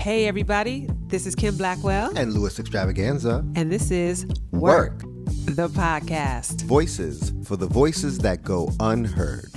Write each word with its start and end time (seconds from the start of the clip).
Hey, 0.00 0.26
everybody, 0.26 0.88
this 1.08 1.26
is 1.26 1.34
Kim 1.34 1.56
Blackwell, 1.56 2.16
and 2.16 2.32
Louis 2.32 2.58
Extravaganza. 2.58 3.44
and 3.54 3.70
this 3.70 3.90
is 3.90 4.26
Work. 4.50 5.00
the 5.46 5.68
podcast. 5.68 6.62
Voices 6.62 7.32
for 7.44 7.56
the 7.56 7.66
voices 7.66 8.18
that 8.18 8.42
go 8.42 8.70
unheard. 8.80 9.50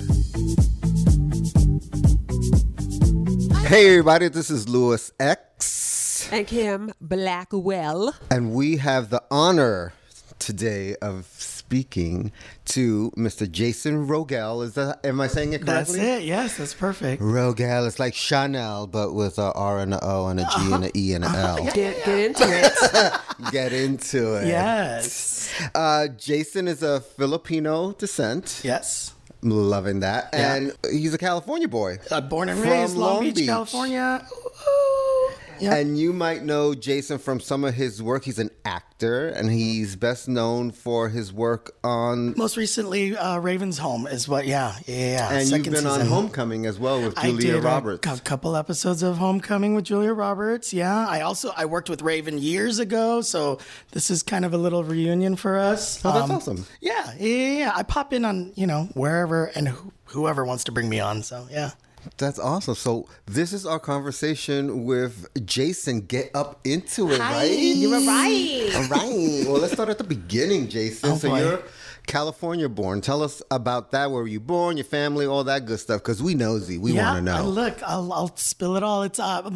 Hey, 3.66 3.88
everybody, 3.88 4.28
this 4.28 4.50
is 4.50 4.68
Louis 4.68 5.10
X, 5.18 6.28
And 6.30 6.46
Kim 6.46 6.92
Blackwell. 7.00 8.14
and 8.30 8.52
we 8.52 8.76
have 8.76 9.10
the 9.10 9.22
honor 9.30 9.94
today 10.38 10.94
of 10.96 11.26
speaking 11.66 12.30
to 12.66 13.10
Mr. 13.16 13.50
Jason 13.50 14.06
Rogel. 14.06 14.62
Is 14.64 14.74
that, 14.74 15.04
am 15.04 15.20
I 15.20 15.26
saying 15.28 15.54
it 15.54 15.62
correctly? 15.64 15.98
That's 15.98 16.22
it. 16.22 16.24
Yes, 16.26 16.56
that's 16.58 16.74
perfect. 16.74 17.22
Rogel, 17.22 17.86
it's 17.86 17.98
like 17.98 18.14
Chanel, 18.14 18.86
but 18.86 19.14
with 19.14 19.38
a 19.38 19.50
R 19.52 19.78
and 19.80 19.94
a 19.94 20.04
O 20.04 20.26
and 20.28 20.40
a 20.40 20.44
G 20.44 20.72
and 20.72 20.84
a 20.84 20.90
E 20.96 21.14
and 21.14 21.24
a 21.24 21.28
L. 21.34 21.64
Get, 21.72 22.04
get 22.04 22.18
into 22.18 22.44
it. 22.46 23.12
Get 23.50 23.72
into 23.72 24.34
it. 24.36 24.46
Yes. 24.46 25.52
Uh, 25.74 26.08
Jason 26.08 26.68
is 26.68 26.82
a 26.82 27.00
Filipino 27.00 27.92
descent. 27.92 28.60
Yes. 28.62 29.12
I'm 29.42 29.50
loving 29.50 30.00
that. 30.00 30.30
Yeah. 30.32 30.54
And 30.54 30.72
he's 30.90 31.12
a 31.14 31.18
California 31.18 31.68
boy. 31.68 31.98
Uh, 32.10 32.20
born 32.20 32.48
and 32.48 32.60
raised 32.60 32.94
Long, 32.96 33.14
Long 33.14 33.22
Beach, 33.24 33.34
Beach. 33.36 33.46
California. 33.46 34.24
Ooh. 34.32 35.23
Yeah. 35.60 35.74
And 35.74 35.98
you 35.98 36.12
might 36.12 36.42
know 36.42 36.74
Jason 36.74 37.18
from 37.18 37.40
some 37.40 37.64
of 37.64 37.74
his 37.74 38.02
work. 38.02 38.24
He's 38.24 38.38
an 38.38 38.50
actor, 38.64 39.28
and 39.28 39.50
he's 39.50 39.96
best 39.96 40.28
known 40.28 40.70
for 40.70 41.08
his 41.08 41.32
work 41.32 41.74
on. 41.84 42.34
Most 42.36 42.56
recently, 42.56 43.16
uh, 43.16 43.38
Raven's 43.38 43.78
Home 43.78 44.06
is 44.06 44.28
what. 44.28 44.46
Yeah, 44.46 44.74
yeah, 44.86 44.96
yeah. 44.96 45.32
And 45.32 45.48
Second 45.48 45.64
you've 45.66 45.74
been 45.74 45.86
on. 45.86 46.00
Homecoming 46.06 46.66
as 46.66 46.78
well 46.78 47.02
with 47.02 47.16
Julia 47.16 47.52
I 47.52 47.54
did 47.56 47.64
Roberts. 47.64 48.06
A, 48.06 48.20
couple 48.22 48.56
episodes 48.56 49.02
of 49.02 49.18
Homecoming 49.18 49.74
with 49.74 49.84
Julia 49.84 50.12
Roberts. 50.12 50.72
Yeah, 50.72 51.06
I 51.08 51.20
also 51.20 51.52
I 51.56 51.64
worked 51.66 51.88
with 51.90 52.02
Raven 52.02 52.38
years 52.38 52.78
ago, 52.78 53.20
so 53.20 53.58
this 53.92 54.10
is 54.10 54.22
kind 54.22 54.44
of 54.44 54.54
a 54.54 54.58
little 54.58 54.84
reunion 54.84 55.36
for 55.36 55.58
us. 55.58 56.04
Oh, 56.04 56.12
that's 56.12 56.24
Um, 56.30 56.36
awesome. 56.36 56.66
Yeah, 56.80 57.12
yeah, 57.18 57.58
yeah. 57.58 57.72
I 57.74 57.82
pop 57.82 58.12
in 58.12 58.24
on 58.24 58.52
you 58.54 58.66
know 58.66 58.88
wherever 58.94 59.46
and 59.46 59.68
who, 59.68 59.92
whoever 60.06 60.44
wants 60.44 60.64
to 60.64 60.72
bring 60.72 60.88
me 60.88 61.00
on. 61.00 61.22
So 61.22 61.46
yeah. 61.50 61.70
That's 62.16 62.38
awesome. 62.38 62.74
So 62.74 63.08
this 63.26 63.52
is 63.52 63.66
our 63.66 63.78
conversation 63.78 64.84
with 64.84 65.28
Jason. 65.46 66.02
Get 66.02 66.30
up 66.34 66.60
into 66.64 67.10
it, 67.10 67.18
right? 67.18 67.50
You 67.50 67.90
were 67.90 68.00
right. 68.00 68.70
All 68.74 68.88
right. 68.88 69.44
Well, 69.46 69.60
let's 69.60 69.72
start 69.72 69.88
at 69.88 69.98
the 69.98 70.04
beginning, 70.04 70.68
Jason. 70.68 71.10
Oh, 71.12 71.16
so 71.16 71.28
boy. 71.30 71.40
you're 71.40 71.62
California 72.06 72.68
born. 72.68 73.00
Tell 73.00 73.22
us 73.22 73.42
about 73.50 73.90
that. 73.92 74.10
Where 74.10 74.22
were 74.22 74.28
you 74.28 74.40
born? 74.40 74.76
Your 74.76 74.84
family, 74.84 75.26
all 75.26 75.44
that 75.44 75.64
good 75.64 75.80
stuff. 75.80 76.02
Because 76.02 76.22
we 76.22 76.34
nosy. 76.34 76.76
We 76.78 76.92
yeah, 76.92 77.12
want 77.12 77.26
to 77.26 77.32
know. 77.32 77.44
Look, 77.44 77.82
I'll, 77.82 78.12
I'll 78.12 78.36
spill 78.36 78.76
it 78.76 78.82
all. 78.82 79.02
It's 79.02 79.18
uh, 79.18 79.50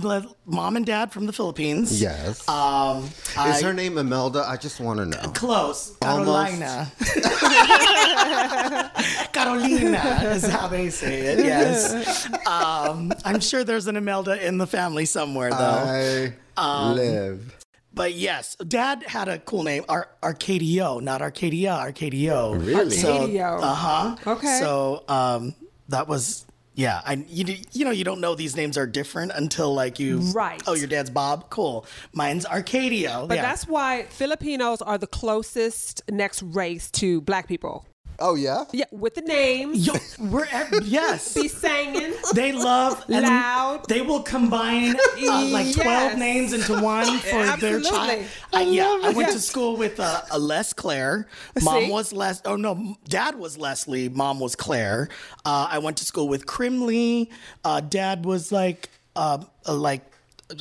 mom 0.46 0.76
and 0.76 0.86
dad 0.86 1.12
from 1.12 1.26
the 1.26 1.32
Philippines. 1.32 2.00
yes. 2.00 2.48
Um, 2.48 3.04
is 3.04 3.36
I- 3.36 3.62
her 3.62 3.72
name 3.74 3.98
Imelda? 3.98 4.44
I 4.46 4.56
just 4.56 4.80
want 4.80 4.98
to 4.98 5.06
know. 5.06 5.30
Close. 5.32 5.96
Almost. 6.02 6.58
Carolina. 6.60 6.90
Carolina 9.44 10.30
is 10.34 10.46
how 10.46 10.68
they 10.68 10.90
say 10.90 11.20
it, 11.20 11.38
yes. 11.44 12.26
Um, 12.46 13.12
I'm 13.24 13.40
sure 13.40 13.64
there's 13.64 13.86
an 13.86 13.96
Imelda 13.96 14.44
in 14.46 14.58
the 14.58 14.66
family 14.66 15.04
somewhere, 15.04 15.50
though. 15.50 15.56
I 15.56 16.32
Um, 16.56 16.96
live. 16.96 17.56
but 17.94 18.14
yes, 18.14 18.56
dad 18.56 19.02
had 19.04 19.28
a 19.28 19.38
cool 19.38 19.62
name, 19.62 19.84
Ar- 19.88 20.08
Arcadio, 20.22 21.00
not 21.00 21.22
Arcadia, 21.22 21.70
Arcadio. 21.70 22.54
Really? 22.64 22.96
Arcadio. 22.96 23.60
Uh 23.62 23.74
huh. 23.74 24.16
Okay. 24.26 24.58
So 24.60 25.04
um, 25.08 25.54
that 25.88 26.08
was. 26.08 26.44
Yeah, 26.74 27.00
I 27.04 27.14
you, 27.28 27.56
you 27.72 27.84
know 27.84 27.90
you 27.90 28.04
don't 28.04 28.20
know 28.20 28.36
these 28.36 28.54
names 28.54 28.78
are 28.78 28.86
different 28.86 29.32
until 29.34 29.74
like 29.74 29.98
you 29.98 30.18
Right. 30.32 30.62
Oh, 30.68 30.74
your 30.74 30.86
dad's 30.86 31.10
Bob. 31.10 31.50
Cool. 31.50 31.84
Mine's 32.12 32.46
Arcadio. 32.46 33.26
But 33.26 33.38
yeah. 33.38 33.42
that's 33.42 33.66
why 33.66 34.04
Filipinos 34.10 34.80
are 34.80 34.96
the 34.96 35.08
closest 35.08 36.02
next 36.08 36.40
race 36.44 36.88
to 36.92 37.20
black 37.22 37.48
people. 37.48 37.84
Oh 38.20 38.34
yeah. 38.34 38.64
Yeah, 38.72 38.86
with 38.90 39.14
the 39.14 39.20
names, 39.20 39.86
Yo, 39.86 39.94
we're 40.18 40.46
ev- 40.50 40.82
yes. 40.84 41.34
be 41.34 41.46
singing. 41.46 42.14
They 42.34 42.50
love 42.50 43.04
Loud. 43.08 43.86
They 43.88 44.00
will 44.00 44.22
combine 44.22 44.96
uh, 44.96 45.44
like 45.46 45.72
twelve 45.72 46.12
Yes. 46.12 46.18
names 46.18 46.52
into 46.52 46.80
one 46.82 47.18
for 47.30 47.56
their 47.58 47.80
child. 47.80 48.24
I 48.52 48.60
I, 48.60 48.62
yeah, 48.62 48.98
I 49.04 49.10
went 49.10 49.28
it. 49.28 49.32
to 49.32 49.40
school 49.40 49.76
with 49.76 50.00
uh, 50.00 50.22
a 50.32 50.38
Les 50.38 50.72
Claire. 50.72 51.28
Mom 51.62 51.84
See? 51.84 51.90
was 51.92 52.12
Les. 52.12 52.42
Oh 52.44 52.56
no, 52.56 52.96
Dad 53.08 53.36
was 53.38 53.56
Leslie. 53.56 54.08
Mom 54.08 54.40
was 54.40 54.56
Claire. 54.56 55.08
Uh, 55.44 55.68
I 55.70 55.78
went 55.78 55.96
to 55.98 56.04
school 56.04 56.28
with 56.28 56.44
Crimley. 56.46 57.30
Uh, 57.64 57.80
Dad 57.80 58.24
was 58.24 58.50
like 58.50 58.88
uh, 59.14 59.38
uh, 59.66 59.74
like 59.74 60.02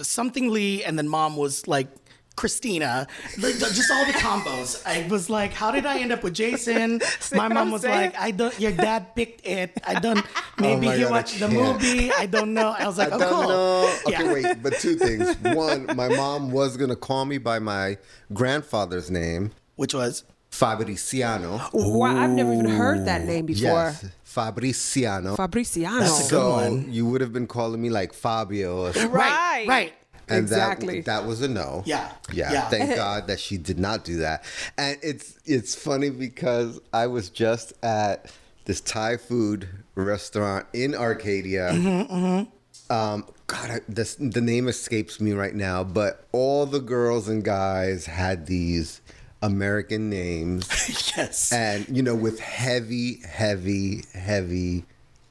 something 0.04 0.50
Lee, 0.52 0.84
and 0.84 0.98
then 0.98 1.08
Mom 1.08 1.36
was 1.36 1.68
like. 1.68 1.88
Christina, 2.38 3.08
Like, 3.40 3.58
just 3.58 3.92
all 3.92 4.06
the 4.06 4.14
combos. 4.14 4.82
I 4.86 5.06
was 5.10 5.28
like, 5.30 5.52
"How 5.54 5.72
did 5.72 5.86
I 5.86 6.00
end 6.00 6.12
up 6.14 6.24
with 6.24 6.36
Jason?" 6.36 7.02
My 7.34 7.48
mom 7.50 7.72
was 7.72 7.82
saying? 7.82 8.12
like, 8.14 8.20
"I 8.22 8.32
don't." 8.32 8.58
Your 8.60 8.72
dad 8.72 9.14
picked 9.16 9.46
it. 9.46 9.76
I 9.86 10.00
don't. 10.00 10.24
Oh 10.60 10.64
maybe 10.64 10.88
Oh 10.88 10.90
my 10.90 10.96
he 10.98 11.04
God, 11.04 11.12
watched 11.12 11.40
the 11.40 11.48
movie. 11.50 12.12
I 12.12 12.26
don't 12.26 12.54
know. 12.56 12.74
I 12.78 12.88
was 12.88 12.98
like, 12.98 13.12
I 13.12 13.16
oh, 13.16 13.20
don't 13.20 13.30
cool. 13.30 13.50
know. 13.50 13.98
Okay, 14.08 14.24
Yeah. 14.26 14.34
wait, 14.34 14.64
but 14.64 14.74
two 14.80 14.96
things. 14.96 15.36
One, 15.56 15.86
my 15.96 16.08
mom 16.10 16.50
was 16.52 16.78
gonna 16.78 16.96
call 16.96 17.26
me 17.26 17.38
by 17.38 17.60
my 17.60 17.98
grandfather's 18.34 19.12
name, 19.12 19.52
Which 19.76 19.94
was 19.94 20.24
Fabriciano. 20.52 21.70
Wow, 21.74 22.18
I've 22.18 22.32
never 22.32 22.54
even 22.54 22.66
heard 22.70 23.06
that 23.06 23.26
name 23.26 23.46
before. 23.46 23.94
Yes, 23.94 24.06
Fabriciano. 24.26 25.36
Fabriciano. 25.38 26.00
That's 26.00 26.20
a 26.20 26.24
good 26.24 26.30
so 26.30 26.50
one. 26.52 26.92
you 26.92 27.06
would 27.06 27.22
have 27.22 27.34
been 27.34 27.48
calling 27.48 27.82
me 27.82 27.90
like 27.90 28.14
Fabio, 28.14 28.88
or. 28.88 28.92
Right. 28.92 29.08
right, 29.08 29.68
right. 29.68 29.94
And 30.30 30.40
exactly. 30.40 31.02
that 31.02 31.22
that 31.22 31.28
was 31.28 31.42
a 31.42 31.48
no. 31.48 31.84
Yeah, 31.86 32.12
yeah. 32.32 32.52
yeah. 32.52 32.70
Thank 32.70 32.96
God 32.96 33.28
that 33.28 33.40
she 33.40 33.58
did 33.58 33.80
not 33.80 34.04
do 34.04 34.18
that. 34.18 34.44
And 34.78 34.98
it's 35.02 35.40
it's 35.46 35.76
funny 35.76 36.10
because 36.10 36.80
I 36.94 37.08
was 37.08 37.30
just 37.30 37.74
at 37.84 38.32
this 38.66 38.82
Thai 38.82 39.18
food 39.18 39.68
restaurant 39.96 40.66
in 40.74 40.94
Arcadia. 40.96 41.72
Mm-hmm, 41.72 42.94
Um, 42.94 43.26
God, 43.48 43.70
I, 43.72 43.80
this, 43.88 44.16
the 44.16 44.42
name 44.42 44.68
escapes 44.68 45.20
me 45.22 45.32
right 45.32 45.56
now, 45.56 45.84
but 45.84 46.26
all 46.34 46.66
the 46.66 46.80
girls 46.82 47.30
and 47.30 47.44
guys 47.44 48.06
had 48.06 48.46
these 48.46 49.02
American 49.42 50.10
names, 50.10 50.68
Yes. 51.18 51.52
and 51.54 51.88
you 51.90 52.02
know, 52.04 52.16
with 52.16 52.40
heavy, 52.40 53.22
heavy, 53.28 54.04
heavy 54.14 54.86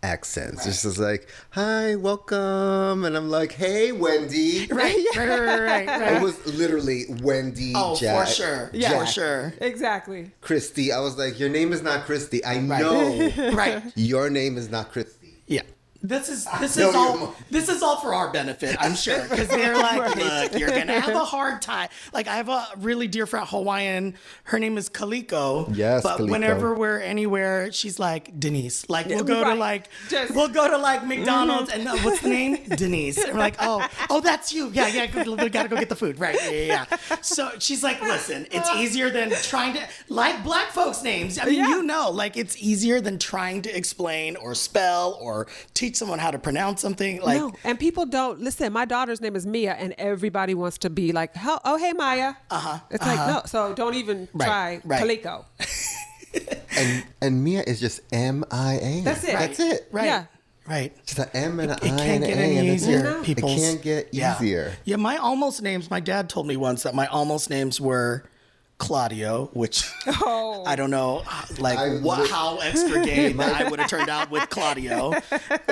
accents. 0.06 0.66
It's 0.66 0.82
just 0.82 0.98
like, 0.98 1.28
"Hi, 1.50 1.96
welcome," 1.96 3.04
and 3.04 3.16
I'm 3.16 3.28
like, 3.28 3.52
"Hey, 3.52 3.90
Wendy." 3.92 4.66
right, 4.70 4.96
right, 5.16 5.28
right, 5.28 5.40
right, 5.60 5.86
right. 5.88 6.12
It 6.16 6.22
was 6.22 6.36
literally 6.46 7.04
Wendy. 7.22 7.72
Oh, 7.74 7.96
Jack, 7.96 8.26
for 8.28 8.32
sure. 8.32 8.70
Yeah. 8.72 8.98
For 9.00 9.06
sure. 9.06 9.54
Exactly. 9.60 10.30
Christy. 10.40 10.92
I 10.92 11.00
was 11.00 11.18
like, 11.18 11.38
"Your 11.40 11.48
name 11.48 11.72
is 11.72 11.82
not 11.82 12.04
Christy. 12.06 12.44
I 12.44 12.58
know 12.60 13.30
Right. 13.52 13.82
your 13.96 14.30
name 14.30 14.56
is 14.56 14.70
not 14.70 14.92
Christy." 14.92 15.34
Yeah. 15.46 15.62
This 16.06 16.28
is 16.28 16.46
this 16.60 16.76
is 16.78 16.94
all 16.94 17.34
this 17.50 17.68
is 17.68 17.82
all 17.82 17.96
for 18.00 18.14
our 18.14 18.30
benefit, 18.32 18.76
I'm 18.78 18.94
sure, 18.94 19.22
because 19.28 19.48
they're 19.48 19.76
like, 19.88 20.16
look, 20.16 20.58
you're 20.58 20.68
gonna 20.70 21.00
have 21.00 21.14
a 21.14 21.24
hard 21.24 21.60
time. 21.62 21.88
Like 22.12 22.28
I 22.28 22.36
have 22.36 22.48
a 22.48 22.66
really 22.78 23.08
dear 23.08 23.26
friend, 23.26 23.46
Hawaiian. 23.48 24.14
Her 24.44 24.58
name 24.58 24.78
is 24.78 24.88
Kaliko. 24.88 25.74
Yes, 25.76 26.02
but 26.02 26.18
Kaliko. 26.18 26.30
whenever 26.30 26.74
we're 26.74 27.00
anywhere, 27.00 27.72
she's 27.72 27.98
like 27.98 28.38
Denise. 28.38 28.88
Like 28.88 29.06
we'll 29.06 29.24
go 29.24 29.42
to 29.44 29.54
like 29.54 29.88
Just- 30.08 30.34
we'll 30.34 30.48
go 30.48 30.68
to 30.70 30.78
like 30.78 31.06
McDonald's 31.06 31.70
and 31.72 31.88
uh, 31.88 31.96
what's 31.98 32.20
the 32.20 32.28
name? 32.28 32.56
Denise. 32.76 33.18
And 33.18 33.32
we're 33.34 33.40
like, 33.40 33.56
oh, 33.60 33.86
oh, 34.10 34.20
that's 34.20 34.52
you. 34.52 34.70
Yeah, 34.72 34.86
yeah. 34.88 35.06
go- 35.06 35.34
We 35.34 35.48
gotta 35.48 35.68
go 35.68 35.76
get 35.76 35.88
the 35.88 35.96
food. 35.96 36.18
Right. 36.20 36.36
Yeah, 36.44 36.50
yeah. 36.50 36.86
yeah. 37.10 37.16
So 37.22 37.50
she's 37.58 37.82
like, 37.82 38.00
listen, 38.02 38.46
it's 38.50 38.70
easier 38.76 39.10
than 39.10 39.30
trying 39.42 39.74
to 39.74 39.80
like 40.08 40.44
black 40.44 40.68
folks' 40.70 41.02
names. 41.02 41.38
I 41.38 41.46
mean, 41.46 41.54
Yeah. 41.56 41.68
you 41.70 41.82
know, 41.82 42.10
like 42.10 42.36
it's 42.36 42.56
easier 42.62 43.00
than 43.00 43.18
trying 43.18 43.62
to 43.62 43.76
explain 43.76 44.36
or 44.36 44.54
spell 44.54 45.18
or 45.20 45.46
teach 45.74 45.95
someone 45.96 46.18
how 46.18 46.30
to 46.30 46.38
pronounce 46.38 46.80
something. 46.80 47.20
Like, 47.22 47.38
no, 47.40 47.52
and 47.64 47.78
people 47.78 48.06
don't 48.06 48.41
listen. 48.41 48.72
My 48.72 48.84
daughter's 48.84 49.21
name 49.21 49.34
is 49.36 49.47
Mia, 49.47 49.72
and 49.74 49.94
everybody 49.98 50.54
wants 50.54 50.78
to 50.78 50.91
be 50.91 51.12
like, 51.12 51.32
"Oh, 51.65 51.76
hey, 51.78 51.92
Maya." 51.92 52.34
Uh 52.50 52.59
huh. 52.59 52.78
It's 52.91 53.04
like 53.04 53.18
no, 53.28 53.42
so 53.47 53.74
don't 53.74 53.94
even 53.94 54.28
Right, 54.34 54.47
try 54.47 54.80
right. 54.84 55.03
Kaliko. 55.03 55.44
And 56.78 57.04
and 57.22 57.42
Mia 57.44 57.62
is 57.62 57.80
just 57.80 58.00
M 58.12 58.44
I 58.50 58.74
A. 58.82 59.00
That's 59.03 59.24
it. 59.24 59.32
That's 59.32 59.59
it. 59.60 59.88
right, 59.91 60.04
Yeah. 60.04 60.24
right. 60.68 60.94
It's 61.04 61.18
an 61.18 61.30
M 61.32 61.59
and 61.60 61.71
an 61.72 61.78
It 61.78 61.84
I 61.84 61.88
can't 61.97 62.00
and 62.00 62.24
an 62.24 62.28
get 62.28 62.36
A. 62.38 62.41
any 62.42 62.59
and 62.59 62.68
that's 62.68 62.82
it. 62.82 62.88
easier. 62.91 63.03
No. 63.03 63.22
People 63.22 63.48
It 63.48 63.56
can't 63.56 63.80
get 63.82 64.09
yeah. 64.12 64.36
easier. 64.36 64.72
Yeah, 64.84 64.97
my 64.97 65.16
almost 65.16 65.62
names. 65.62 65.91
My 65.91 66.00
dad 66.00 66.28
told 66.28 66.47
me 66.47 66.56
once 66.59 66.82
that 66.82 66.94
my 66.94 67.06
almost 67.06 67.48
names 67.48 67.80
were 67.80 68.24
Claudio, 68.78 69.48
which 69.54 69.90
Oh. 70.06 70.62
I 70.66 70.76
don't 70.76 70.90
know, 70.90 71.22
like 71.58 71.78
I 71.78 71.96
what, 71.98 72.20
li- 72.20 72.28
how 72.28 72.58
extra 72.58 73.04
gay 73.04 73.32
that 73.40 73.60
I 73.60 73.68
would 73.70 73.80
have 73.80 73.88
turned 73.88 74.10
out 74.10 74.30
with 74.30 74.48
Claudio 74.50 75.12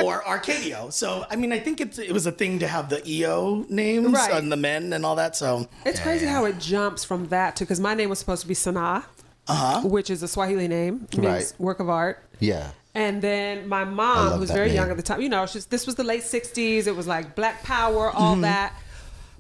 or 0.02 0.22
Arcadio. 0.22 0.92
So 0.92 1.26
I 1.30 1.36
mean, 1.36 1.52
I 1.52 1.58
think 1.58 1.80
it's 1.80 1.98
it 1.98 2.12
was 2.12 2.26
a 2.26 2.32
thing 2.32 2.58
to 2.60 2.66
have 2.66 2.88
the 2.88 3.06
EO 3.08 3.66
names 3.68 4.12
Right. 4.12 4.32
and 4.32 4.50
the 4.50 4.56
men 4.56 4.92
and 4.92 5.04
all 5.04 5.16
that. 5.16 5.36
So 5.36 5.68
It's 5.84 6.00
crazy 6.00 6.26
how 6.26 6.46
it 6.46 6.58
jumps 6.58 7.04
from 7.04 7.28
that 7.28 7.56
to 7.56 7.64
because 7.64 7.80
my 7.80 7.94
name 7.94 8.08
was 8.08 8.18
supposed 8.18 8.42
to 8.42 8.48
be 8.48 8.54
Sanaa, 8.54 9.04
uh-huh. 9.48 9.86
which 9.86 10.08
is 10.08 10.22
a 10.22 10.28
Swahili 10.28 10.66
name, 10.68 11.06
means 11.16 11.24
Right. 11.26 11.52
work 11.58 11.80
of 11.80 11.88
art. 11.90 12.22
Yeah. 12.40 12.70
And 12.96 13.20
then 13.20 13.68
my 13.68 13.84
mom, 13.84 14.16
love 14.18 14.34
who 14.34 14.40
was 14.40 14.48
that 14.50 14.54
very 14.54 14.70
young 14.72 14.88
at 14.88 14.96
the 14.96 15.02
time, 15.02 15.20
you 15.20 15.28
know, 15.28 15.46
she's, 15.46 15.66
this 15.66 15.84
was 15.84 15.96
the 15.96 16.04
late 16.04 16.22
60s. 16.22 16.86
It 16.86 16.94
was 16.94 17.08
like 17.08 17.34
Black 17.34 17.64
Power, 17.64 18.08
all 18.10 18.32
Mm-hmm. 18.34 18.42
that. 18.42 18.72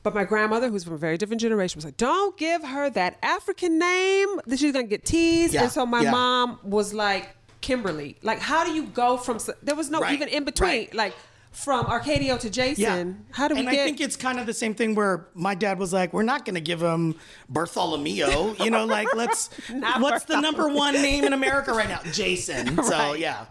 But 0.04 0.14
my 0.14 0.22
grandmother, 0.24 0.68
who's 0.68 0.84
from 0.84 0.92
a 0.92 0.98
very 0.98 1.16
different 1.18 1.40
generation, 1.40 1.78
was 1.78 1.84
like, 1.84 1.96
"Don't 1.96 2.36
give 2.36 2.62
her 2.62 2.90
that 2.90 3.18
African 3.22 3.78
name. 3.78 4.28
That 4.46 4.58
she's 4.60 4.72
gonna 4.72 4.86
get 4.86 5.04
teased." 5.04 5.54
Yeah, 5.54 5.62
And 5.64 5.72
so 5.72 5.84
my 5.84 6.02
yeah. 6.02 6.10
mom 6.12 6.60
was 6.62 6.94
like, 6.94 7.30
"Kimberly, 7.62 8.16
like, 8.22 8.38
how 8.38 8.64
do 8.64 8.72
you 8.72 8.84
go 8.84 9.16
from? 9.16 9.38
There 9.62 9.74
was 9.74 9.90
no 9.90 10.00
Right, 10.00 10.12
even 10.14 10.28
in 10.28 10.44
between, 10.44 10.68
right. 10.70 10.94
like." 10.94 11.14
From 11.54 11.86
Arcadio 11.86 12.38
to 12.40 12.50
Jason, 12.50 13.24
how 13.30 13.46
do 13.46 13.54
we 13.54 13.60
and 13.60 13.70
get? 13.70 13.80
I 13.80 13.84
think 13.84 14.00
it's 14.00 14.16
kind 14.16 14.40
of 14.40 14.46
the 14.46 14.52
same 14.52 14.74
thing 14.74 14.94
where 14.94 15.28
my 15.34 15.54
dad 15.54 15.78
was 15.78 15.92
like, 15.92 16.12
"We're 16.12 16.24
not 16.24 16.44
going 16.44 16.56
to 16.56 16.60
give 16.60 16.82
him 16.82 17.14
Bartholomew, 17.48 18.56
you 18.58 18.70
know, 18.70 18.84
like 18.84 19.14
let's. 19.14 19.50
What's 19.98 20.24
the 20.24 20.40
number 20.40 20.68
one 20.68 20.94
name 20.94 21.24
in 21.24 21.32
America 21.32 21.72
right 21.72 21.88
now? 21.88 22.00
Jason. 22.12 22.78
So 22.84 23.14
yeah, 23.14 23.46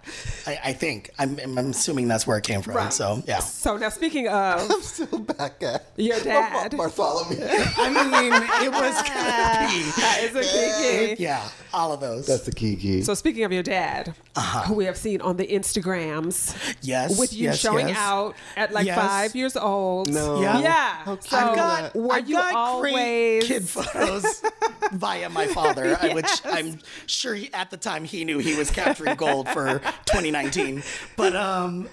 I, 0.45 0.59
I 0.65 0.73
think 0.73 1.09
I'm, 1.17 1.39
I'm 1.41 1.57
assuming 1.57 2.07
that's 2.07 2.27
where 2.27 2.37
it 2.37 2.43
came 2.43 2.61
from. 2.61 2.75
Right. 2.75 2.93
So 2.93 3.23
yeah, 3.25 3.39
so 3.39 3.77
now 3.77 3.89
speaking 3.89 4.27
of 4.27 4.69
I'm 4.71 4.81
Still 4.81 5.19
back 5.19 5.63
at 5.63 5.85
your 5.95 6.19
dad, 6.19 6.75
Bartholomew. 6.77 7.37
I 7.41 7.89
mean, 7.89 8.33
it 8.33 8.71
was 8.71 9.01
gonna 9.01 9.67
be 9.67 10.01
that 10.01 10.19
is 10.21 10.35
a 10.35 10.43
kiki. 10.43 11.23
yeah, 11.23 11.49
all 11.73 11.91
of 11.91 11.99
those. 11.99 12.27
That's 12.27 12.43
the 12.43 12.51
key 12.51 12.75
key. 12.75 13.01
So 13.01 13.15
speaking 13.15 13.43
of 13.43 13.51
your 13.51 13.63
dad, 13.63 14.13
uh-huh. 14.35 14.63
who 14.67 14.75
we 14.75 14.85
have 14.85 14.97
seen 14.97 15.21
on 15.21 15.37
the 15.37 15.47
Instagrams, 15.47 16.55
yes, 16.81 17.17
with 17.17 17.33
you 17.33 17.45
yes, 17.45 17.59
showing 17.59 17.87
yes. 17.87 17.92
Out 17.97 18.35
at 18.55 18.71
like 18.73 18.85
Yes. 18.85 18.97
five 18.97 19.35
years 19.35 19.55
old. 19.55 20.09
No. 20.11 20.41
Yeah. 20.41 20.59
Yeah. 20.59 20.93
How 21.03 21.19
So 21.19 21.37
I've 21.37 21.55
got, 21.55 21.95
were 21.95 22.13
I've 22.13 22.29
you 22.29 22.35
got 22.35 22.53
always 22.53 22.93
great 22.93 23.43
kid 23.43 23.67
photos 23.69 24.41
via 24.91 25.29
my 25.29 25.47
father, 25.47 25.97
I- 26.01 26.13
which 26.13 26.29
I'm 26.45 26.79
sure 27.05 27.35
he, 27.35 27.53
at 27.53 27.69
the 27.71 27.77
time 27.77 28.03
he 28.03 28.25
knew 28.25 28.39
he 28.39 28.55
was 28.55 28.69
capturing 28.71 29.15
gold 29.15 29.47
for 29.49 29.79
2019, 30.05 30.83
but 31.17 31.35
um, 31.35 31.87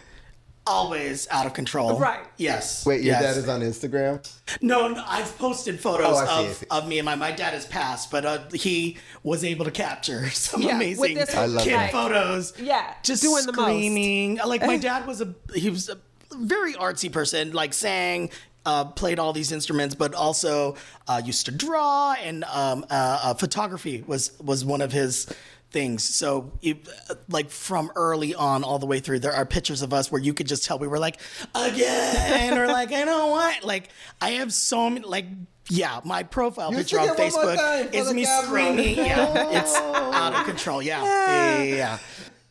always 0.71 1.29
out 1.31 1.47
of 1.47 1.53
control. 1.53 1.99
Right. 1.99 2.21
Yes. 2.37 2.87
Wait, 2.87 3.03
your 3.03 3.15
yes. 3.15 3.23
dad 3.23 3.37
is 3.37 3.49
on 3.49 3.61
Instagram? 3.61 4.27
No, 4.63 4.89
no, 4.89 5.05
I've 5.07 5.37
posted 5.39 5.81
photos 5.81 6.07
Oh, 6.19 6.43
see, 6.43 6.47
of, 6.51 6.57
see. 6.57 6.67
of 6.71 6.89
me 6.89 6.99
and 6.99 7.05
my 7.07 7.15
my 7.17 7.33
dad 7.33 7.53
has 7.55 7.67
passed, 7.67 8.11
but 8.11 8.25
uh, 8.25 8.39
he 8.55 8.97
was 9.23 9.45
able 9.45 9.65
to 9.65 9.71
capture 9.71 10.31
some 10.47 10.63
Yeah, 10.63 10.77
amazing 10.77 11.15
this- 11.17 11.35
I 11.35 11.47
love 11.47 11.65
kid 11.65 11.75
that. 11.75 11.93
photos. 11.93 12.53
Yeah, 12.59 12.95
just 13.03 13.23
doing 13.23 13.45
the 13.47 13.53
most. 13.53 13.65
screaming. 13.67 14.39
Like 14.47 14.65
my 14.65 14.77
dad 14.91 15.07
was 15.07 15.21
a 15.21 15.35
he 15.55 15.69
was 15.71 15.89
a 15.89 15.99
very 16.35 16.75
artsy 16.75 17.11
person. 17.13 17.53
Like 17.53 17.75
sang. 17.75 18.31
Uh, 18.67 18.85
played 18.85 19.19
all 19.19 19.33
these 19.33 19.53
instruments, 19.53 19.95
but 19.95 20.13
also 20.13 20.77
uh, 21.09 21.19
used 21.25 21.47
to 21.47 21.51
draw 21.51 22.13
and 22.23 22.45
um, 22.45 22.85
uh, 22.91 23.19
uh, 23.25 23.35
photography 23.35 24.05
was 24.07 24.39
was 24.39 24.67
one 24.67 24.83
of 24.83 24.93
his 24.93 25.27
things. 25.71 26.03
So, 26.05 26.53
it, 26.63 26.87
like 27.29 27.51
from 27.51 27.91
early 27.97 28.35
on, 28.35 28.65
all 28.65 28.79
the 28.79 28.87
way 28.87 29.01
through, 29.01 29.21
there 29.21 29.33
are 29.33 29.47
pictures 29.47 29.83
of 29.83 29.93
us 29.93 30.11
where 30.11 30.21
you 30.21 30.35
could 30.35 30.47
just 30.47 30.65
tell 30.65 30.79
we 30.79 30.89
were 30.89 30.99
like 30.99 31.19
again, 31.55 32.59
or 32.59 32.67
like 32.67 32.93
I 32.93 33.05
don't 33.05 33.31
want. 33.31 33.65
Like 33.65 33.89
I 34.21 34.31
have 34.33 34.53
so 34.53 34.91
many. 34.91 35.07
Like 35.07 35.27
yeah, 35.69 36.01
my 36.05 36.23
profile 36.25 36.73
You 36.73 36.79
picture 36.79 36.99
on 36.99 37.17
sing 37.17 37.29
it 37.29 37.33
one 37.35 37.45
more 37.47 37.55
Facebook 37.57 37.95
is 37.95 38.13
me 38.13 38.25
camera. 38.25 38.47
screaming. 38.47 38.97
Yeah, 38.97 39.61
it's 39.61 39.75
out 39.77 40.35
of 40.35 40.45
control. 40.47 40.83
Yeah, 40.83 41.05
yeah, 41.05 41.63
yeah. 41.63 41.75
yeah. 41.75 41.99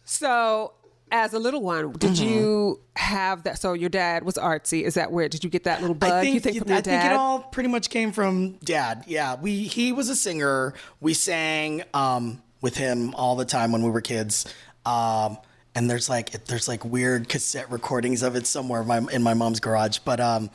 So 0.05 0.73
as 1.11 1.33
a 1.33 1.39
little 1.39 1.61
one, 1.61 1.91
did 1.93 2.11
Mm-hmm. 2.11 2.23
you 2.29 2.79
have 2.95 3.43
that? 3.43 3.59
So 3.59 3.73
your 3.73 3.89
dad 3.89 4.23
was 4.23 4.35
artsy. 4.35 4.83
Is 4.83 4.93
that 4.93 5.11
where 5.11 5.27
did 5.27 5.43
you 5.43 5.49
get 5.49 5.63
that 5.65 5.81
little 5.81 5.95
bug? 5.95 6.11
I 6.11 6.21
think, 6.21 6.33
you 6.35 6.39
think 6.39 6.57
from 6.59 6.71
I 6.71 6.75
your 6.75 6.81
think 6.83 7.03
it 7.03 7.11
all 7.13 7.39
pretty 7.39 7.69
much 7.69 7.89
came 7.89 8.11
from 8.11 8.53
dad. 8.63 9.03
Yeah, 9.07 9.35
we 9.35 9.63
he 9.63 9.91
was 9.91 10.07
a 10.09 10.15
singer. 10.15 10.73
We 11.01 11.13
sang 11.13 11.83
um, 11.93 12.41
with 12.61 12.77
him 12.77 13.13
all 13.15 13.35
the 13.35 13.45
time 13.45 13.71
when 13.71 13.83
we 13.83 13.89
were 13.89 14.01
kids. 14.01 14.45
Um, 14.85 15.37
and 15.75 15.89
there's 15.89 16.09
like 16.09 16.45
there's 16.45 16.67
like 16.67 16.83
weird 16.83 17.29
cassette 17.29 17.71
recordings 17.71 18.23
of 18.23 18.35
it 18.35 18.47
somewhere 18.47 18.81
in 18.81 18.87
my, 18.87 18.97
in 19.11 19.23
my 19.23 19.33
mom's 19.33 19.59
garage. 19.59 19.99
But 19.99 20.19
um, 20.19 20.49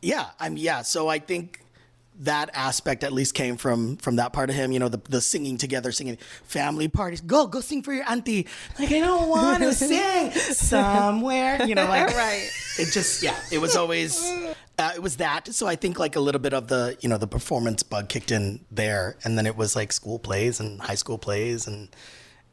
yeah, 0.00 0.30
I'm 0.38 0.56
yeah. 0.56 0.82
So 0.82 1.08
I 1.08 1.18
think 1.18 1.60
that 2.20 2.50
aspect 2.52 3.02
at 3.02 3.12
least 3.12 3.34
came 3.34 3.56
from 3.56 3.96
from 3.96 4.16
that 4.16 4.32
part 4.32 4.50
of 4.50 4.56
him. 4.56 4.70
You 4.70 4.78
know, 4.78 4.88
the 4.88 5.00
the 5.08 5.20
singing 5.20 5.56
together, 5.56 5.90
singing 5.92 6.18
family 6.44 6.88
parties. 6.88 7.20
Go 7.20 7.46
go 7.46 7.60
sing 7.60 7.82
for 7.82 7.92
your 7.92 8.08
auntie. 8.08 8.46
Like 8.78 8.92
I 8.92 9.00
don't 9.00 9.28
want 9.28 9.62
to 9.62 9.72
sing 9.74 10.30
somewhere. 10.32 11.64
You 11.64 11.74
know, 11.74 11.86
like 11.86 12.14
Right. 12.14 12.48
It 12.78 12.92
just 12.92 13.22
yeah. 13.22 13.36
It 13.50 13.58
was 13.58 13.76
always 13.76 14.22
uh, 14.78 14.92
it 14.94 15.02
was 15.02 15.16
that. 15.16 15.52
So 15.54 15.66
I 15.66 15.76
think 15.76 15.98
like 15.98 16.16
a 16.16 16.20
little 16.20 16.40
bit 16.40 16.54
of 16.54 16.68
the 16.68 16.96
you 17.00 17.08
know 17.08 17.18
the 17.18 17.26
performance 17.26 17.82
bug 17.82 18.08
kicked 18.08 18.30
in 18.30 18.64
there, 18.70 19.16
and 19.24 19.36
then 19.36 19.46
it 19.46 19.56
was 19.56 19.76
like 19.76 19.92
school 19.92 20.18
plays 20.18 20.60
and 20.60 20.80
high 20.80 20.94
school 20.94 21.18
plays 21.18 21.66
and 21.66 21.88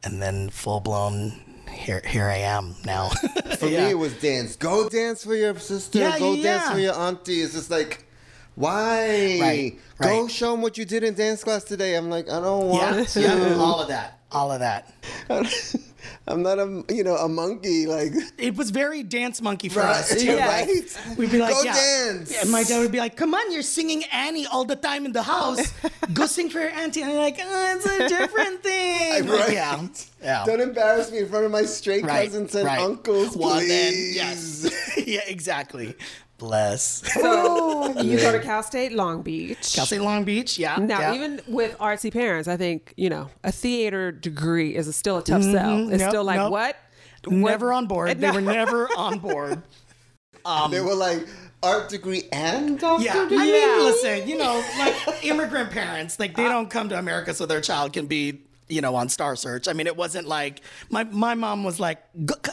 and 0.03 0.21
then 0.21 0.49
full 0.49 0.79
blown. 0.79 1.33
Here, 1.69 2.01
here 2.03 2.25
I 2.25 2.37
am 2.37 2.75
now. 2.83 3.09
For 3.59 3.67
me, 3.67 3.75
it 3.91 3.97
was 3.97 4.13
dance. 4.19 4.55
Go 4.55 4.89
dance 4.89 5.23
for 5.23 5.35
your 5.35 5.57
sister. 5.59 5.99
Yeah, 5.99 6.17
Go 6.17 6.33
yeah, 6.33 6.43
dance 6.43 6.71
for 6.71 6.79
your 6.79 6.95
auntie. 6.95 7.41
It's 7.41 7.53
just 7.53 7.69
like, 7.69 8.05
why? 8.55 9.37
Right, 9.39 9.79
Go 10.01 10.21
right. 10.23 10.31
show 10.31 10.51
them 10.51 10.61
what 10.63 10.79
you 10.79 10.85
did 10.85 11.03
in 11.03 11.13
dance 11.13 11.43
class 11.43 11.63
today. 11.63 11.93
I'm 11.95 12.09
like, 12.09 12.27
I 12.27 12.39
don't 12.41 12.67
want 12.67 12.97
yeah, 12.97 13.03
to. 13.05 13.21
yeah, 13.21 13.55
all 13.55 13.81
of 13.81 13.87
that, 13.89 14.18
all 14.31 14.51
of 14.51 14.59
that. 14.59 14.93
I'm 16.27 16.43
not 16.43 16.59
a, 16.59 16.83
you 16.89 17.03
know, 17.03 17.15
a 17.15 17.27
monkey. 17.27 17.85
Like, 17.87 18.13
It 18.37 18.55
was 18.55 18.69
very 18.69 19.03
dance 19.03 19.41
monkey 19.41 19.67
for 19.69 19.79
Right, 19.81 19.97
us 19.97 20.15
too. 20.21 20.25
yeah, 20.25 20.47
right. 20.47 21.17
we'd 21.17 21.31
be 21.31 21.39
like, 21.39 21.53
Go 21.53 21.63
yeah. 21.63 21.73
dance. 21.73 22.31
Yeah, 22.31 22.41
and 22.41 22.51
my 22.51 22.63
dad 22.63 22.79
would 22.79 22.91
be 22.91 22.99
like, 22.99 23.15
"Come 23.17 23.33
on, 23.33 23.51
you're 23.51 23.61
singing 23.63 24.03
Annie 24.13 24.45
all 24.45 24.63
the 24.65 24.75
time 24.75 25.05
in 25.05 25.11
the 25.11 25.23
house. 25.23 25.73
Go 26.13 26.25
sing 26.25 26.49
for 26.49 26.59
your 26.59 26.69
auntie." 26.69 27.01
And 27.01 27.11
I'm 27.11 27.17
like, 27.17 27.37
oh, 27.41 27.75
"It's 27.75 27.85
a 27.85 28.07
different 28.07 28.63
thing." 28.69 29.27
Like, 29.27 29.39
Right. 29.47 29.53
yeah, 29.53 29.87
yeah. 30.23 30.43
don't 30.45 30.61
embarrass 30.61 31.11
me 31.11 31.19
in 31.19 31.27
front 31.29 31.45
of 31.45 31.51
my 31.51 31.63
straight 31.63 32.05
Right, 32.05 32.25
cousins 32.27 32.55
and 32.55 32.65
right. 32.65 32.79
uncles, 32.79 33.35
Well, 33.35 33.55
please. 33.55 33.67
then, 33.67 34.27
yes, 34.29 34.97
yeah, 35.07 35.21
exactly. 35.27 35.95
Bless. 36.39 37.13
So 37.13 37.99
you 38.01 38.17
go 38.17 38.31
to 38.31 38.39
Cal 38.39 38.63
State 38.63 38.93
Long 38.93 39.21
Beach. 39.21 39.73
Cal 39.75 39.85
State 39.85 40.01
Long 40.01 40.23
Beach. 40.23 40.57
Yeah. 40.57 40.77
Now, 40.77 40.99
yeah. 40.99 41.13
even 41.13 41.41
with 41.47 41.77
artsy 41.77 42.11
parents, 42.11 42.47
I 42.47 42.57
think 42.57 42.93
you 42.97 43.09
know 43.09 43.29
a 43.43 43.51
theater 43.51 44.11
degree 44.11 44.75
is 44.75 44.87
a, 44.87 44.93
still 44.93 45.17
a 45.17 45.23
tough 45.23 45.43
sell. 45.43 45.53
Mm-hmm. 45.53 45.93
It's 45.93 46.01
Nope, 46.01 46.09
still 46.09 46.23
like 46.23 46.37
nope. 46.37 46.51
what? 46.51 46.77
never 47.27 47.67
What- 47.67 47.75
on 47.75 47.85
board. 47.87 48.19
They 48.19 48.31
were 48.31 48.41
never 48.41 48.87
on 48.97 49.19
board. 49.19 49.61
They 50.45 50.49
um, 50.49 50.71
were 50.71 50.95
like, 50.95 51.27
art 51.61 51.89
degree 51.89 52.23
and 52.31 52.79
doctor 52.79 53.05
Yeah, 53.05 53.27
I 53.29 53.45
mean, 53.45 53.85
listen, 53.85 54.27
you 54.27 54.37
know, 54.37 54.63
like 54.79 55.25
immigrant 55.25 55.71
parents, 55.71 56.19
like 56.19 56.35
they 56.35 56.43
don't 56.43 56.69
come 56.69 56.89
to 56.89 56.97
America 56.97 57.33
so 57.33 57.45
their 57.45 57.61
child 57.61 57.93
can 57.93 58.07
be, 58.07 58.41
you 58.69 58.81
know, 58.81 58.95
on 58.95 59.09
Star 59.09 59.35
Search. 59.35 59.67
I 59.67 59.73
mean, 59.73 59.87
it 59.87 59.97
wasn't 59.97 60.27
like 60.27 60.61
my 60.89 61.03
my 61.03 61.35
mom 61.35 61.63
was 61.63 61.79
like, 61.79 61.99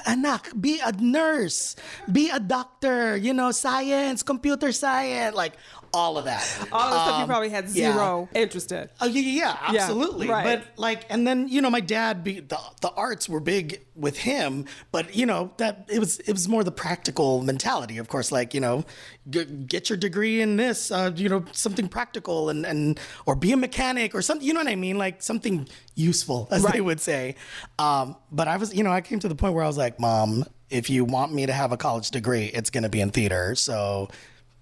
anak, 0.07 0.51
be 0.59 0.81
a 0.81 0.93
nurse, 0.93 1.77
be 2.11 2.31
a 2.31 2.41
doctor, 2.41 3.17
you 3.17 3.33
know, 3.33 3.53
science, 3.53 4.23
computer 4.23 4.73
science, 4.73 5.37
like 5.37 5.53
all 5.96 6.19
of 6.19 6.26
that. 6.26 6.44
All 6.72 6.91
the 6.91 7.03
stuff 7.05 7.17
you 7.19 7.22
Um, 7.22 7.29
probably 7.29 7.48
had 7.48 7.65
yeah. 7.70 7.93
zero 7.94 8.29
interest 8.34 8.70
in. 8.72 8.88
Oh 9.00 9.06
yeah, 9.06 9.20
yeah, 9.20 9.31
yeah, 9.32 9.72
Yeah, 9.72 9.81
absolutely. 9.82 10.29
right. 10.29 10.44
But 10.44 10.79
like, 10.79 11.06
and 11.08 11.26
then 11.26 11.48
you 11.48 11.60
know, 11.62 11.70
my 11.70 11.81
dad, 11.81 12.22
be, 12.22 12.41
the 12.41 12.58
the 12.82 12.91
arts 12.91 13.29
were 13.29 13.41
big 13.41 13.81
with 13.94 14.19
him, 14.19 14.67
but 14.93 15.17
you 15.17 15.24
know 15.24 15.53
that 15.56 15.86
it 15.88 15.98
was 15.98 16.19
it 16.20 16.32
was 16.32 16.48
more 16.48 16.62
the 16.65 16.70
practical 16.72 17.43
mentality. 17.43 17.96
Of 17.98 18.08
course, 18.08 18.31
like 18.31 18.53
you 18.53 18.60
know, 18.60 18.84
g- 19.31 19.44
get 19.46 19.88
your 19.88 19.96
degree 19.96 20.41
in 20.43 20.56
this, 20.58 20.91
uh, 20.91 21.12
you 21.17 21.29
know, 21.31 21.44
something 21.53 21.88
practical, 21.88 22.50
and 22.50 22.67
and 22.67 23.00
or 23.24 23.34
be 23.34 23.53
a 23.53 23.56
mechanic 23.56 24.15
or 24.15 24.20
something. 24.22 24.46
You 24.46 24.53
know 24.53 24.60
what 24.60 24.69
I 24.69 24.76
mean? 24.76 24.98
Like 24.98 25.22
something 25.22 25.67
useful, 25.94 26.48
as 26.50 26.62
they 26.65 26.81
would 26.82 27.00
say. 27.00 27.36
Um, 27.79 28.17
but 28.31 28.48
I 28.48 28.56
was, 28.58 28.74
you 28.74 28.84
know, 28.84 28.91
I 28.93 29.00
came 29.00 29.19
to 29.20 29.29
the 29.29 29.34
point 29.34 29.55
where 29.55 29.65
I 29.65 29.67
was 29.67 29.79
like, 29.79 29.98
Mom, 29.98 30.44
if 30.69 30.91
you 30.91 31.05
want 31.06 31.32
me 31.32 31.46
to 31.46 31.53
have 31.55 31.72
a 31.72 31.76
college 31.79 32.10
degree, 32.10 32.46
it's 32.53 32.69
going 32.70 32.82
to 32.84 32.91
be 32.91 33.00
in 33.00 33.10
theater. 33.10 33.55
So. 33.55 34.08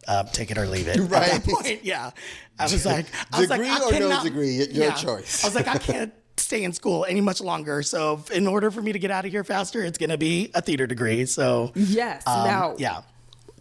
Uh, 0.07 0.23
take 0.25 0.51
it 0.51 0.59
or 0.59 0.67
leave 0.67 0.89
it. 0.89 0.99
At 1.01 1.09
that 1.11 1.45
point, 1.45 1.85
yeah. 1.85 2.11
I 2.59 2.65
was 2.65 2.85
like, 2.85 3.07
I 3.33 3.41
was 3.41 3.51
like, 3.51 3.61
I 3.63 3.77
or 3.79 3.93
no 3.93 3.99
cannot- 3.99 4.25
degree, 4.25 4.59
y- 4.59 4.67
your 4.71 4.93
choice. 4.93 5.45
I 5.45 5.49
was 5.49 5.55
like, 5.55 5.67
I 5.69 5.79
can't 5.79 6.13
stay 6.37 6.63
in 6.65 6.73
school 6.73 7.07
any 7.09 7.21
much 7.21 7.41
longer. 7.41 7.83
So 7.83 8.23
in 8.33 8.47
order 8.47 8.71
for 8.71 8.83
me 8.83 8.93
to 8.93 8.99
get 8.99 9.11
out 9.11 9.25
of 9.25 9.31
here 9.31 9.45
faster, 9.45 9.83
it's 9.85 9.99
gonna 9.99 10.19
be 10.19 10.51
a 10.55 10.61
theater 10.61 10.87
degree. 10.87 11.27
So 11.27 11.73
Yes. 11.75 12.23
um, 12.27 12.45
now, 12.47 12.75
yeah. 12.79 13.03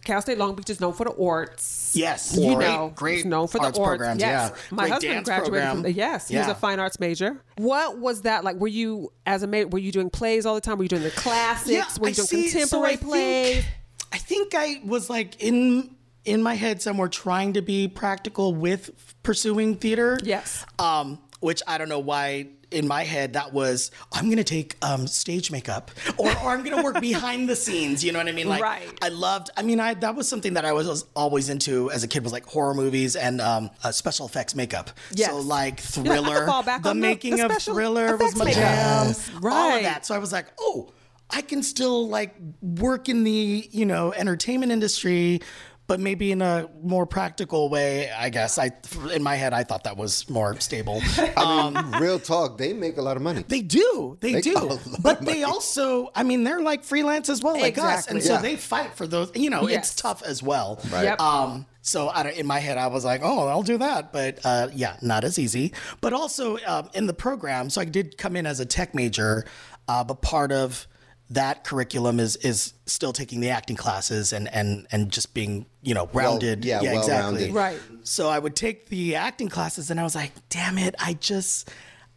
Cal 0.04 0.20
State 0.20 0.36
Long 0.36 0.54
Beach 0.54 0.68
is 0.68 0.80
known 0.80 0.92
for 0.92 1.04
the 1.04 1.14
arts. 1.16 1.92
Yes, 1.96 2.36
You 2.38 2.56
great, 2.56 2.66
know, 2.68 2.92
great 2.94 3.18
it's 3.20 3.24
known 3.24 3.46
for 3.48 3.58
arts 3.62 3.78
the 3.78 3.82
arts 3.82 3.88
programs. 3.96 4.20
Yes. 4.20 4.50
Yeah, 4.52 4.58
My 4.70 4.82
Great 4.82 4.92
husband 4.92 5.24
graduated 5.24 5.52
program. 5.52 5.82
from 5.84 5.92
yes, 5.92 6.28
he 6.28 6.36
was 6.36 6.46
a 6.48 6.54
fine 6.54 6.78
arts 6.78 7.00
major. 7.00 7.40
What 7.56 7.98
was 7.98 8.20
that 8.22 8.44
like? 8.44 8.56
Were 8.56 8.68
you 8.68 9.10
as 9.24 9.42
a 9.42 9.46
ma- 9.46 9.62
were 9.62 9.78
you 9.78 9.92
doing 9.92 10.10
plays 10.10 10.44
all 10.44 10.54
the 10.56 10.60
time? 10.60 10.76
Were 10.76 10.82
you 10.84 10.90
doing 10.90 11.04
the 11.04 11.10
classics? 11.10 11.98
were 11.98 12.08
I 12.08 12.10
you 12.10 12.14
doing 12.16 12.26
see. 12.28 12.48
So 12.48 12.58
contemporary 12.58 12.92
I 12.92 12.96
think- 12.96 13.08
plays? 13.10 13.64
I 14.12 14.18
think 14.18 14.54
I 14.54 14.80
was 14.84 15.08
like 15.08 15.42
in 15.42 15.96
in 16.24 16.42
my 16.42 16.54
head 16.54 16.80
somewhere 16.82 17.08
trying 17.08 17.52
to 17.54 17.62
be 17.62 17.88
practical 17.88 18.54
with 18.54 18.90
pursuing 19.22 19.76
theater. 19.76 20.18
Yes. 20.22 20.64
Um, 20.78 21.18
which 21.40 21.62
I 21.66 21.76
don't 21.78 21.88
know 21.90 21.98
why 21.98 22.48
in 22.70 22.88
my 22.88 23.04
head 23.04 23.34
that 23.34 23.52
was 23.52 23.90
I'm 24.10 24.30
gonna 24.30 24.42
take 24.42 24.76
um, 24.82 25.06
stage 25.06 25.50
makeup 25.52 25.90
or, 26.16 26.28
or 26.28 26.48
I'm 26.48 26.64
gonna 26.64 26.82
work 26.82 27.00
behind 27.00 27.48
the 27.48 27.54
scenes. 27.54 28.02
You 28.02 28.10
know 28.12 28.18
what 28.18 28.26
I 28.26 28.32
mean? 28.32 28.48
Like 28.48 28.62
Right. 28.62 28.88
I 29.02 29.10
loved. 29.10 29.50
I 29.56 29.62
mean, 29.62 29.78
I 29.78 29.94
that 29.94 30.16
was 30.16 30.26
something 30.26 30.54
that 30.54 30.64
I 30.64 30.72
was, 30.72 30.88
was 30.88 31.04
always 31.14 31.50
into 31.50 31.90
as 31.92 32.02
a 32.02 32.08
kid 32.08 32.24
was 32.24 32.32
like 32.32 32.46
horror 32.46 32.74
movies 32.74 33.14
and 33.14 33.40
um, 33.42 33.70
uh, 33.84 33.92
special 33.92 34.26
effects 34.26 34.54
makeup. 34.56 34.90
Yes. 35.12 35.28
So 35.30 35.38
like 35.38 35.80
You're 35.96 36.04
like, 36.06 36.12
I 36.12 36.16
could 36.16 36.24
Thriller, 36.24 36.46
fall 36.46 36.62
back 36.62 36.82
the 36.82 36.88
on 36.90 37.00
the- 37.00 37.06
making 37.06 37.36
the 37.36 37.46
of 37.46 37.62
Thriller 37.62 38.16
was 38.16 38.34
my 38.34 38.46
jam. 38.50 39.06
Yes. 39.08 39.30
All 39.34 39.40
Right. 39.40 39.76
of 39.76 39.82
that. 39.84 40.06
So 40.06 40.14
I 40.14 40.18
was 40.18 40.32
like, 40.32 40.46
oh, 40.58 40.90
I 41.30 41.42
can 41.42 41.62
still 41.62 42.08
like 42.08 42.34
work 42.62 43.08
in 43.10 43.22
the 43.24 43.68
you 43.70 43.84
know 43.84 44.12
entertainment 44.14 44.72
industry, 44.72 45.40
but 45.86 46.00
maybe 46.00 46.32
in 46.32 46.40
a 46.40 46.68
more 46.82 47.04
practical 47.06 47.68
way. 47.68 48.10
I 48.10 48.30
guess 48.30 48.58
I, 48.58 48.70
in 49.12 49.22
my 49.22 49.34
head, 49.36 49.52
I 49.52 49.64
thought 49.64 49.84
that 49.84 49.96
was 49.96 50.28
more 50.30 50.58
stable. 50.60 51.02
I 51.36 51.70
mean, 51.70 52.00
real 52.02 52.18
talk, 52.18 52.56
they 52.58 52.72
make 52.72 52.96
a 52.96 53.02
lot 53.02 53.16
of 53.16 53.22
money. 53.22 53.44
They 53.46 53.60
do, 53.60 54.16
they, 54.20 54.32
They 54.34 54.40
do, 54.40 54.54
a 54.56 54.64
lot 54.64 54.80
but 55.02 55.20
of 55.20 55.26
they 55.26 55.32
money. 55.40 55.44
also, 55.44 56.10
I 56.14 56.22
mean, 56.22 56.44
they're 56.44 56.62
like 56.62 56.84
freelance 56.84 57.28
as 57.28 57.42
well, 57.42 57.60
like 57.60 57.76
us, 57.78 58.06
Exactly. 58.06 58.14
and 58.16 58.22
so 58.22 58.38
they 58.40 58.56
fight 58.56 58.94
for 58.94 59.06
those. 59.06 59.30
You 59.34 59.50
know, 59.50 59.68
Yes. 59.68 59.90
it's 59.92 60.00
tough 60.00 60.22
as 60.22 60.42
well. 60.42 60.80
Right. 60.90 61.04
Yep. 61.04 61.20
Um, 61.20 61.66
so 61.82 62.08
I 62.08 62.22
don't, 62.22 62.34
in 62.36 62.46
my 62.46 62.60
head, 62.60 62.78
I 62.78 62.86
was 62.86 63.04
like, 63.04 63.20
oh, 63.22 63.46
I'll 63.48 63.62
do 63.62 63.76
that. 63.78 64.10
But 64.10 64.38
uh, 64.44 64.68
yeah, 64.74 64.96
not 65.02 65.22
as 65.24 65.38
easy. 65.38 65.74
But 66.00 66.14
also 66.14 66.56
um, 66.66 66.88
in 66.94 67.06
the 67.06 67.12
program, 67.12 67.68
so 67.68 67.82
I 67.82 67.84
did 67.84 68.16
come 68.16 68.36
in 68.36 68.46
as 68.46 68.58
a 68.58 68.64
tech 68.64 68.94
major, 68.94 69.44
uh, 69.86 70.02
but 70.02 70.22
part 70.22 70.50
of 70.50 70.86
that 71.30 71.64
curriculum 71.64 72.20
is 72.20 72.36
is 72.36 72.74
still 72.86 73.12
taking 73.12 73.40
the 73.40 73.50
acting 73.50 73.76
classes 73.76 74.32
and 74.32 74.52
and 74.52 74.86
and 74.92 75.10
just 75.10 75.34
being 75.34 75.66
you 75.82 75.94
know 75.94 76.08
rounded. 76.12 76.64
yeah, 76.64 76.82
well-rounded. 76.82 77.52
Right. 77.52 77.80
So 78.02 78.28
I 78.28 78.38
would 78.38 78.54
take 78.56 78.88
the 78.88 79.16
acting 79.16 79.48
classes, 79.48 79.90
and 79.90 79.98
I 79.98 80.02
was 80.02 80.14
like, 80.14 80.32
damn 80.48 80.78
it, 80.78 80.94
I 80.98 81.14
just. 81.14 81.70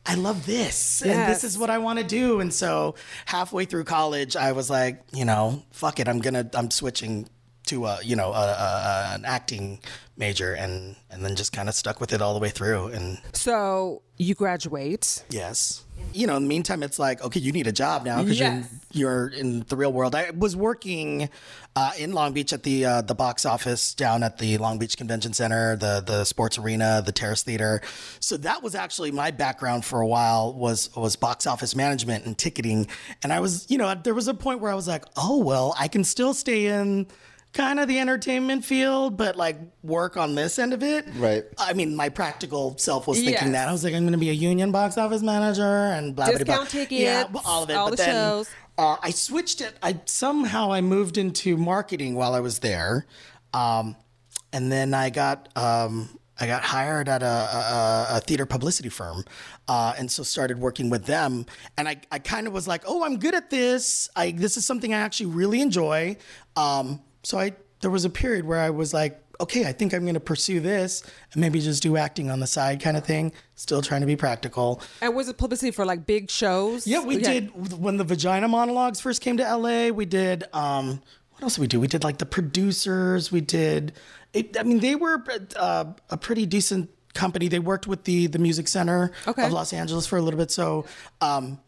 I 0.09 0.15
love 0.15 0.45
this, 0.45 1.01
and 1.01 1.29
this 1.29 1.43
is 1.43 1.57
what 1.57 1.69
I 1.69 1.79
want 1.79 1.99
to 1.99 2.05
do. 2.05 2.39
And 2.39 2.53
so, 2.53 2.95
halfway 3.25 3.65
through 3.65 3.83
college, 3.83 4.37
I 4.37 4.53
was 4.53 4.69
like, 4.69 5.03
you 5.11 5.25
know, 5.25 5.63
fuck 5.71 5.99
it, 5.99 6.07
I'm 6.07 6.19
gonna, 6.19 6.49
I'm 6.53 6.71
switching 6.71 7.27
to 7.67 7.86
a, 7.86 8.00
you 8.03 8.15
know, 8.15 8.31
a, 8.33 8.45
a, 8.47 9.12
a- 9.12 9.15
an 9.15 9.25
acting 9.25 9.79
major, 10.17 10.53
and 10.53 10.95
and 11.12 11.24
then 11.24 11.36
just 11.36 11.51
kind 11.53 11.69
of 11.69 11.75
stuck 11.75 12.00
with 12.01 12.12
it 12.13 12.21
all 12.21 12.33
the 12.33 12.39
way 12.39 12.50
through. 12.50 12.88
And 12.88 13.19
So 13.33 14.01
you 14.17 14.33
graduate. 14.36 15.24
yes, 15.29 15.83
you 16.13 16.25
know, 16.25 16.36
in 16.38 16.43
the 16.43 16.50
meantime, 16.50 16.81
it's 16.83 16.97
like, 17.00 17.24
okay, 17.24 17.39
you 17.39 17.51
need 17.51 17.67
a 17.67 17.71
job 17.71 18.03
now 18.05 18.21
because 18.24 18.39
Yes. 18.39 18.65
you're, 18.91 19.27
you're 19.31 19.39
in 19.39 19.65
the 19.67 19.75
real 19.75 19.91
world. 19.93 20.15
I 20.15 20.31
was 20.31 20.55
working 20.55 21.29
uh, 21.75 21.91
in 22.00 22.13
Long 22.13 22.33
Beach 22.33 22.51
at 22.53 22.63
the 22.63 22.86
uh, 22.86 23.01
the 23.01 23.13
box 23.13 23.45
office 23.45 23.93
down 23.93 24.24
at 24.24 24.38
the 24.39 24.57
Long 24.57 24.79
Beach 24.79 24.97
Convention 24.97 25.33
Center, 25.33 25.75
the 25.75 26.01
the 26.05 26.24
sports 26.24 26.57
arena, 26.57 27.03
the 27.05 27.12
Terrace 27.12 27.43
Theater. 27.43 27.81
So 28.19 28.38
that 28.38 28.63
was 28.63 28.74
actually 28.74 29.12
my 29.12 29.29
background 29.29 29.86
for 29.86 30.01
a 30.01 30.07
while 30.07 30.53
was 30.53 30.89
was 30.95 31.15
box 31.15 31.45
office 31.45 31.75
management 31.75 32.25
and 32.25 32.36
ticketing. 32.38 32.88
And 33.21 33.31
I 33.31 33.39
was, 33.39 33.69
you 33.69 33.77
know, 33.77 33.93
there 33.93 34.15
was 34.15 34.27
a 34.27 34.33
point 34.33 34.62
where 34.62 34.71
I 34.71 34.75
was 34.75 34.88
like, 34.88 35.05
oh 35.15 35.38
well, 35.43 35.75
I 35.77 35.88
can 35.88 36.03
still 36.03 36.33
stay 36.33 36.65
in 36.67 37.05
kind 37.57 37.79
of 37.79 37.87
the 37.87 37.97
entertainment 37.99 38.63
field, 38.63 39.17
but 39.17 39.35
like 39.35 39.57
work 39.83 40.15
on 40.15 40.35
this 40.35 40.59
end 40.59 40.73
of 40.73 40.83
it. 40.83 41.05
Right. 41.15 41.43
I 41.57 41.73
mean, 41.73 41.95
my 41.95 42.09
practical 42.09 42.77
self 42.77 43.07
was 43.07 43.19
Yes. 43.21 43.33
thinking 43.33 43.53
that. 43.53 43.67
I 43.67 43.71
was 43.71 43.83
like, 43.83 43.93
I'm 43.95 44.03
going 44.03 44.11
to 44.13 44.17
be 44.19 44.29
a 44.29 44.33
union 44.33 44.71
box 44.71 44.97
office 44.97 45.23
manager 45.23 45.63
and 45.63 46.15
blah, 46.15 46.25
blah, 46.25 46.35
blah. 46.35 46.45
Discount 46.45 46.69
tickets, 46.69 47.01
Yeah, 47.01 47.25
all 47.45 47.63
of 47.63 47.69
it. 47.69 47.73
all 47.73 47.89
but 47.89 47.97
the 47.97 48.03
then 48.03 48.13
shows. 48.13 48.49
Uh, 48.77 48.95
I 49.01 49.09
switched 49.09 49.59
it. 49.61 49.73
I 49.81 49.99
somehow 50.05 50.71
I 50.71 50.81
moved 50.81 51.17
into 51.17 51.57
marketing 51.57 52.13
while 52.13 52.35
I 52.35 52.39
was 52.41 52.59
there. 52.59 53.07
Um, 53.53 53.95
and 54.53 54.71
then 54.71 54.93
I 54.93 55.09
got 55.09 55.49
um, 55.57 56.09
I 56.39 56.45
got 56.45 56.63
hired 56.63 57.09
at 57.09 57.23
a, 57.23 57.25
a, 57.25 58.07
a 58.17 58.19
theater 58.19 58.45
publicity 58.45 58.89
firm, 58.89 59.23
uh, 59.67 59.95
and 59.97 60.11
so 60.11 60.21
started 60.21 60.59
working 60.59 60.91
with 60.91 61.05
them. 61.05 61.47
And 61.75 61.89
I, 61.89 61.97
I 62.11 62.19
kind 62.19 62.45
of 62.45 62.53
was 62.53 62.67
like, 62.67 62.83
oh, 62.85 63.03
I'm 63.03 63.17
good 63.17 63.33
at 63.33 63.49
this. 63.49 64.09
I 64.15 64.29
this 64.31 64.57
is 64.57 64.65
something 64.65 64.93
I 64.93 64.99
actually 64.99 65.27
really 65.27 65.59
enjoy. 65.61 66.17
Um, 66.55 67.01
so 67.24 67.39
I 67.39 67.53
there 67.81 67.91
was 67.91 68.05
a 68.05 68.09
period 68.09 68.45
where 68.45 68.59
I 68.59 68.71
was 68.71 68.93
like, 68.93 69.21
okay, 69.39 69.65
I 69.65 69.71
think 69.71 69.93
I'm 69.93 70.01
going 70.01 70.15
to 70.15 70.19
pursue 70.19 70.59
this 70.59 71.03
and 71.33 71.41
maybe 71.41 71.59
just 71.59 71.83
do 71.83 71.95
acting 71.95 72.31
on 72.31 72.39
the 72.39 72.47
side, 72.47 72.81
kind 72.81 72.97
of 72.97 73.05
thing. 73.05 73.31
Still 73.53 73.83
trying 73.83 74.01
to 74.01 74.07
be 74.07 74.15
practical. 74.15 74.81
And 75.00 75.15
was 75.15 75.29
it 75.29 75.38
publicity 75.38 75.69
for 75.71 75.86
like 75.86 76.07
big 76.07 76.31
shows? 76.31 76.88
Yeah, 76.88 77.03
we 77.03 77.17
did 77.17 77.51
when 77.79 77.97
the 77.97 78.03
Vagina 78.03 78.47
Monologues 78.47 79.00
first 79.00 79.21
came 79.21 79.38
to 79.38 79.43
LA. 79.55 79.89
We 79.89 80.05
did 80.05 80.45
um, 80.53 81.01
what 81.33 81.43
else 81.43 81.55
did 81.55 81.62
we 81.62 81.67
do? 81.67 81.79
We 81.79 81.88
did 81.88 82.03
like 82.03 82.17
the 82.17 82.25
producers. 82.25 83.31
We 83.31 83.41
did. 83.41 83.93
It, 84.33 84.57
I 84.59 84.63
mean, 84.63 84.79
they 84.79 84.95
were 84.95 85.24
uh, 85.55 85.86
a 86.09 86.17
pretty 86.17 86.45
decent 86.47 86.89
company. 87.13 87.47
They 87.47 87.59
worked 87.59 87.86
with 87.86 88.05
the 88.05 88.25
the 88.27 88.39
Music 88.39 88.67
Center 88.67 89.12
Okay. 89.27 89.45
of 89.45 89.51
Los 89.51 89.71
Angeles 89.71 90.07
for 90.07 90.17
a 90.17 90.21
little 90.21 90.39
bit. 90.39 90.50
So 90.50 90.86
um, 91.21 91.59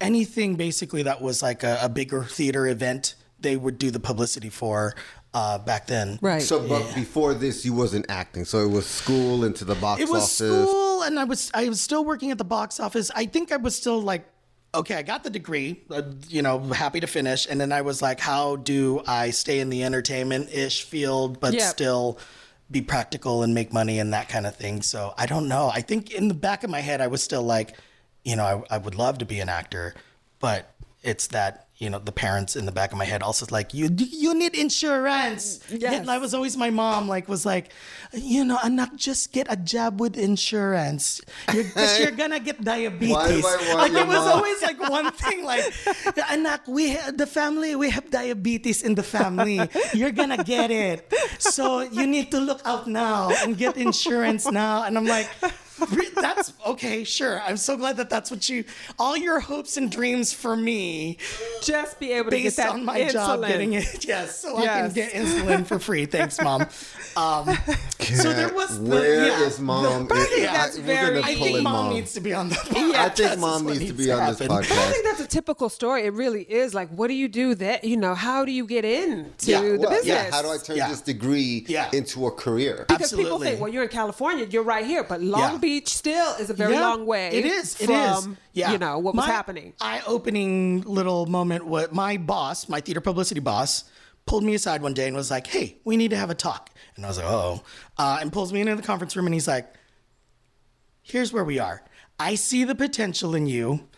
anything 0.00 0.56
basically 0.56 1.02
that 1.04 1.20
was 1.22 1.42
like 1.42 1.62
a, 1.62 1.78
a 1.82 1.88
bigger 1.88 2.24
theater 2.24 2.66
event, 2.66 3.14
they 3.40 3.56
would 3.56 3.78
do 3.78 3.90
the 3.90 4.00
publicity 4.00 4.48
for 4.50 4.94
uh, 5.34 5.58
back 5.58 5.86
then. 5.86 6.18
Right. 6.22 6.42
So, 6.42 6.66
but 6.66 6.94
before 6.94 7.34
this, 7.34 7.64
you 7.64 7.72
wasn't 7.74 8.06
acting. 8.08 8.44
So 8.44 8.58
it 8.60 8.70
was 8.70 8.86
school 8.86 9.44
into 9.44 9.64
the 9.64 9.74
box 9.76 10.00
it 10.00 10.08
was 10.08 10.22
office. 10.24 10.68
school 10.68 11.02
and 11.02 11.18
i 11.20 11.24
was 11.24 11.50
i 11.54 11.68
was 11.68 11.80
still 11.80 12.04
working 12.04 12.32
at 12.32 12.38
the 12.38 12.44
box 12.44 12.80
office 12.80 13.08
i 13.14 13.24
think 13.24 13.52
i 13.52 13.56
was 13.56 13.76
still 13.76 14.00
like 14.02 14.26
okay 14.74 14.96
i 14.96 15.02
got 15.02 15.22
the 15.22 15.30
degree 15.30 15.80
uh, 15.90 16.02
you 16.28 16.42
know 16.42 16.58
happy 16.58 16.98
to 16.98 17.06
finish 17.06 17.46
and 17.48 17.60
then 17.60 17.70
i 17.70 17.80
was 17.80 18.02
like 18.02 18.18
how 18.18 18.56
do 18.56 19.00
i 19.06 19.30
stay 19.30 19.60
in 19.60 19.70
the 19.70 19.84
entertainment-ish 19.84 20.82
field 20.82 21.38
but 21.38 21.54
Yep. 21.54 21.62
still 21.62 22.18
be 22.70 22.82
practical 22.82 23.44
and 23.44 23.54
make 23.54 23.72
money 23.72 24.00
and 24.00 24.12
that 24.12 24.28
kind 24.28 24.44
of 24.44 24.56
thing 24.56 24.82
so 24.82 25.14
i 25.16 25.24
don't 25.24 25.46
know 25.48 25.70
i 25.72 25.80
think 25.80 26.10
in 26.10 26.26
the 26.26 26.34
back 26.34 26.64
of 26.64 26.70
my 26.70 26.80
head 26.80 27.00
i 27.00 27.06
was 27.06 27.22
still 27.22 27.42
like 27.44 27.76
you 28.24 28.34
know 28.34 28.44
i, 28.70 28.74
I 28.74 28.78
would 28.78 28.96
love 28.96 29.18
to 29.18 29.24
be 29.24 29.38
an 29.38 29.48
actor 29.48 29.94
but 30.40 30.74
it's 31.04 31.28
that 31.28 31.67
you 31.78 31.88
know 31.88 32.00
the 32.02 32.10
parents 32.10 32.56
in 32.56 32.66
the 32.66 32.72
back 32.74 32.90
of 32.90 32.98
my 32.98 33.04
head 33.06 33.22
also 33.22 33.46
like 33.54 33.72
you 33.72 33.86
you 33.94 34.34
need 34.34 34.54
insurance? 34.58 35.60
Yes. 35.70 36.06
that 36.06 36.20
was 36.20 36.34
always 36.34 36.56
my 36.56 36.70
mom 36.70 37.06
like 37.06 37.28
was 37.30 37.46
like 37.46 37.70
you 38.12 38.44
know 38.44 38.58
anak 38.64 38.96
just 38.96 39.30
get 39.32 39.46
a 39.48 39.54
job 39.54 40.00
with 40.00 40.18
insurance. 40.18 41.20
You're, 41.54 41.62
'cause 41.70 42.00
you're 42.00 42.10
gonna 42.22 42.40
get 42.40 42.58
diabetes. 42.64 43.14
Why 43.14 43.28
do 43.30 43.38
I 43.46 43.56
want 43.74 43.78
like 43.78 44.02
it 44.02 44.06
was 44.10 44.16
mom? 44.26 44.28
always 44.42 44.58
like 44.62 44.80
one 44.90 45.10
thing 45.12 45.44
like 45.44 45.62
anak 46.34 46.66
we 46.66 46.98
the 47.14 47.26
family 47.30 47.76
we 47.78 47.90
have 47.90 48.10
diabetes 48.10 48.82
in 48.82 48.94
the 48.98 49.06
family. 49.06 49.62
You're 49.94 50.10
gonna 50.10 50.42
get 50.42 50.70
it. 50.74 51.06
So 51.38 51.80
you 51.86 52.06
need 52.10 52.30
to 52.34 52.40
look 52.40 52.60
out 52.66 52.86
now 52.90 53.30
and 53.46 53.56
get 53.56 53.76
insurance 53.78 54.50
now. 54.50 54.82
And 54.82 54.98
i'm 54.98 55.06
like 55.06 55.30
"Re- 55.42 55.50
that's 56.14 56.52
okay 56.66 57.04
sure 57.04 57.40
i'm 57.42 57.56
so 57.56 57.76
glad 57.76 57.96
that 57.96 58.10
that's 58.10 58.30
what 58.30 58.48
you 58.48 58.64
all 58.98 59.16
your 59.16 59.40
hopes 59.40 59.76
and 59.76 59.90
dreams 59.90 60.32
for 60.32 60.56
me 60.56 61.16
just 61.62 61.98
be 62.00 62.12
able 62.12 62.30
to 62.30 62.40
get 62.40 62.56
that 62.56 62.70
on 62.70 62.84
my 62.84 63.00
insulin. 63.00 63.12
job 63.12 63.46
getting 63.46 63.72
it. 63.74 64.04
Yes, 64.08 64.38
so 64.40 64.56
I 64.56 64.64
can 64.66 64.92
get 64.92 65.12
insulin 65.12 65.66
for 65.66 65.78
free. 65.78 66.06
Thanks, 66.06 66.40
mom. 66.40 66.62
Um, 67.16 67.56
so 68.00 68.32
there 68.32 68.52
was 68.54 68.82
the, 68.82 68.88
Where 68.90 69.26
yeah, 69.26 69.42
is 69.42 69.60
mom? 69.60 70.08
I 70.10 70.24
think 70.24 70.42
Yeah, 70.42 70.52
that's 70.52 70.76
we're 70.78 70.82
very- 70.84 71.20
gonna 71.20 71.26
I 71.26 71.34
pull 71.34 71.44
think 71.44 71.56
in 71.58 71.62
mom, 71.64 71.72
mom. 71.86 71.94
needs 71.94 72.12
to 72.14 72.20
be 72.20 72.32
on 72.32 72.48
the 72.48 72.54
I 72.96 73.08
think 73.10 73.38
mom 73.40 73.64
what 73.64 73.76
needs 73.76 73.90
to 73.90 73.96
be 73.96 74.10
on 74.10 74.28
this 74.30 74.38
happen. 74.38 74.56
I 74.56 74.62
podcast. 74.62 74.90
think 74.92 75.04
that's 75.04 75.20
a 75.20 75.26
typical 75.26 75.68
story. 75.68 76.04
It 76.04 76.12
really 76.14 76.42
is. 76.42 76.74
Like, 76.74 76.88
what 76.90 77.08
do 77.08 77.14
you 77.14 77.28
do 77.28 77.54
that? 77.56 77.84
You 77.84 77.96
know, 77.96 78.14
how 78.14 78.44
do 78.44 78.52
you 78.52 78.66
get 78.66 78.84
into 78.84 79.50
Yeah, 79.50 79.60
the 79.60 79.78
Well, 79.78 79.90
business? 79.90 80.06
yeah, 80.06 80.30
how 80.30 80.42
do 80.42 80.48
I 80.50 80.58
turn 80.58 80.76
Yeah. 80.76 80.88
this 80.88 81.00
degree 81.02 81.64
Yeah. 81.68 81.90
into 81.92 82.26
a 82.26 82.30
career? 82.30 82.86
Because 82.88 83.10
people 83.10 83.24
Absolutely. 83.24 83.48
think, 83.48 83.60
well, 83.60 83.70
you're 83.72 83.82
in 83.82 83.88
California, 83.90 84.46
you're 84.48 84.62
right 84.62 84.86
here, 84.86 85.04
but 85.04 85.20
Long 85.20 85.54
Yeah. 85.54 85.58
Beach 85.68 85.88
still 85.88 86.34
is 86.36 86.48
a 86.48 86.54
very 86.54 86.72
Yeah, 86.72 86.80
long 86.80 87.04
way. 87.04 87.28
It 87.28 87.44
is. 87.44 87.78
It 87.78 87.86
from, 87.86 88.32
is. 88.32 88.38
Yeah. 88.54 88.72
You 88.72 88.78
know 88.78 88.98
what 88.98 89.14
was 89.14 89.26
happening. 89.26 89.74
Eye-opening 89.82 90.80
little 90.82 91.26
moment. 91.26 91.66
What 91.66 91.92
my 91.92 92.16
boss, 92.16 92.70
my 92.70 92.80
theater 92.80 93.02
publicity 93.02 93.40
boss, 93.40 93.84
pulled 94.24 94.44
me 94.44 94.54
aside 94.54 94.80
one 94.80 94.94
day 94.94 95.06
and 95.08 95.14
was 95.14 95.30
like, 95.30 95.46
"Hey, 95.46 95.76
we 95.84 95.98
need 95.98 96.08
to 96.08 96.16
have 96.16 96.30
a 96.30 96.34
talk." 96.34 96.70
And 96.96 97.04
I 97.04 97.08
was 97.08 97.18
like, 97.18 97.26
"Oh," 97.26 97.62
uh, 97.98 98.16
and 98.22 98.32
pulls 98.32 98.50
me 98.50 98.62
into 98.62 98.76
the 98.76 98.82
conference 98.82 99.14
room 99.14 99.26
and 99.26 99.34
he's 99.34 99.46
like, 99.46 99.66
"Here's 101.02 101.34
where 101.34 101.44
we 101.44 101.58
are. 101.58 101.82
I 102.18 102.34
see 102.34 102.64
the 102.64 102.74
potential 102.74 103.34
in 103.34 103.46
you. 103.46 103.88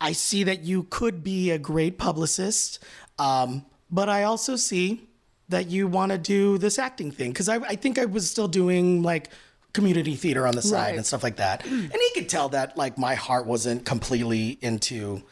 I 0.00 0.12
see 0.12 0.44
that 0.44 0.60
you 0.62 0.84
could 0.84 1.24
be 1.24 1.50
a 1.50 1.58
great 1.58 1.98
publicist, 1.98 2.78
um, 3.18 3.66
but 3.90 4.08
I 4.08 4.22
also 4.22 4.54
see 4.54 5.08
that 5.48 5.66
you 5.66 5.88
want 5.88 6.12
to 6.12 6.18
do 6.18 6.56
this 6.56 6.78
acting 6.78 7.10
thing 7.10 7.32
because 7.32 7.48
I, 7.48 7.56
I 7.56 7.74
think 7.74 7.98
I 7.98 8.04
was 8.04 8.30
still 8.30 8.46
doing 8.46 9.02
like." 9.02 9.28
Community 9.76 10.16
theater 10.16 10.46
on 10.46 10.54
the 10.56 10.62
side 10.62 10.86
Right. 10.90 10.96
and 10.96 11.06
stuff 11.06 11.22
like 11.22 11.36
that. 11.36 11.64
And 11.64 11.92
he 11.92 12.10
could 12.14 12.28
tell 12.28 12.48
that 12.50 12.76
like 12.76 12.98
my 12.98 13.14
heart 13.14 13.46
wasn't 13.46 13.84
completely 13.84 14.58
into, 14.60 15.22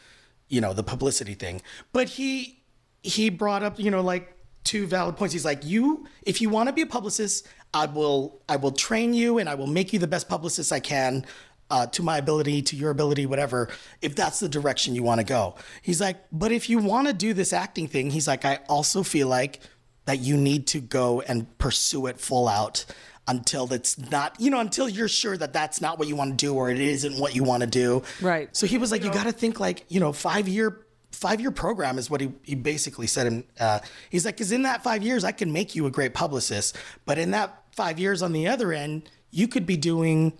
you 0.47 0.61
know, 0.61 0.71
the 0.73 0.83
publicity 0.83 1.33
thing. 1.33 1.61
But 1.91 2.07
he 2.09 2.61
he 3.03 3.29
brought 3.29 3.61
up, 3.63 3.79
you 3.79 3.91
know, 3.91 4.01
like 4.01 4.25
two 4.63 4.87
valid 4.87 5.17
points. 5.17 5.33
He's 5.33 5.45
like, 5.45 5.65
"You 5.65 6.07
if 6.23 6.41
you 6.41 6.49
want 6.49 6.69
to 6.69 6.73
be 6.73 6.81
a 6.81 6.87
publicist, 6.97 7.47
I 7.73 7.85
will 7.87 8.41
I 8.47 8.55
will 8.55 8.71
train 8.71 9.13
you 9.13 9.37
and 9.39 9.47
I 9.49 9.55
will 9.55 9.67
make 9.79 9.91
you 9.93 9.99
the 9.99 10.07
best 10.15 10.29
publicist 10.29 10.71
I 10.71 10.79
can." 10.79 11.25
Uh, 11.71 11.87
to 11.87 12.03
my 12.03 12.19
ability, 12.19 12.61
to 12.61 12.75
your 12.75 12.91
ability, 12.91 13.25
whatever, 13.25 13.69
if 13.99 14.15
that's 14.15 14.39
the 14.39 14.47
direction 14.47 14.93
you 14.93 15.01
want 15.01 15.19
to 15.19 15.25
go. 15.25 15.55
He's 15.81 15.99
like, 15.99 16.17
but 16.31 16.51
if 16.51 16.69
you 16.69 16.77
want 16.77 17.07
to 17.07 17.13
do 17.13 17.33
this 17.33 17.51
acting 17.53 17.87
thing, 17.87 18.11
he's 18.11 18.27
like, 18.27 18.45
I 18.45 18.59
also 18.69 19.01
feel 19.01 19.27
like 19.27 19.61
that 20.05 20.19
you 20.19 20.37
need 20.37 20.67
to 20.67 20.79
go 20.79 21.21
and 21.21 21.57
pursue 21.57 22.05
it 22.05 22.19
full 22.19 22.47
out 22.47 22.85
until 23.27 23.71
it's 23.73 23.97
not, 23.97 24.39
you 24.39 24.49
know, 24.51 24.59
until 24.59 24.87
you're 24.87 25.07
sure 25.07 25.35
that 25.35 25.51
that's 25.51 25.81
not 25.81 25.97
what 25.97 26.07
you 26.07 26.15
want 26.15 26.31
to 26.31 26.45
do 26.45 26.53
or 26.53 26.69
it 26.69 26.79
isn't 26.79 27.19
what 27.19 27.35
you 27.35 27.43
want 27.43 27.61
to 27.61 27.67
do. 27.67 28.03
Right. 28.21 28.55
So 28.55 28.67
he 28.67 28.77
was 28.77 28.91
like, 28.91 29.03
you 29.03 29.11
got 29.11 29.23
to 29.25 29.31
think 29.31 29.59
like, 29.59 29.85
you 29.89 29.99
know, 29.99 30.13
five 30.13 30.47
year 30.47 30.85
five 31.11 31.39
year 31.39 31.51
program 31.51 31.97
is 31.97 32.09
what 32.09 32.21
he, 32.21 32.31
he 32.43 32.55
basically 32.55 33.07
said. 33.07 33.27
And 33.27 33.43
uh, 33.59 33.79
he's 34.09 34.25
like, 34.25 34.35
because 34.35 34.51
in 34.51 34.63
that 34.63 34.83
five 34.83 35.01
years, 35.01 35.23
I 35.23 35.31
can 35.31 35.51
make 35.51 35.75
you 35.75 35.85
a 35.85 35.91
great 35.91 36.13
publicist. 36.13 36.77
But 37.05 37.17
in 37.17 37.31
that 37.31 37.63
five 37.71 37.99
years 37.99 38.21
on 38.21 38.33
the 38.33 38.47
other 38.47 38.73
end, 38.73 39.09
you 39.31 39.47
could 39.47 39.65
be 39.65 39.77
doing 39.77 40.33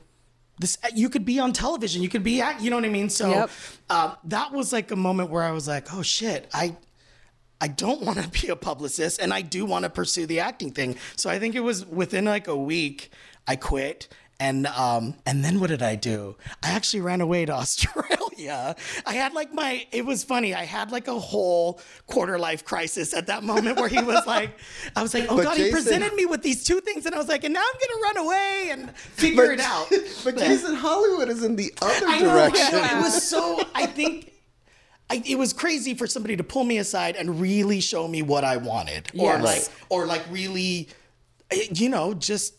this. 0.60 0.78
You 0.94 1.10
could 1.10 1.26
be 1.26 1.40
on 1.40 1.54
television. 1.54 2.04
You 2.04 2.10
could 2.10 2.24
be, 2.24 2.42
at, 2.42 2.62
you 2.62 2.70
know 2.70 2.76
what 2.76 2.86
I 2.86 2.90
mean? 2.90 3.10
So 3.10 3.30
Yep. 3.30 3.50
uh, 3.90 4.16
that 4.26 4.52
was 4.52 4.72
like 4.74 4.92
a 4.92 4.96
moment 4.96 5.30
where 5.30 5.44
I 5.44 5.52
was 5.52 5.68
like, 5.68 5.94
oh 5.94 6.02
shit, 6.02 6.50
I 6.54 6.76
I 7.62 7.68
don't 7.68 8.02
want 8.02 8.22
to 8.22 8.28
be 8.42 8.50
a 8.50 8.56
publicist 8.56 9.20
and 9.22 9.34
I 9.34 9.42
do 9.42 9.66
want 9.66 9.84
to 9.84 9.90
pursue 9.90 10.26
the 10.26 10.40
acting 10.42 10.72
thing. 10.72 10.98
So 11.16 11.30
I 11.30 11.40
think 11.40 11.56
it 11.56 11.62
was 11.62 11.86
within 11.86 12.26
like 12.26 12.48
a 12.48 12.56
week 12.56 13.12
I 13.48 13.56
quit 13.56 14.08
and 14.38 14.68
um 14.68 15.16
and 15.26 15.46
then 15.46 15.62
what 15.62 15.70
did 15.70 15.82
I 15.82 15.96
do? 15.96 16.36
I 16.62 16.72
actually 16.72 17.02
ran 17.02 17.22
away 17.22 17.46
to 17.46 17.54
Australia. 17.64 18.76
I 19.06 19.14
had 19.14 19.34
like 19.34 19.54
my 19.54 19.88
it 19.94 20.06
was 20.06 20.26
funny. 20.26 20.54
I 20.54 20.66
had 20.66 20.92
like 20.92 21.08
a 21.08 21.18
whole 21.18 21.80
quarter 22.08 22.38
life 22.38 22.66
crisis 22.66 23.14
at 23.14 23.28
that 23.28 23.44
moment 23.44 23.78
where 23.80 23.88
he 23.88 24.02
was 24.02 24.28
like 24.28 24.52
I 24.96 25.02
was 25.02 25.14
like, 25.14 25.28
"Oh 25.30 25.38
But 25.38 25.44
god, 25.44 25.58
he 25.58 25.72
presented 25.72 26.14
me 26.16 26.26
with 26.26 26.42
these 26.42 26.66
two 26.66 26.82
things 26.82 27.06
and 27.06 27.16
I 27.16 27.18
was 27.18 27.30
like, 27.30 27.46
"And 27.46 27.54
now 27.54 27.62
I'm 27.62 27.80
going 27.80 27.96
to 27.96 28.02
run 28.04 28.26
away 28.26 28.68
and 28.72 28.96
figure 28.98 29.52
it 29.54 29.60
out." 29.62 29.88
But 30.26 30.38
Jason 30.38 30.76
Hollywood 30.76 31.30
is 31.30 31.42
in 31.44 31.56
the 31.56 31.74
other 31.82 32.06
I 32.06 32.20
know, 32.20 32.34
direction. 32.34 32.80
It 32.80 33.02
was 33.02 33.24
so. 33.24 33.64
I 33.74 33.86
think 33.86 34.34
I, 35.10 35.22
it 35.26 35.38
was 35.38 35.54
crazy 35.54 35.94
for 35.94 36.08
somebody 36.08 36.36
to 36.38 36.44
pull 36.44 36.64
me 36.64 36.80
aside 36.80 37.16
and 37.16 37.40
really 37.40 37.80
show 37.80 38.08
me 38.08 38.22
what 38.22 38.44
I 38.44 38.58
wanted, 38.58 39.10
or 39.16 39.38
like, 39.40 39.68
or 39.90 40.06
like 40.08 40.24
really, 40.32 40.90
eh, 41.52 41.68
you 41.74 41.90
know, 41.90 42.14
just 42.14 42.56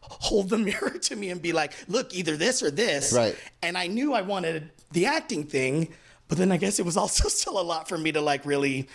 hold 0.00 0.48
the 0.48 0.58
mirror 0.70 0.98
to 0.98 1.16
me 1.16 1.30
and 1.30 1.42
be 1.42 1.52
like, 1.52 1.72
look, 1.88 2.14
either 2.14 2.36
this 2.36 2.62
or 2.62 2.70
this. 2.70 3.12
Right. 3.12 3.36
And 3.62 3.76
I 3.76 3.86
knew 3.86 4.14
I 4.14 4.22
wanted 4.22 4.70
the 4.92 5.06
acting 5.06 5.44
thing, 5.44 5.88
but 6.28 6.38
then 6.38 6.50
I 6.52 6.56
guess 6.56 6.78
it 6.78 6.84
was 6.86 6.96
also 6.96 7.28
still 7.28 7.60
a 7.60 7.62
lot 7.62 7.88
for 7.88 7.98
me 7.98 8.12
to 8.12 8.20
like 8.20 8.46
really 8.46 8.88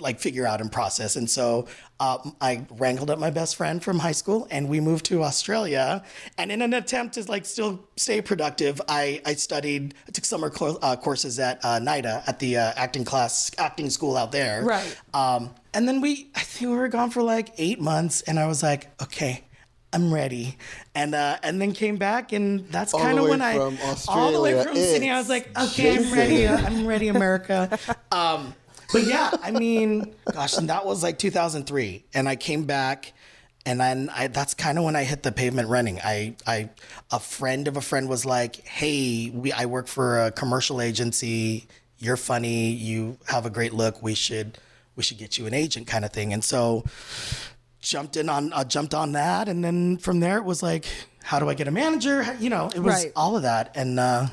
like 0.00 0.20
figure 0.20 0.46
out 0.46 0.60
and 0.60 0.70
process. 0.70 1.16
And 1.16 1.28
so 1.28 1.66
uh, 2.00 2.18
I 2.40 2.66
wrangled 2.70 3.10
up 3.10 3.18
my 3.18 3.30
best 3.30 3.56
friend 3.56 3.82
from 3.82 3.98
high 3.98 4.12
school 4.12 4.46
and 4.50 4.68
we 4.68 4.80
moved 4.80 5.04
to 5.06 5.22
Australia. 5.22 6.02
And 6.38 6.52
in 6.52 6.62
an 6.62 6.74
attempt 6.74 7.14
to 7.14 7.24
like 7.30 7.44
still 7.44 7.88
stay 7.96 8.20
productive, 8.20 8.80
I, 8.88 9.20
I 9.24 9.34
studied, 9.34 9.94
I 10.06 10.12
took 10.12 10.24
summer 10.24 10.50
co- 10.50 10.78
uh, 10.80 10.96
courses 10.96 11.38
at 11.38 11.64
uh, 11.64 11.80
NIDA 11.80 12.26
at 12.26 12.38
the 12.38 12.56
uh, 12.58 12.72
acting 12.76 13.04
class, 13.04 13.50
acting 13.58 13.90
school 13.90 14.16
out 14.16 14.32
there. 14.32 14.62
Right. 14.64 14.96
Um, 15.12 15.50
and 15.72 15.88
then 15.88 16.00
we, 16.00 16.30
I 16.34 16.40
think 16.40 16.70
we 16.70 16.76
were 16.76 16.88
gone 16.88 17.10
for 17.10 17.22
like 17.22 17.52
eight 17.58 17.80
months 17.80 18.22
and 18.22 18.38
I 18.38 18.46
was 18.46 18.62
like, 18.62 18.90
okay, 19.02 19.44
I'm 19.92 20.12
ready. 20.12 20.56
And 20.96 21.14
uh, 21.14 21.38
and 21.44 21.60
then 21.62 21.72
came 21.72 21.96
back 21.96 22.32
and 22.32 22.68
that's 22.68 22.92
kind 22.92 23.16
of 23.16 23.24
way 23.24 23.30
when 23.30 23.40
I, 23.40 23.54
from 23.54 23.78
all 24.08 24.32
the 24.32 24.40
way 24.40 24.54
Australia, 24.54 24.64
from 24.64 24.74
Sydney, 24.76 25.10
I 25.10 25.18
was 25.18 25.28
like, 25.28 25.50
it's 25.56 25.72
okay, 25.72 25.96
I'm 25.96 26.12
ready. 26.12 26.48
I'm 26.48 26.86
ready, 26.86 27.08
America. 27.08 27.78
Um, 28.12 28.54
but 28.94 29.04
yeah, 29.04 29.30
I 29.42 29.50
mean, 29.50 30.14
gosh, 30.32 30.56
and 30.56 30.70
that 30.70 30.86
was 30.86 31.02
like 31.02 31.18
2003, 31.18 32.04
and 32.14 32.28
I 32.28 32.36
came 32.36 32.64
back, 32.64 33.12
and 33.66 33.78
then 33.80 34.08
I, 34.14 34.28
that's 34.28 34.54
kind 34.54 34.78
of 34.78 34.84
when 34.84 34.96
I 34.96 35.04
hit 35.04 35.22
the 35.22 35.32
pavement 35.32 35.68
running. 35.68 36.00
I, 36.02 36.36
I, 36.46 36.70
a 37.10 37.18
friend 37.20 37.68
of 37.68 37.76
a 37.76 37.80
friend 37.82 38.08
was 38.08 38.24
like, 38.24 38.56
"Hey, 38.66 39.30
we, 39.30 39.52
I 39.52 39.66
work 39.66 39.86
for 39.88 40.20
a 40.26 40.30
commercial 40.30 40.80
agency. 40.80 41.66
You're 41.98 42.16
funny. 42.16 42.70
You 42.70 43.18
have 43.26 43.44
a 43.46 43.50
great 43.50 43.74
look. 43.74 44.02
We 44.02 44.14
should, 44.14 44.58
we 44.96 45.02
should 45.02 45.18
get 45.18 45.38
you 45.38 45.46
an 45.46 45.54
agent, 45.54 45.86
kind 45.86 46.04
of 46.04 46.12
thing." 46.12 46.32
And 46.32 46.42
so, 46.44 46.84
jumped 47.80 48.16
in 48.16 48.28
on, 48.28 48.52
uh, 48.52 48.64
jumped 48.64 48.94
on 48.94 49.12
that, 49.12 49.48
and 49.48 49.62
then 49.64 49.96
from 49.98 50.20
there 50.20 50.36
it 50.38 50.44
was 50.44 50.62
like, 50.62 50.86
"How 51.22 51.38
do 51.40 51.48
I 51.48 51.54
get 51.54 51.66
a 51.68 51.72
manager?" 51.72 52.24
You 52.38 52.48
know, 52.50 52.70
it 52.74 52.78
was 52.80 52.94
Right. 53.04 53.12
all 53.16 53.36
of 53.36 53.42
that, 53.42 53.72
and. 53.74 53.98
uh 53.98 54.26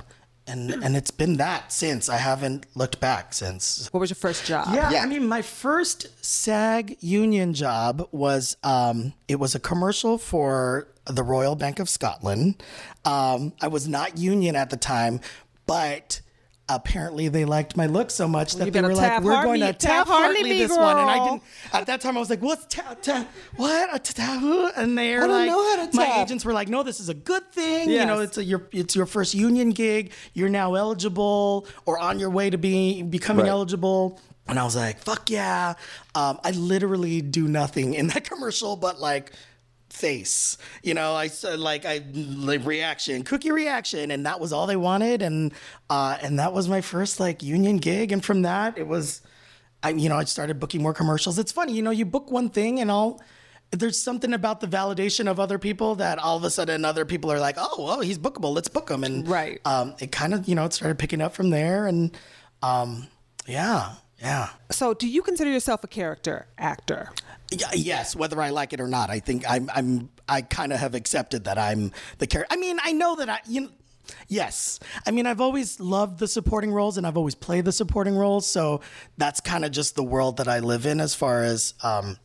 and, 0.48 0.72
and 0.72 0.98
it's 0.98 1.12
been 1.12 1.38
that 1.38 1.72
since. 1.72 2.10
I 2.10 2.18
haven't 2.18 2.66
looked 2.76 3.00
back 3.00 3.34
since. 3.34 3.88
What 3.92 4.00
was 4.00 4.10
your 4.10 4.16
first 4.16 4.46
job? 4.46 4.68
Yeah, 4.74 4.90
Yeah. 4.92 5.04
I 5.04 5.06
mean, 5.06 5.28
my 5.28 5.42
first 5.42 6.08
SAG 6.24 6.98
union 7.00 7.54
job 7.54 8.08
was 8.12 8.58
um, 8.64 9.14
it 9.28 9.36
was 9.40 9.56
a 9.56 9.60
commercial 9.60 10.18
for 10.18 10.88
the 11.06 11.24
Royal 11.24 11.56
Bank 11.56 11.80
of 11.80 11.90
Scotland. 11.90 12.62
Um, 13.06 13.54
I 13.62 13.68
was 13.68 13.88
not 13.88 14.18
union 14.18 14.56
at 14.56 14.70
the 14.70 14.78
time, 14.78 15.20
but 15.66 16.22
apparently 16.75 17.28
they 17.28 17.46
liked 17.46 17.75
my 17.78 17.86
look 17.86 18.12
so 18.12 18.28
much 18.28 18.56
that 18.56 18.72
they 18.72 18.82
were 18.82 18.94
like, 18.96 19.22
"We're 19.22 19.44
going 19.44 19.62
to 19.62 19.74
Taft 19.74 20.10
Hartley 20.10 20.60
this 20.60 20.72
one," 20.72 20.98
and 20.98 21.10
I 21.10 21.24
didn't. 21.25 21.44
At 21.74 21.86
that 21.88 22.01
time, 22.01 22.18
I 22.18 22.20
was 22.20 22.30
like, 22.30 22.42
"What's 22.42 22.66
ta- 22.74 22.96
ta- 23.01 23.25
what?" 23.56 23.90
A 23.96 24.00
ta- 24.00 24.38
who?" 24.40 24.68
And 24.75 24.98
they're 24.98 25.28
like, 25.28 25.48
know 25.50 25.75
how 25.78 25.86
to 25.86 25.96
my 25.96 26.22
agents 26.22 26.44
were 26.46 26.54
like, 26.54 26.68
"No, 26.70 26.84
this 26.84 27.00
is 27.00 27.10
a 27.10 27.13
good 27.13 27.51
thing. 27.51 27.90
You 27.90 28.05
know, 28.05 28.20
it's 28.20 28.38
a, 28.38 28.44
your 28.44 28.68
it's 28.72 28.96
your 28.96 29.05
first 29.05 29.34
union 29.34 29.72
gig. 29.72 30.12
You're 30.34 30.50
now 30.50 30.75
eligible 30.75 31.68
or 31.86 32.00
on 32.00 32.20
your 32.20 32.29
way 32.29 32.50
to 32.50 32.57
be 32.57 33.01
becoming 33.03 33.44
Right. 33.46 33.51
eligible." 33.51 34.20
And 34.48 34.60
I 34.60 34.64
was 34.64 34.75
like, 34.75 35.00
"Fuck 35.00 35.29
yeah!" 35.29 35.75
Um, 36.16 36.40
I 36.44 36.51
literally 36.51 37.22
do 37.22 37.48
nothing 37.48 37.94
in 37.94 38.07
that 38.07 38.24
commercial, 38.29 38.75
but 38.75 39.00
like 39.00 39.31
face. 39.92 40.58
You 40.84 40.94
know, 40.94 41.14
I 41.14 41.27
said 41.27 41.60
like 41.60 41.86
I 41.86 42.01
like 42.16 42.66
reaction, 42.66 43.24
cookie 43.24 43.51
reaction, 43.51 44.12
and 44.12 44.25
that 44.25 44.40
was 44.40 44.54
all 44.54 44.68
they 44.68 44.75
wanted. 44.75 45.22
And 45.22 45.54
uh, 45.90 46.18
and 46.22 46.40
that 46.40 46.54
was 46.54 46.68
my 46.70 46.82
first 46.82 47.20
like 47.20 47.44
union 47.44 47.77
gig. 47.77 48.12
And 48.12 48.24
from 48.24 48.42
that, 48.44 48.77
it 48.77 48.88
was, 48.88 49.22
I 49.84 49.90
you 49.90 50.10
know, 50.10 50.18
I 50.18 50.24
started 50.24 50.60
booking 50.60 50.82
more 50.82 50.94
commercials. 50.94 51.38
It's 51.40 51.51
funny, 51.51 51.74
you 51.74 51.82
know, 51.82 51.92
you 51.92 52.06
book 52.06 52.32
one 52.32 52.50
thing 52.50 52.80
and 52.80 52.90
all. 52.90 53.22
There's 53.74 53.98
something 53.98 54.34
about 54.34 54.60
the 54.60 54.68
validation 54.68 55.30
of 55.32 55.40
other 55.40 55.58
people 55.58 55.96
that 55.96 56.20
all 56.20 56.36
of 56.36 56.44
a 56.44 56.50
sudden 56.50 56.84
other 56.84 57.06
people 57.06 57.32
are 57.32 57.40
like, 57.40 57.56
oh, 57.58 57.82
well, 57.86 58.01
he's 58.01 58.20
bookable. 58.20 58.54
Let's 58.54 58.68
book 58.68 58.90
him. 58.90 59.06
And 59.06 59.25
Right. 59.25 59.62
um, 59.64 59.96
it 60.00 60.12
kind 60.12 60.34
of, 60.34 60.46
you 60.46 60.56
know, 60.56 60.66
it 60.66 60.74
started 60.74 61.00
picking 61.00 61.22
up 61.22 61.34
from 61.34 61.51
there. 61.51 61.88
And 61.88 62.12
um, 62.62 63.08
yeah, 63.48 63.94
yeah. 64.20 64.50
So, 64.72 64.94
do 64.94 65.08
you 65.08 65.22
consider 65.22 65.50
yourself 65.50 65.86
a 65.86 65.88
character 65.88 66.48
actor? 66.58 67.12
Yeah, 67.51 67.68
yes, 67.74 68.16
whether 68.16 68.42
I 68.42 68.50
like 68.50 68.72
it 68.72 68.79
or 68.79 68.87
not, 68.87 69.09
I 69.09 69.20
think 69.20 69.44
I'm 69.50 69.70
I'm 69.75 70.09
I 70.27 70.42
kind 70.42 70.72
of 70.72 70.79
have 70.79 70.96
accepted 70.96 71.44
that 71.44 71.57
I'm 71.57 71.92
the 72.18 72.25
character. 72.25 72.48
I 72.50 72.57
mean, 72.57 72.79
I 72.81 72.94
know 72.94 73.18
that 73.18 73.29
I 73.29 73.40
you 73.46 73.61
know, 73.61 73.70
yes. 74.29 74.79
I 75.05 75.11
mean, 75.11 75.25
I've 75.25 75.42
always 75.42 75.79
loved 75.79 76.20
the 76.20 76.27
supporting 76.29 76.72
roles 76.72 76.98
and 76.98 77.05
I've 77.05 77.18
always 77.18 77.35
played 77.35 77.66
the 77.66 77.74
supporting 77.74 78.16
roles, 78.16 78.48
so 78.48 78.79
that's 79.18 79.42
kind 79.42 79.66
of 79.66 79.72
just 79.72 79.96
the 79.96 80.03
world 80.03 80.37
that 80.37 80.48
I 80.48 80.59
live 80.59 80.85
in 80.85 81.01
as 81.01 81.14
far 81.14 81.44
as 81.44 81.74
um 81.83 82.18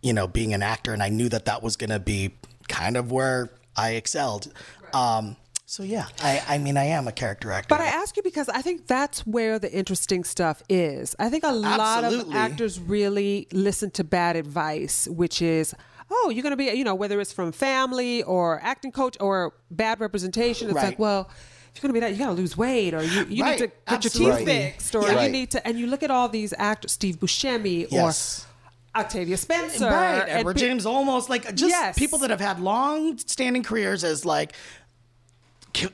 you 0.00 0.12
know, 0.14 0.26
being 0.26 0.54
an 0.54 0.62
actor 0.62 0.94
and 0.94 1.02
I 1.02 1.10
knew 1.10 1.28
that 1.28 1.44
that 1.46 1.62
was 1.62 1.76
going 1.76 1.90
to 1.90 1.98
be 1.98 2.36
kind 2.68 2.96
of 2.96 3.10
where 3.12 3.50
I 3.76 3.90
excelled. 3.96 4.50
Um 4.94 5.36
so 5.70 5.82
yeah, 5.82 6.06
I 6.22 6.42
I 6.48 6.58
mean, 6.58 6.78
I 6.78 6.84
am 6.84 7.06
a 7.08 7.12
character 7.12 7.52
actor. 7.52 7.68
But 7.68 7.82
I 7.82 7.88
ask 7.88 8.16
you 8.16 8.22
because 8.22 8.48
I 8.48 8.62
think 8.62 8.86
that's 8.86 9.26
where 9.26 9.58
the 9.58 9.70
interesting 9.70 10.24
stuff 10.24 10.62
is. 10.70 11.14
I 11.18 11.28
think 11.28 11.44
a 11.44 11.52
lot 11.52 12.04
of 12.04 12.34
actors 12.34 12.80
really 12.80 13.46
listen 13.52 13.90
to 13.92 14.02
bad 14.04 14.34
advice, 14.36 15.06
which 15.08 15.42
is, 15.42 15.74
oh, 16.10 16.30
you're 16.30 16.42
going 16.42 16.52
to 16.52 16.56
be, 16.56 16.70
you 16.72 16.84
know, 16.84 16.94
whether 16.94 17.20
it's 17.20 17.34
from 17.34 17.52
family 17.52 18.22
or 18.22 18.60
acting 18.62 18.92
coach 18.92 19.18
or 19.20 19.52
bad 19.70 20.00
representation. 20.00 20.68
It's 20.68 20.76
Right. 20.76 20.84
like, 20.86 20.98
well, 20.98 21.28
if 21.74 21.82
you're 21.82 21.92
going 21.92 22.00
to 22.00 22.00
be 22.00 22.00
that, 22.00 22.12
you 22.12 22.18
got 22.18 22.28
to 22.34 22.40
lose 22.40 22.56
weight 22.56 22.94
or 22.94 23.02
you, 23.02 23.26
you 23.28 23.42
Right. 23.44 23.60
need 23.60 23.66
to 23.70 23.72
get 23.90 24.04
your 24.04 24.34
teeth 24.36 24.46
fixed 24.46 24.94
or 24.96 25.02
Yeah. 25.06 25.22
you 25.24 25.28
need 25.28 25.50
to, 25.50 25.66
and 25.68 25.78
you 25.78 25.86
look 25.86 26.02
at 26.02 26.10
all 26.10 26.30
these 26.30 26.54
actors, 26.56 26.92
Steve 26.92 27.16
Buscemi 27.20 27.86
Yes. 27.90 28.46
or 28.94 29.00
Octavia 29.00 29.36
Spencer. 29.36 29.84
right 29.84 30.24
edward 30.28 30.54
pe- 30.56 30.60
james 30.60 30.86
almost 30.86 31.28
like 31.28 31.44
just 31.54 31.68
Yes. 31.70 31.96
people 31.98 32.18
that 32.20 32.30
have 32.30 32.40
had 32.40 32.58
long 32.58 33.18
standing 33.18 33.62
careers 33.62 34.02
as 34.02 34.24
like 34.24 34.52
ki- 34.52 34.58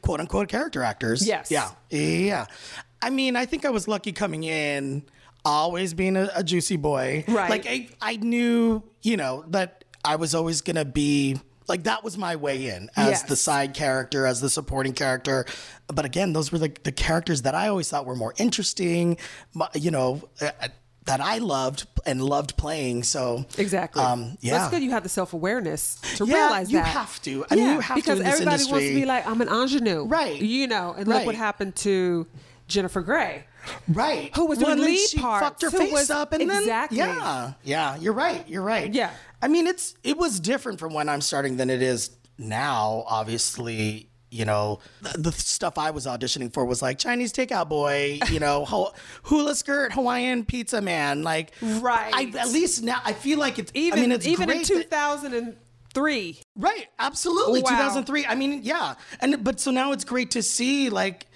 quote 0.02 0.20
unquote 0.20 0.48
character 0.48 0.82
actors 0.82 1.26
Yes. 1.26 1.50
yeah 1.50 1.70
yeah 1.90 2.46
i 3.02 3.10
mean 3.10 3.36
i 3.36 3.44
think 3.46 3.64
i 3.64 3.70
was 3.70 3.86
lucky 3.88 4.12
coming 4.12 4.44
in 4.44 5.04
always 5.44 5.92
being 5.94 6.16
a, 6.16 6.30
a 6.34 6.42
juicy 6.42 6.76
boy 6.76 7.24
Right. 7.28 7.50
like 7.50 7.66
I, 7.66 7.88
I 8.00 8.16
knew 8.16 8.82
you 9.02 9.16
know 9.16 9.44
that 9.48 9.84
i 10.04 10.16
was 10.16 10.34
always 10.34 10.60
gonna 10.62 10.84
be 10.84 11.38
like 11.68 11.84
that 11.84 12.02
was 12.04 12.16
my 12.18 12.36
way 12.36 12.68
in 12.68 12.90
as 12.96 13.08
Yes. 13.08 13.22
the 13.24 13.36
side 13.36 13.74
character 13.74 14.26
as 14.26 14.40
the 14.40 14.50
supporting 14.50 14.92
character 14.94 15.44
but 15.88 16.04
again 16.04 16.32
those 16.32 16.50
were 16.52 16.58
the, 16.58 16.72
the 16.84 16.92
characters 16.92 17.42
that 17.42 17.54
i 17.54 17.68
always 17.68 17.88
thought 17.90 18.06
were 18.06 18.16
more 18.16 18.34
interesting 18.38 19.16
you 19.74 19.90
know 19.90 20.22
uh, 20.40 20.50
that 21.06 21.20
i 21.20 21.38
loved 21.38 21.86
and 22.06 22.22
loved 22.22 22.56
playing 22.56 23.02
so 23.02 23.44
Exactly. 23.58 24.02
um, 24.02 24.36
yeah 24.40 24.58
That's 24.58 24.70
good. 24.70 24.82
You 24.82 24.90
have 24.90 25.02
the 25.04 25.08
self 25.08 25.32
awareness 25.32 25.96
to 26.16 26.26
Yeah, 26.26 26.34
realize 26.34 26.70
you 26.70 26.78
that. 26.78 26.86
You 26.86 26.92
have 26.92 27.22
to. 27.22 27.46
I 27.50 27.54
mean, 27.56 27.64
you 27.72 27.80
have 27.80 27.96
to 27.96 28.02
because 28.02 28.18
in 28.20 28.24
this 28.26 28.34
everybody 28.34 28.64
wants 28.72 28.86
to 28.88 28.94
be 28.94 29.04
like, 29.06 29.26
I'm 29.26 29.40
an 29.40 29.48
ingenue, 29.48 30.04
Right. 30.04 30.38
You 30.40 30.66
know, 30.66 30.94
and 30.98 31.08
look 31.08 31.24
what 31.24 31.34
happened 31.34 31.76
to 31.76 32.26
Jennifer 32.68 33.00
Grey. 33.00 33.44
Right. 33.88 34.30
Who 34.36 34.44
was 34.46 34.58
Well, 34.58 34.66
doing 34.76 34.80
and 34.80 34.80
then 34.82 34.90
lead 34.90 35.08
she 35.08 35.18
parts, 35.18 35.44
Fucked 35.46 35.62
her 35.62 35.70
face 35.70 35.92
was- 35.92 36.10
up, 36.10 36.34
and 36.34 36.42
Exactly. 36.42 36.98
then 36.98 37.16
yeah, 37.16 37.52
yeah. 37.64 37.96
You're 37.96 38.12
right. 38.12 38.46
You're 38.46 38.62
right. 38.62 38.92
Yeah. 38.92 39.10
I 39.40 39.48
mean, 39.48 39.66
it's 39.66 39.94
it 40.04 40.18
was 40.18 40.38
different 40.40 40.78
from 40.78 40.92
when 40.92 41.08
I'm 41.08 41.22
starting 41.22 41.56
than 41.56 41.70
it 41.70 41.80
is 41.80 42.10
now. 42.36 43.04
Obviously, 43.08 44.08
you 44.34 44.44
know, 44.44 44.80
the, 45.00 45.16
the 45.18 45.32
stuff 45.32 45.78
I 45.78 45.90
was 45.92 46.06
auditioning 46.06 46.52
for 46.52 46.64
was 46.64 46.82
like 46.82 46.98
Chinese 46.98 47.32
takeout 47.32 47.68
boy, 47.68 48.18
you 48.30 48.40
know, 48.40 48.64
ho- 48.72 48.92
hula 49.22 49.54
skirt, 49.54 49.92
Hawaiian 49.92 50.44
pizza 50.44 50.80
man. 50.80 51.22
Like, 51.22 51.52
Right. 51.62 52.12
I, 52.12 52.38
at 52.38 52.48
least 52.48 52.82
now 52.82 53.00
I 53.04 53.12
feel 53.12 53.38
like 53.38 53.58
it's. 53.60 53.70
Even 53.74 53.98
I 53.98 54.02
mean, 54.02 54.12
it's 54.12 54.26
even 54.26 54.50
in 54.50 54.56
great 54.58 54.66
that- 54.68 54.82
2003. 55.94 56.38
Right, 56.56 56.86
absolutely. 56.98 57.62
Wow. 57.62 57.70
2003. 57.70 58.26
I 58.26 58.34
mean, 58.34 58.60
yeah. 58.62 58.94
And 59.20 59.42
but 59.44 59.60
so 59.60 59.70
now 59.70 59.92
it's 59.92 60.04
great 60.04 60.32
to 60.32 60.42
see 60.42 60.90
like 60.90 61.26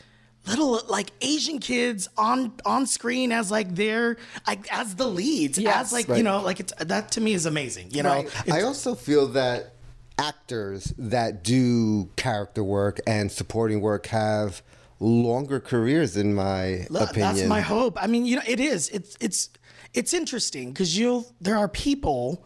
little 0.47 0.81
like 0.89 1.11
Asian 1.21 1.59
kids 1.59 2.09
on 2.17 2.53
on 2.65 2.87
screen 2.87 3.31
as 3.33 3.51
like 3.51 3.75
their 3.75 4.17
like 4.47 4.67
as 4.73 4.95
the 4.95 5.07
leads 5.07 5.59
Yes. 5.59 5.77
as 5.87 5.93
like 5.93 6.09
you 6.17 6.23
know 6.23 6.41
like 6.43 6.59
it's 6.59 6.73
that 6.81 7.13
to 7.13 7.21
me 7.21 7.35
is 7.35 7.47
amazing. 7.47 7.91
You 7.93 8.03
know, 8.03 8.23
Right. 8.25 8.53
I 8.53 8.63
also 8.63 8.95
feel 8.95 9.27
that 9.29 9.75
actors 10.19 10.93
that 10.99 11.43
do 11.45 12.11
character 12.17 12.63
work 12.65 13.01
and 13.07 13.31
supporting 13.31 13.81
work 13.81 14.07
have 14.07 14.63
longer 15.01 15.61
careers, 15.61 16.17
in 16.17 16.35
my 16.35 16.87
Look, 16.91 17.11
opinion. 17.11 17.37
That's 17.37 17.49
my 17.49 17.61
hope. 17.61 18.03
I 18.03 18.07
mean, 18.09 18.27
you 18.27 18.37
know, 18.37 18.43
it 18.47 18.61
is. 18.61 18.89
It's 18.91 19.17
it's 19.21 19.51
it's 19.95 20.13
interesting 20.13 20.73
because 20.73 20.99
you'll 20.99 21.25
there 21.41 21.57
are 21.57 21.69
people 21.69 22.45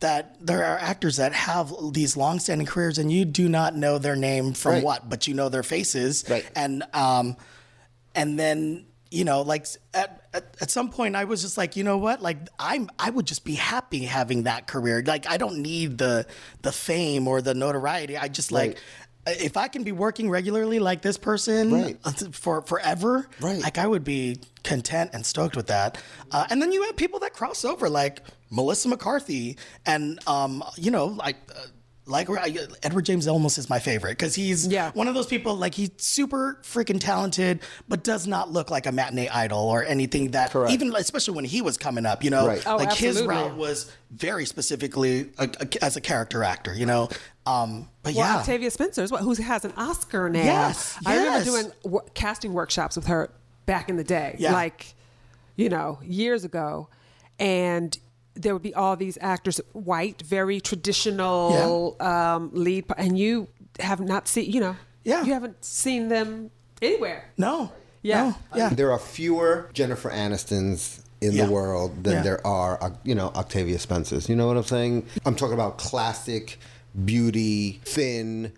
that 0.00 0.36
there 0.40 0.64
are 0.64 0.78
actors 0.78 1.16
that 1.16 1.32
have 1.32 1.72
these 1.92 2.16
long-standing 2.16 2.66
careers 2.66 2.96
and 2.96 3.12
you 3.12 3.24
do 3.26 3.48
not 3.50 3.76
know 3.76 3.98
their 3.98 4.16
name 4.16 4.54
from 4.54 4.72
Right. 4.72 4.84
what, 4.84 5.08
but 5.10 5.26
you 5.28 5.34
know 5.34 5.48
their 5.50 5.62
faces. 5.62 6.24
Right. 6.28 6.48
And 6.56 6.82
um, 6.94 7.36
and 8.14 8.38
then 8.38 8.86
you 9.10 9.24
know, 9.24 9.42
like 9.42 9.66
at, 9.92 10.24
at 10.32 10.56
at 10.60 10.70
some 10.70 10.90
point, 10.90 11.16
I 11.16 11.24
was 11.24 11.42
just 11.42 11.58
like, 11.58 11.74
you 11.76 11.82
know 11.84 11.98
what, 11.98 12.22
like 12.22 12.38
I'm 12.58 12.88
I 12.98 13.10
would 13.10 13.26
just 13.26 13.44
be 13.44 13.54
happy 13.54 14.04
having 14.04 14.44
that 14.44 14.66
career. 14.66 15.02
Like 15.04 15.28
I 15.28 15.36
don't 15.36 15.58
need 15.58 15.98
the 15.98 16.26
the 16.62 16.72
fame 16.72 17.26
or 17.26 17.42
the 17.42 17.54
notoriety. 17.54 18.16
I 18.16 18.28
just 18.28 18.52
like. 18.52 18.78
If 19.26 19.58
I 19.58 19.68
can 19.68 19.82
be 19.84 19.92
working 19.92 20.30
regularly 20.30 20.78
like 20.78 21.02
this 21.02 21.18
person 21.18 21.70
Right. 21.70 21.98
for 22.32 22.62
forever, 22.62 23.28
Right. 23.38 23.60
like 23.60 23.76
I 23.76 23.86
would 23.86 24.02
be 24.02 24.38
content 24.64 25.10
and 25.12 25.24
stoked 25.26 25.56
with 25.56 25.66
that. 25.66 25.98
Uh, 26.30 26.46
and 26.48 26.60
then 26.60 26.72
you 26.72 26.82
have 26.84 26.96
people 26.96 27.20
that 27.20 27.34
cross 27.34 27.62
over, 27.66 27.90
like 27.90 28.22
Melissa 28.50 28.88
McCarthy, 28.88 29.58
and 29.84 30.18
um, 30.26 30.64
you 30.76 30.90
know, 30.90 31.04
like. 31.06 31.36
Uh, 31.54 31.66
like 32.10 32.28
Edward 32.82 33.04
James 33.06 33.26
Olmos 33.26 33.56
is 33.58 33.70
my 33.70 33.78
favorite 33.78 34.18
because 34.18 34.34
he's 34.34 34.66
Yeah. 34.66 34.90
one 34.92 35.08
of 35.08 35.14
those 35.14 35.26
people 35.26 35.54
like 35.56 35.74
he's 35.74 35.90
super 35.98 36.58
freaking 36.62 37.00
talented, 37.00 37.60
but 37.88 38.02
does 38.04 38.26
not 38.26 38.50
look 38.52 38.70
like 38.70 38.86
a 38.86 38.92
matinee 38.92 39.28
idol 39.28 39.60
or 39.60 39.84
anything 39.84 40.32
that 40.32 40.50
Correct. 40.50 40.72
even 40.72 40.94
especially 40.94 41.34
when 41.34 41.44
he 41.44 41.62
was 41.62 41.76
coming 41.76 42.04
up, 42.06 42.22
you 42.24 42.30
know, 42.30 42.46
Right. 42.48 42.62
Oh, 42.66 42.76
like 42.76 42.92
his 42.92 43.16
absolutely. 43.18 43.28
route 43.36 43.56
was 43.56 43.90
very 44.10 44.44
specifically 44.44 45.30
a, 45.38 45.48
a- 45.60 45.84
as 45.84 45.96
a 45.96 46.00
character 46.00 46.42
actor, 46.44 46.74
you 46.74 46.86
know. 46.86 47.08
Um, 47.46 47.88
but 48.02 48.14
Well, 48.14 48.26
yeah, 48.26 48.38
Octavia 48.38 48.70
Spencer 48.70 49.02
is 49.02 49.10
what 49.10 49.22
who 49.22 49.32
has 49.34 49.64
an 49.64 49.72
Oscar 49.76 50.28
now. 50.28 50.42
Yes, 50.42 50.98
I 51.06 51.16
remember 51.16 51.44
doing 51.44 51.72
w- 51.84 52.02
casting 52.14 52.52
workshops 52.52 52.96
with 52.96 53.06
her 53.06 53.30
back 53.66 53.88
in 53.88 53.96
the 53.96 54.04
day, 54.04 54.36
Yeah. 54.38 54.52
like 54.52 54.94
you 55.56 55.68
know 55.68 55.98
years 56.02 56.44
ago, 56.44 56.88
and 57.38 57.96
there 58.42 58.52
would 58.54 58.62
be 58.62 58.74
all 58.74 58.96
these 58.96 59.18
actors, 59.20 59.60
white, 59.72 60.22
very 60.22 60.60
traditional 60.60 61.96
um, 62.00 62.50
lead, 62.52 62.84
and 62.96 63.18
you 63.18 63.48
have 63.80 64.00
not 64.00 64.28
seen, 64.28 64.50
you 64.50 64.60
know, 64.60 64.76
Yeah. 65.04 65.24
you 65.24 65.32
haven't 65.32 65.64
seen 65.64 66.08
them 66.08 66.50
anywhere. 66.82 67.24
no, 67.36 67.72
Yeah. 68.02 68.22
no, 68.30 68.36
yeah, 68.56 68.68
There 68.70 68.90
are 68.92 68.98
fewer 68.98 69.68
Jennifer 69.72 70.10
Anistons 70.10 71.00
in 71.20 71.32
Yeah. 71.32 71.46
the 71.46 71.52
world 71.52 72.02
than 72.04 72.14
Yeah. 72.14 72.22
there 72.22 72.46
are, 72.46 72.82
uh, 72.82 72.90
you 73.04 73.14
know, 73.14 73.28
Octavia 73.34 73.78
Spencers. 73.78 74.28
You 74.28 74.36
know 74.36 74.46
what 74.46 74.56
I'm 74.56 74.64
saying? 74.64 75.06
I'm 75.26 75.34
talking 75.34 75.54
about 75.54 75.76
classic 75.78 76.58
beauty, 77.04 77.80
thin. 77.84 78.52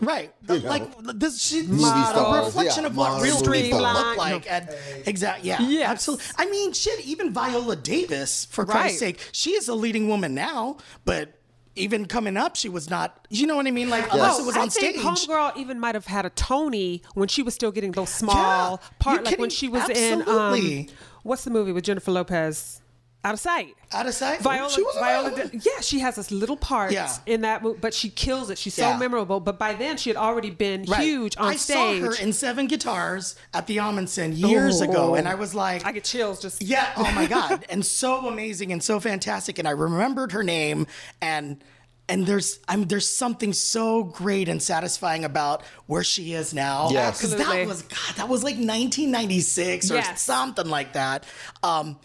Right. 0.00 0.32
You 0.48 0.60
know. 0.60 0.68
like 0.68 0.90
this 1.18 1.42
she, 1.42 1.62
Movie 1.62 1.82
a 1.84 1.86
stars, 2.06 2.46
reflection 2.46 2.84
yeah, 2.84 2.88
of 2.90 2.96
what 2.96 3.22
real 3.22 3.40
movie 3.44 3.62
people 3.64 3.80
look 3.82 4.16
like. 4.16 4.50
And 4.50 4.68
exactly. 5.06 5.48
Yeah. 5.50 5.60
Yes. 5.60 5.90
Absolutely. 5.90 6.24
I 6.38 6.46
mean, 6.50 6.72
shit, 6.72 7.04
even 7.04 7.32
Viola 7.34 7.76
Davis, 7.76 8.46
for 8.46 8.64
Right. 8.64 8.72
Christ's 8.72 8.98
sake, 9.00 9.20
she 9.32 9.50
is 9.52 9.68
a 9.68 9.74
leading 9.74 10.08
woman 10.08 10.34
now, 10.34 10.78
but 11.04 11.34
even 11.76 12.06
coming 12.06 12.36
up, 12.36 12.56
she 12.56 12.68
was 12.68 12.88
not 12.90 13.26
you 13.30 13.46
know 13.46 13.56
what 13.56 13.66
I 13.66 13.70
mean? 13.70 13.90
Like 13.90 14.06
Alyssa 14.08 14.44
was 14.46 14.56
I 14.56 14.62
on 14.62 14.70
think 14.70 14.96
stage. 14.96 15.04
Homegirl 15.28 15.56
even 15.58 15.78
might 15.78 15.94
have 15.94 16.06
had 16.06 16.24
a 16.26 16.30
Tony 16.30 17.02
when 17.14 17.28
she 17.28 17.42
was 17.42 17.54
still 17.54 17.70
getting 17.70 17.92
those 17.92 18.08
small 18.08 18.34
Yeah. 18.82 18.88
part, 18.98 19.16
You're 19.16 19.24
like 19.24 19.38
when 19.38 19.50
she 19.50 19.68
was 19.68 19.88
in 19.90 20.26
um, 20.28 20.86
what's 21.24 21.44
the 21.44 21.50
movie 21.50 21.72
with 21.72 21.84
Jennifer 21.84 22.10
Lopez? 22.10 22.80
Out 23.24 23.34
of 23.34 23.40
sight. 23.40 23.74
Out 23.92 24.06
of 24.06 24.14
sight? 24.14 24.40
Viola, 24.40 24.70
She 24.70 24.80
was 24.82 24.94
Viola, 24.94 25.28
around. 25.34 25.50
did- 25.50 25.66
yeah, 25.66 25.80
she 25.80 25.98
has 25.98 26.14
this 26.14 26.30
little 26.30 26.56
part 26.56 26.92
Yeah. 26.92 27.12
in 27.26 27.40
that 27.40 27.62
movie, 27.64 27.78
but 27.80 27.92
she 27.92 28.10
kills 28.10 28.48
it. 28.48 28.58
She's 28.58 28.74
so 28.74 28.90
Yeah. 28.90 28.96
memorable. 28.96 29.40
But 29.40 29.58
by 29.58 29.74
then, 29.74 29.96
she 29.96 30.08
had 30.08 30.16
already 30.16 30.50
been 30.50 30.84
Right. 30.84 31.00
huge 31.00 31.36
on 31.36 31.48
I 31.52 31.56
stage. 31.56 31.76
I 31.76 32.06
saw 32.06 32.06
her 32.06 32.14
in 32.14 32.32
Seven 32.32 32.68
Guitars 32.68 33.34
at 33.52 33.66
the 33.66 33.78
Ahmanson 33.78 34.38
years 34.38 34.80
ago, 34.80 35.10
Oh. 35.10 35.14
and 35.14 35.28
I 35.28 35.34
was 35.34 35.52
like, 35.52 35.84
I 35.84 35.90
get 35.92 36.04
chills 36.04 36.40
just. 36.40 36.62
Yeah. 36.62 36.86
Oh 36.96 37.10
my 37.10 37.26
God. 37.38 37.64
and 37.68 37.84
so 37.84 38.26
amazing 38.28 38.70
and 38.72 38.82
so 38.82 39.00
fantastic. 39.00 39.58
And 39.58 39.66
I 39.66 39.72
remembered 39.72 40.30
her 40.32 40.44
name 40.44 40.86
and 41.20 41.62
and 42.10 42.26
there's 42.26 42.60
I'm 42.68 42.84
there's 42.86 43.06
something 43.06 43.52
so 43.52 44.02
great 44.04 44.48
and 44.48 44.62
satisfying 44.62 45.24
about 45.26 45.62
where 45.86 46.02
she 46.04 46.32
is 46.32 46.54
now. 46.54 46.88
Yes. 46.90 47.18
Because 47.20 47.36
that 47.36 47.66
was 47.66 47.82
God, 47.82 48.14
that 48.16 48.28
was 48.28 48.42
like 48.44 48.56
1996 48.56 49.90
or 49.90 49.96
Yes. 49.96 50.22
something 50.22 50.68
like 50.68 50.92
that. 50.94 51.24
Um, 51.62 51.98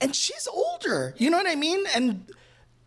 and 0.00 0.14
she's 0.14 0.46
older. 0.46 1.14
You 1.18 1.30
know 1.30 1.36
what 1.36 1.46
I 1.48 1.54
mean? 1.56 1.84
And 1.94 2.24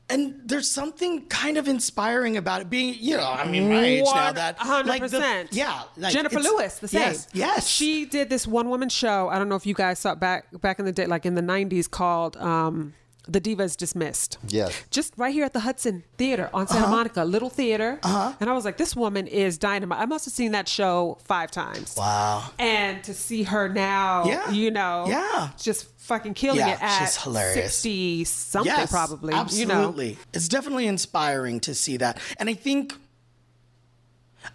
and 0.10 0.36
there's 0.45 0.69
something 0.69 1.26
kind 1.28 1.58
of 1.58 1.67
inspiring 1.67 2.36
about 2.38 2.62
it 2.62 2.69
being, 2.69 2.95
you 2.99 3.15
know, 3.17 3.23
I 3.28 3.47
mean, 3.47 3.69
my 3.69 3.84
age 3.84 4.06
now 4.06 4.32
that 4.34 4.58
hundred 4.58 4.89
like 4.89 5.10
the- 5.10 5.47
yeah, 5.52 5.84
like, 5.97 6.13
Jennifer 6.13 6.39
Lewis, 6.39 6.80
the 6.80 6.88
same. 6.89 7.02
Yes, 7.02 7.28
yes. 7.34 7.67
She 7.67 8.06
did 8.06 8.30
this 8.30 8.45
one 8.45 8.69
woman 8.69 8.89
show. 8.89 9.30
I 9.30 9.38
don't 9.39 9.47
know 9.49 9.56
if 9.56 9.65
you 9.65 9.73
guys 9.73 9.99
saw 9.99 10.12
it 10.12 10.19
back 10.19 10.45
back 10.62 10.80
in 10.80 10.86
the 10.86 10.91
day, 10.91 11.06
like 11.08 11.26
in 11.26 11.36
the 11.36 11.41
'90s, 11.41 11.89
called 11.89 12.36
um, 12.38 12.93
"The 13.27 13.39
Divas 13.41 13.75
Dismissed." 13.77 14.38
Yes. 14.47 14.73
just 14.91 15.13
right 15.17 15.33
here 15.33 15.45
at 15.45 15.53
the 15.53 15.62
Hudson 15.62 16.03
Theater 16.17 16.49
on 16.53 16.67
Santa 16.67 16.83
Uh-huh. 16.86 16.91
Monica, 16.95 17.23
little 17.23 17.49
theater. 17.49 17.99
Uh-huh. 18.03 18.33
And 18.39 18.49
I 18.49 18.53
was 18.53 18.65
like, 18.65 18.77
this 18.77 18.95
woman 18.95 19.27
is 19.27 19.57
dynamite. 19.57 19.99
I 19.99 20.05
must 20.05 20.25
have 20.25 20.33
seen 20.33 20.51
that 20.51 20.67
show 20.67 21.17
five 21.23 21.51
times. 21.51 21.95
Wow. 21.97 22.51
And 22.59 23.03
to 23.05 23.13
see 23.13 23.43
her 23.43 23.69
now, 23.69 24.25
Yeah. 24.25 24.49
you 24.51 24.71
know, 24.71 25.05
Yeah. 25.07 25.49
just 25.62 25.86
fucking 25.99 26.33
killing 26.33 26.59
Yeah, 26.59 26.71
it 26.73 26.83
at 26.83 26.99
she's 26.99 27.15
hilarious. 27.23 27.75
60 27.75 28.25
something 28.25 28.88
probably. 28.88 29.33
Absolutely. 29.33 30.07
You 30.09 30.13
know. 30.15 30.21
It's 30.33 30.47
definitely 30.49 30.88
inspiring 30.88 31.59
to 31.62 31.73
see 31.73 31.95
that. 31.97 32.17
And 32.38 32.49
I 32.49 32.53
think 32.55 32.93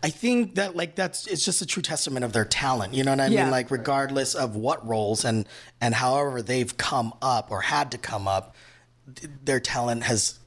I 0.03 0.11
think 0.11 0.55
that 0.57 0.77
like 0.77 0.95
that's 0.95 1.27
it's 1.27 1.45
just 1.45 1.63
a 1.63 1.67
true 1.67 1.83
testament 1.83 2.25
of 2.25 2.33
their 2.33 2.45
talent. 2.45 2.95
You 2.95 3.05
know 3.05 3.13
what 3.13 3.21
I 3.21 3.27
Yeah. 3.29 3.43
mean? 3.45 3.51
Like 3.51 3.71
regardless 3.71 4.35
of 4.35 4.55
what 4.57 4.87
roles 4.87 5.25
and 5.25 5.47
and 5.81 5.95
however 5.95 6.43
they've 6.43 6.77
come 6.77 7.13
up 7.23 7.51
or 7.51 7.63
had 7.63 7.91
to 7.93 7.99
come 7.99 8.29
up, 8.29 8.55
their 9.45 9.61
talent 9.61 10.05
has 10.05 10.39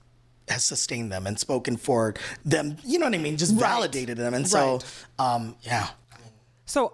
has 0.47 0.63
sustained 0.63 1.11
them 1.11 1.25
and 1.27 1.39
spoken 1.39 1.77
for 1.77 2.13
them. 2.43 2.77
You 2.83 2.99
know 2.99 3.05
what 3.05 3.15
I 3.15 3.19
mean? 3.19 3.37
Just 3.37 3.55
validated 3.55 4.17
them. 4.17 4.33
And 4.33 4.47
so 4.47 4.79
um 5.19 5.55
yeah. 5.61 5.89
So 6.65 6.93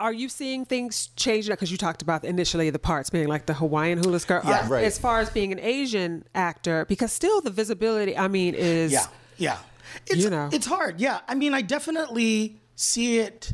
are 0.00 0.12
you 0.12 0.28
seeing 0.28 0.64
things 0.64 1.08
change 1.16 1.48
because 1.48 1.70
you 1.70 1.78
talked 1.78 2.02
about 2.02 2.24
initially 2.24 2.68
the 2.70 2.78
parts 2.80 3.10
being 3.10 3.28
like 3.28 3.46
the 3.46 3.54
Hawaiian 3.54 3.98
hula 4.02 4.18
skirt? 4.20 4.44
Yeah. 4.44 4.66
Right. 4.68 4.84
As 4.84 4.98
far 4.98 5.20
as 5.20 5.30
being 5.30 5.52
an 5.52 5.60
Asian 5.60 6.24
actor, 6.34 6.84
because 6.86 7.12
still 7.12 7.40
the 7.40 7.50
visibility, 7.50 8.16
I 8.18 8.26
mean, 8.28 8.54
is 8.54 8.90
Yeah, 8.92 9.06
yeah. 9.38 9.58
It's, 10.06 10.22
You 10.24 10.30
know. 10.30 10.48
it's 10.52 10.66
hard. 10.66 11.00
Yeah, 11.00 11.20
I 11.28 11.34
mean, 11.34 11.54
I 11.54 11.62
definitely 11.62 12.60
see 12.76 13.18
it 13.18 13.52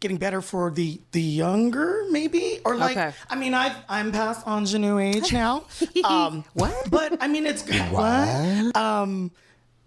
getting 0.00 0.18
better 0.18 0.42
for 0.42 0.70
the 0.70 1.00
the 1.12 1.22
younger, 1.22 2.04
maybe, 2.10 2.60
or 2.64 2.76
like. 2.76 2.96
Okay. 2.96 3.12
I 3.30 3.34
mean, 3.36 3.54
I 3.54 3.74
I'm 3.88 4.12
past 4.12 4.46
ingenue 4.46 4.98
age 4.98 5.32
now. 5.32 5.64
Um, 6.04 6.44
What? 6.54 6.90
But 6.90 7.22
I 7.22 7.28
mean, 7.28 7.46
it's 7.46 7.62
what? 7.90 8.76
Um, 8.76 9.30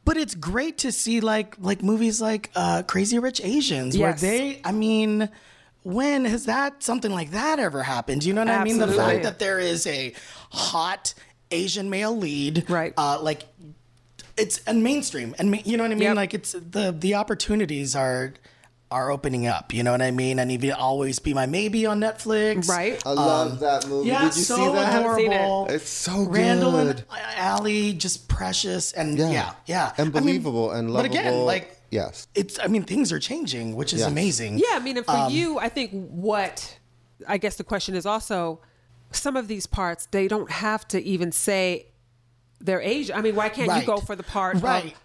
but 0.06 0.18
it's 0.18 0.34
great 0.36 0.80
to 0.80 0.92
see 0.92 1.20
like 1.22 1.56
like 1.60 1.84
movies 1.84 2.20
like 2.22 2.50
uh, 2.56 2.84
Crazy 2.84 3.20
Rich 3.20 3.42
Asians, 3.44 3.98
where 3.98 4.14
they. 4.14 4.62
I 4.64 4.72
mean. 4.72 5.30
When 5.84 6.26
has 6.26 6.46
that 6.46 6.84
something 6.84 7.10
like 7.10 7.32
that 7.32 7.58
ever 7.58 7.82
happened? 7.84 8.26
You 8.26 8.34
know 8.34 8.42
what 8.42 8.50
I 8.50 8.66
mean? 8.66 8.80
The 8.80 8.88
fact 8.90 9.24
that 9.24 9.40
there 9.40 9.60
is 9.60 9.88
a 9.88 10.14
hot 10.52 11.14
Asian 11.52 11.90
male 11.90 12.16
lead, 12.16 12.70
Right. 12.70 12.94
Uh, 12.98 13.20
like 13.22 13.46
it's 14.40 14.60
and 14.66 14.84
mainstream 14.84 15.36
and 15.38 15.52
ma- 15.52 15.58
you 15.66 15.76
know 15.78 15.84
what 15.84 15.92
I 15.92 15.96
mean 15.96 16.04
Yep. 16.04 16.16
like 16.16 16.34
it's 16.34 16.52
the 16.54 16.96
the 16.98 17.16
opportunities 17.16 17.96
are 17.96 18.34
are 18.92 19.12
opening 19.12 19.46
up 19.46 19.72
you 19.74 19.84
know 19.84 19.92
what 19.92 20.02
I 20.02 20.10
mean 20.10 20.40
and 20.40 20.52
even 20.52 20.72
always 20.72 21.20
be 21.20 21.32
my 21.34 21.46
maybe 21.46 21.86
on 21.86 22.00
Netflix 22.00 22.68
right. 22.68 23.00
I 23.06 23.12
love 23.12 23.60
that 23.60 23.88
movie. 23.88 24.08
yeah 24.10 24.22
Did 24.24 24.36
you 24.38 24.44
so 24.44 24.56
see 24.56 24.66
that? 24.74 24.92
haven't 24.92 25.16
seen 25.16 25.32
it. 25.32 25.36
adorable 25.36 25.68
It's 25.76 25.90
so 25.90 26.24
Randall 26.24 26.72
good. 26.72 27.06
and 27.12 27.40
Ali 27.40 27.94
just 27.94 28.28
precious 28.28 28.92
and 28.94 29.18
yeah 29.18 29.30
Yeah. 29.30 29.52
yeah, 29.68 29.92
And 30.00 30.08
I 30.16 30.20
mean, 30.20 30.24
believable 30.24 30.72
and 30.72 30.92
but 30.92 31.06
again 31.06 31.46
like 31.46 31.76
Yes. 31.92 32.28
it's 32.34 32.58
I 32.60 32.68
mean 32.68 32.84
things 32.84 33.12
are 33.12 33.20
changing 33.20 33.76
which 33.76 33.94
is 33.94 34.00
Yes. 34.00 34.10
amazing 34.10 34.58
Yeah, 34.58 34.74
I 34.74 34.80
mean, 34.80 34.98
and 34.98 35.06
for 35.06 35.12
Um, 35.12 35.32
you, 35.32 35.60
I 35.60 35.70
think 35.70 35.92
what 36.10 36.78
I 37.28 37.38
guess 37.38 37.58
the 37.58 37.64
question 37.64 37.94
is 37.96 38.06
also 38.08 38.60
some 39.12 39.36
of 39.36 39.48
these 39.48 39.68
parts 39.68 40.08
they 40.12 40.28
don't 40.28 40.50
have 40.50 40.88
to 40.88 40.98
even 41.04 41.32
say 41.32 41.86
they're 42.62 42.82
Asian. 42.82 43.16
I 43.16 43.22
mean, 43.22 43.36
why 43.36 43.50
can't 43.50 43.70
Right. 43.70 43.82
you 43.82 43.88
go 43.88 43.98
for 43.98 44.16
the 44.16 44.24
part 44.24 44.62
right 44.62 44.96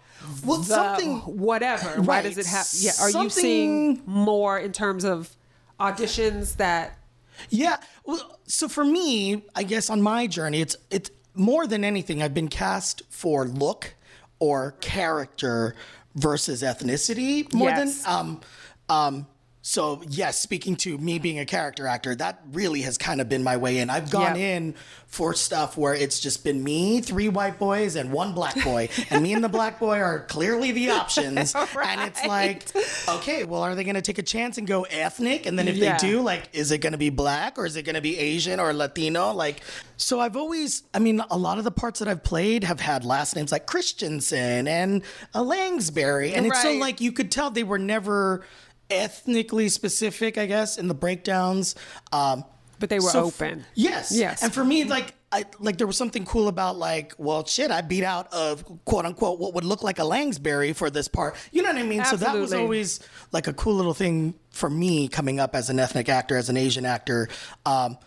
well 0.45 0.63
something 0.63 1.17
whatever? 1.19 1.87
Right. 1.89 1.99
Why 1.99 2.21
does 2.21 2.37
it 2.37 2.45
have? 2.45 2.67
Yeah, 2.73 2.91
are 3.01 3.09
you 3.09 3.29
seeing 3.29 4.01
more 4.05 4.57
in 4.57 4.71
terms 4.71 5.03
of 5.03 5.35
auditions 5.79 6.57
that? 6.57 6.97
Yeah. 7.49 7.77
Well, 8.05 8.39
so 8.47 8.67
for 8.67 8.85
me, 8.85 9.43
I 9.55 9.63
guess 9.63 9.89
on 9.89 10.01
my 10.01 10.27
journey, 10.27 10.61
it's 10.61 10.75
it's 10.89 11.09
more 11.33 11.67
than 11.67 11.83
anything. 11.83 12.21
I've 12.23 12.33
been 12.33 12.47
cast 12.47 13.01
for 13.09 13.45
look 13.45 13.93
or 14.39 14.71
character 14.81 15.75
versus 16.15 16.61
ethnicity 16.63 17.51
more 17.53 17.69
Yes. 17.69 18.03
than 18.03 18.13
um 18.13 18.41
um. 18.89 19.27
So 19.67 20.03
yes, 20.07 20.39
speaking 20.39 20.75
to 20.75 20.95
me 20.99 21.17
being 21.17 21.39
a 21.39 21.45
character 21.45 21.87
actor, 21.87 22.13
that 22.13 22.39
really 22.51 22.81
has 22.81 22.99
kind 22.99 23.19
of 23.19 23.27
been 23.27 23.41
my 23.43 23.57
way 23.57 23.79
in. 23.79 23.89
I've 23.89 24.11
gone 24.11 24.35
Yep. 24.35 24.37
in 24.37 24.75
for 25.07 25.33
stuff 25.33 25.75
where 25.75 25.95
it's 25.95 26.19
just 26.19 26.43
been 26.43 26.63
me, 26.63 27.01
three 27.01 27.29
white 27.29 27.57
boys, 27.57 27.95
and 27.95 28.11
one 28.11 28.33
black 28.33 28.63
boy, 28.63 28.89
and 29.09 29.23
me 29.23 29.33
and 29.33 29.43
the 29.43 29.49
black 29.49 29.79
boy 29.79 29.97
are 29.99 30.19
clearly 30.25 30.71
the 30.71 30.91
options. 30.91 31.55
And 31.95 32.01
it's 32.01 32.23
like, 32.25 32.63
okay, 33.09 33.43
well, 33.43 33.61
are 33.63 33.73
they 33.73 33.83
going 33.83 33.95
to 33.95 34.01
take 34.01 34.17
a 34.19 34.23
chance 34.23 34.57
and 34.59 34.67
go 34.67 34.83
ethnic? 34.83 35.45
And 35.47 35.57
then 35.57 35.67
if 35.67 35.77
Yeah. 35.77 35.97
they 35.97 36.07
do, 36.07 36.21
like, 36.21 36.49
is 36.53 36.71
it 36.71 36.79
going 36.79 36.91
to 36.93 36.97
be 36.99 37.09
black 37.09 37.57
or 37.57 37.65
is 37.65 37.75
it 37.75 37.83
going 37.83 37.95
to 37.95 38.01
be 38.01 38.17
Asian 38.19 38.59
or 38.59 38.71
Latino? 38.73 39.31
Like, 39.31 39.61
so 39.97 40.19
I've 40.19 40.35
always, 40.35 40.83
I 40.93 40.99
mean, 40.99 41.21
a 41.31 41.37
lot 41.37 41.57
of 41.57 41.63
the 41.63 41.71
parts 41.71 41.99
that 41.99 42.07
I've 42.07 42.23
played 42.23 42.63
have 42.65 42.79
had 42.81 43.03
last 43.05 43.35
names 43.35 43.51
like 43.51 43.65
Christensen 43.65 44.67
and 44.67 45.01
Langsbury, 45.33 46.33
and 46.33 46.45
it's 46.45 46.61
so 46.61 46.73
like 46.73 47.01
you 47.01 47.11
could 47.11 47.31
tell 47.31 47.49
they 47.49 47.63
were 47.63 47.79
never 47.79 48.43
ethnically 48.89 49.69
specific, 49.69 50.37
I 50.37 50.45
guess, 50.45 50.77
in 50.77 50.87
the 50.87 50.93
breakdowns. 50.93 51.75
Um, 52.11 52.43
But 52.79 52.89
they 52.89 52.99
were 52.99 53.09
so 53.09 53.27
f- 53.27 53.41
open. 53.41 53.65
yes. 53.73 54.11
Yes. 54.11 54.43
And 54.43 54.53
for 54.53 54.63
me, 54.63 54.83
like, 54.83 55.13
I 55.31 55.43
like 55.59 55.77
there 55.77 55.87
was 55.87 55.97
something 55.97 56.23
cool 56.23 56.47
about 56.47 56.77
like, 56.77 57.13
well, 57.17 57.45
shit, 57.45 57.69
I 57.69 57.81
beat 57.81 58.03
out 58.03 58.31
of 58.33 58.63
quote 58.85 59.05
unquote 59.05 59.37
what 59.39 59.53
would 59.53 59.65
look 59.65 59.83
like 59.83 59.99
a 59.99 60.05
Langsbury 60.05 60.71
for 60.71 60.89
this 60.89 61.07
part. 61.09 61.35
You 61.51 61.61
know 61.61 61.69
what 61.73 61.77
I 61.77 61.83
mean? 61.83 61.99
Absolutely. 61.99 62.25
So 62.25 62.31
that 62.33 62.39
was 62.39 62.53
always 62.53 62.99
like 63.33 63.47
a 63.47 63.53
cool 63.53 63.73
little 63.75 63.93
thing 63.93 64.35
for 64.51 64.69
me 64.69 65.09
coming 65.09 65.39
up 65.41 65.53
as 65.55 65.69
an 65.69 65.77
ethnic 65.79 66.07
actor, 66.07 66.37
as 66.37 66.47
an 66.47 66.55
Asian 66.55 66.85
actor. 66.85 67.27
Um, 67.65 67.97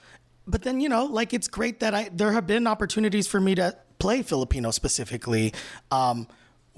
but 0.46 0.62
then 0.62 0.80
you 0.80 0.88
know, 0.88 1.04
like 1.04 1.34
it's 1.34 1.48
great 1.48 1.80
that 1.80 1.94
I 1.94 2.08
there 2.14 2.32
have 2.32 2.46
been 2.46 2.66
opportunities 2.66 3.26
for 3.26 3.40
me 3.40 3.54
to 3.56 3.76
play 3.98 4.22
Filipino 4.22 4.70
specifically. 4.70 5.52
Um, 5.90 6.28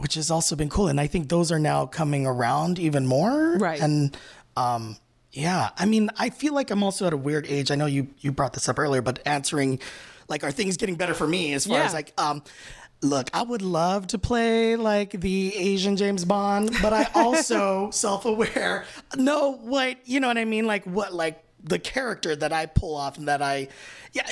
which 0.01 0.15
has 0.15 0.31
also 0.31 0.57
been 0.57 0.69
cool, 0.69 0.89
and 0.89 1.01
I 1.01 1.07
think 1.07 1.29
those 1.29 1.53
are 1.53 1.59
now 1.59 1.87
coming 1.87 2.27
around 2.27 2.79
even 2.79 3.07
more. 3.07 3.57
Right. 3.59 3.81
And 3.81 4.17
um, 4.57 4.97
yeah, 5.33 5.71
I 5.79 5.87
mean, 5.87 6.11
I 6.19 6.31
feel 6.31 6.55
like 6.55 6.71
I'm 6.71 6.83
also 6.83 7.07
at 7.07 7.13
a 7.13 7.17
weird 7.17 7.47
age. 7.47 7.71
I 7.71 7.75
know 7.77 7.87
you 7.87 8.09
you 8.19 8.33
brought 8.33 8.53
this 8.55 8.69
up 8.69 8.79
earlier, 8.79 9.03
but 9.03 9.21
answering 9.27 9.79
like, 10.29 10.45
are 10.45 10.53
things 10.53 10.77
getting 10.77 10.95
better 10.95 11.15
for 11.15 11.27
me 11.27 11.53
as 11.55 11.67
far 11.67 11.79
Yeah. 11.79 11.85
as 11.87 11.93
like, 11.93 12.13
um, 12.19 12.43
look, 13.03 13.29
I 13.35 13.43
would 13.43 13.63
love 13.63 14.07
to 14.09 14.19
play 14.19 14.77
like 14.77 15.11
the 15.11 15.55
Asian 15.57 15.97
James 15.97 16.25
Bond, 16.25 16.71
but 16.81 16.93
I 16.93 17.09
also 17.15 17.91
self-aware 17.93 18.85
know 19.17 19.53
what 19.53 19.97
you 20.09 20.21
know 20.21 20.29
what 20.29 20.39
I 20.39 20.45
mean, 20.45 20.67
like 20.67 20.85
what 20.85 21.13
like 21.13 21.43
the 21.63 21.79
character 21.79 22.35
that 22.35 22.53
I 22.53 22.67
pull 22.67 22.97
off 22.97 23.19
and 23.19 23.29
that 23.29 23.43
I, 23.43 23.69
yeah. 24.13 24.29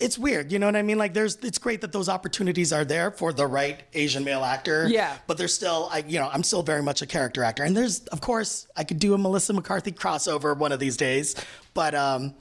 It's 0.00 0.18
weird, 0.18 0.50
you 0.50 0.58
know 0.58 0.66
what 0.66 0.76
I 0.76 0.82
mean? 0.82 0.98
Like, 0.98 1.14
there's, 1.14 1.36
it's 1.36 1.58
great 1.58 1.80
that 1.82 1.92
those 1.92 2.08
opportunities 2.08 2.72
are 2.72 2.84
there 2.84 3.12
for 3.12 3.32
the 3.32 3.46
right 3.46 3.82
Asian 3.94 4.24
male 4.24 4.44
actor. 4.44 4.88
Yeah. 4.88 5.16
But 5.26 5.38
there's 5.38 5.54
still, 5.54 5.88
I, 5.90 6.04
you 6.06 6.18
know, 6.18 6.28
I'm 6.32 6.42
still 6.42 6.62
very 6.62 6.82
much 6.82 7.00
a 7.00 7.06
character 7.06 7.44
actor. 7.44 7.62
And 7.62 7.76
there's, 7.76 8.00
of 8.08 8.20
course, 8.20 8.66
I 8.76 8.84
could 8.84 8.98
do 8.98 9.14
a 9.14 9.18
Melissa 9.18 9.52
McCarthy 9.52 9.92
crossover 9.92 10.56
one 10.56 10.72
of 10.72 10.80
these 10.80 10.96
days. 10.96 11.36
But, 11.74 11.94
um, 11.94 12.34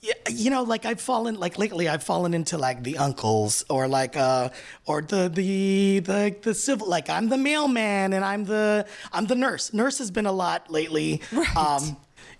yeah, 0.00 0.12
you 0.30 0.50
know, 0.50 0.64
like 0.64 0.84
I've 0.84 1.00
fallen, 1.00 1.40
like 1.40 1.58
lately, 1.58 1.88
I've 1.88 2.02
fallen 2.02 2.34
into 2.34 2.58
like 2.58 2.82
the 2.82 2.98
uncles 2.98 3.64
or 3.70 3.88
like, 3.88 4.18
uh, 4.18 4.50
or 4.84 5.00
the 5.00 5.30
the 5.30 6.00
the 6.00 6.36
the 6.42 6.52
civil, 6.52 6.86
like 6.86 7.08
I'm 7.08 7.30
the 7.30 7.38
mailman 7.38 8.12
and 8.12 8.22
I'm 8.22 8.44
the 8.44 8.86
I'm 9.14 9.24
the 9.24 9.34
nurse. 9.34 9.72
Nurse 9.72 9.96
has 9.98 10.10
been 10.10 10.26
a 10.26 10.32
lot 10.32 10.70
lately. 10.70 11.22
Right. 11.32 11.56
Um, 11.56 11.96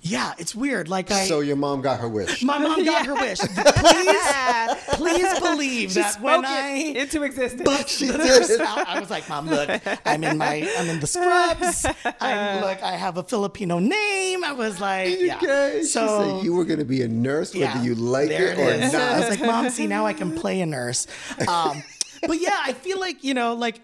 yeah, 0.07 0.35
it's 0.39 0.55
weird. 0.55 0.89
Like 0.89 1.11
I, 1.11 1.25
So 1.27 1.41
your 1.41 1.57
mom 1.57 1.81
got 1.81 1.99
her 1.99 2.09
wish. 2.09 2.43
my 2.43 2.59
mom 2.59 2.85
got 2.85 3.07
her 3.07 3.15
wish. 3.27 3.39
Please, 3.39 4.75
please 4.97 5.41
believe 5.41 5.91
She 5.93 6.01
that 6.01 6.21
when 6.21 6.41
spoke 6.43 6.51
I 6.53 6.77
into 6.77 7.23
existence. 7.23 7.63
but 7.65 7.89
she 7.89 8.07
did. 8.13 8.61
I 8.61 9.01
was 9.01 9.09
like, 9.11 9.27
Mom, 9.29 9.49
look, 9.49 9.71
I'm 10.05 10.23
in 10.23 10.37
my, 10.39 10.69
I'm 10.79 10.89
in 10.91 11.01
the 11.01 11.07
scrubs. 11.07 11.87
I'm 12.21 12.61
look, 12.61 12.83
I 12.83 12.93
have 12.97 13.17
a 13.17 13.23
Filipino 13.23 13.79
name. 13.79 14.45
I 14.45 14.53
was 14.53 14.79
like, 14.81 15.17
yeah. 15.19 15.37
Okay. 15.43 15.79
she 15.81 15.87
So 15.87 16.37
said 16.39 16.45
you 16.45 16.55
were 16.55 16.65
going 16.67 16.81
to 16.81 16.85
be 16.85 17.03
a 17.03 17.09
nurse, 17.09 17.55
whether 17.55 17.83
you 17.83 17.95
like 17.95 18.29
there 18.29 18.53
it 18.53 18.59
or 18.59 18.85
is. 18.85 18.93
not. 18.93 19.03
I 19.03 19.21
was 19.21 19.31
like, 19.31 19.41
Mom, 19.41 19.71
see, 19.71 19.87
now 19.87 20.05
I 20.07 20.13
can 20.13 20.37
play 20.37 20.61
a 20.61 20.67
nurse. 20.67 21.07
Um, 21.49 21.83
but 22.27 22.41
yeah, 22.41 22.59
I 22.63 22.73
feel 22.75 23.01
like 23.01 23.25
you 23.25 23.33
know, 23.35 23.55
like. 23.55 23.81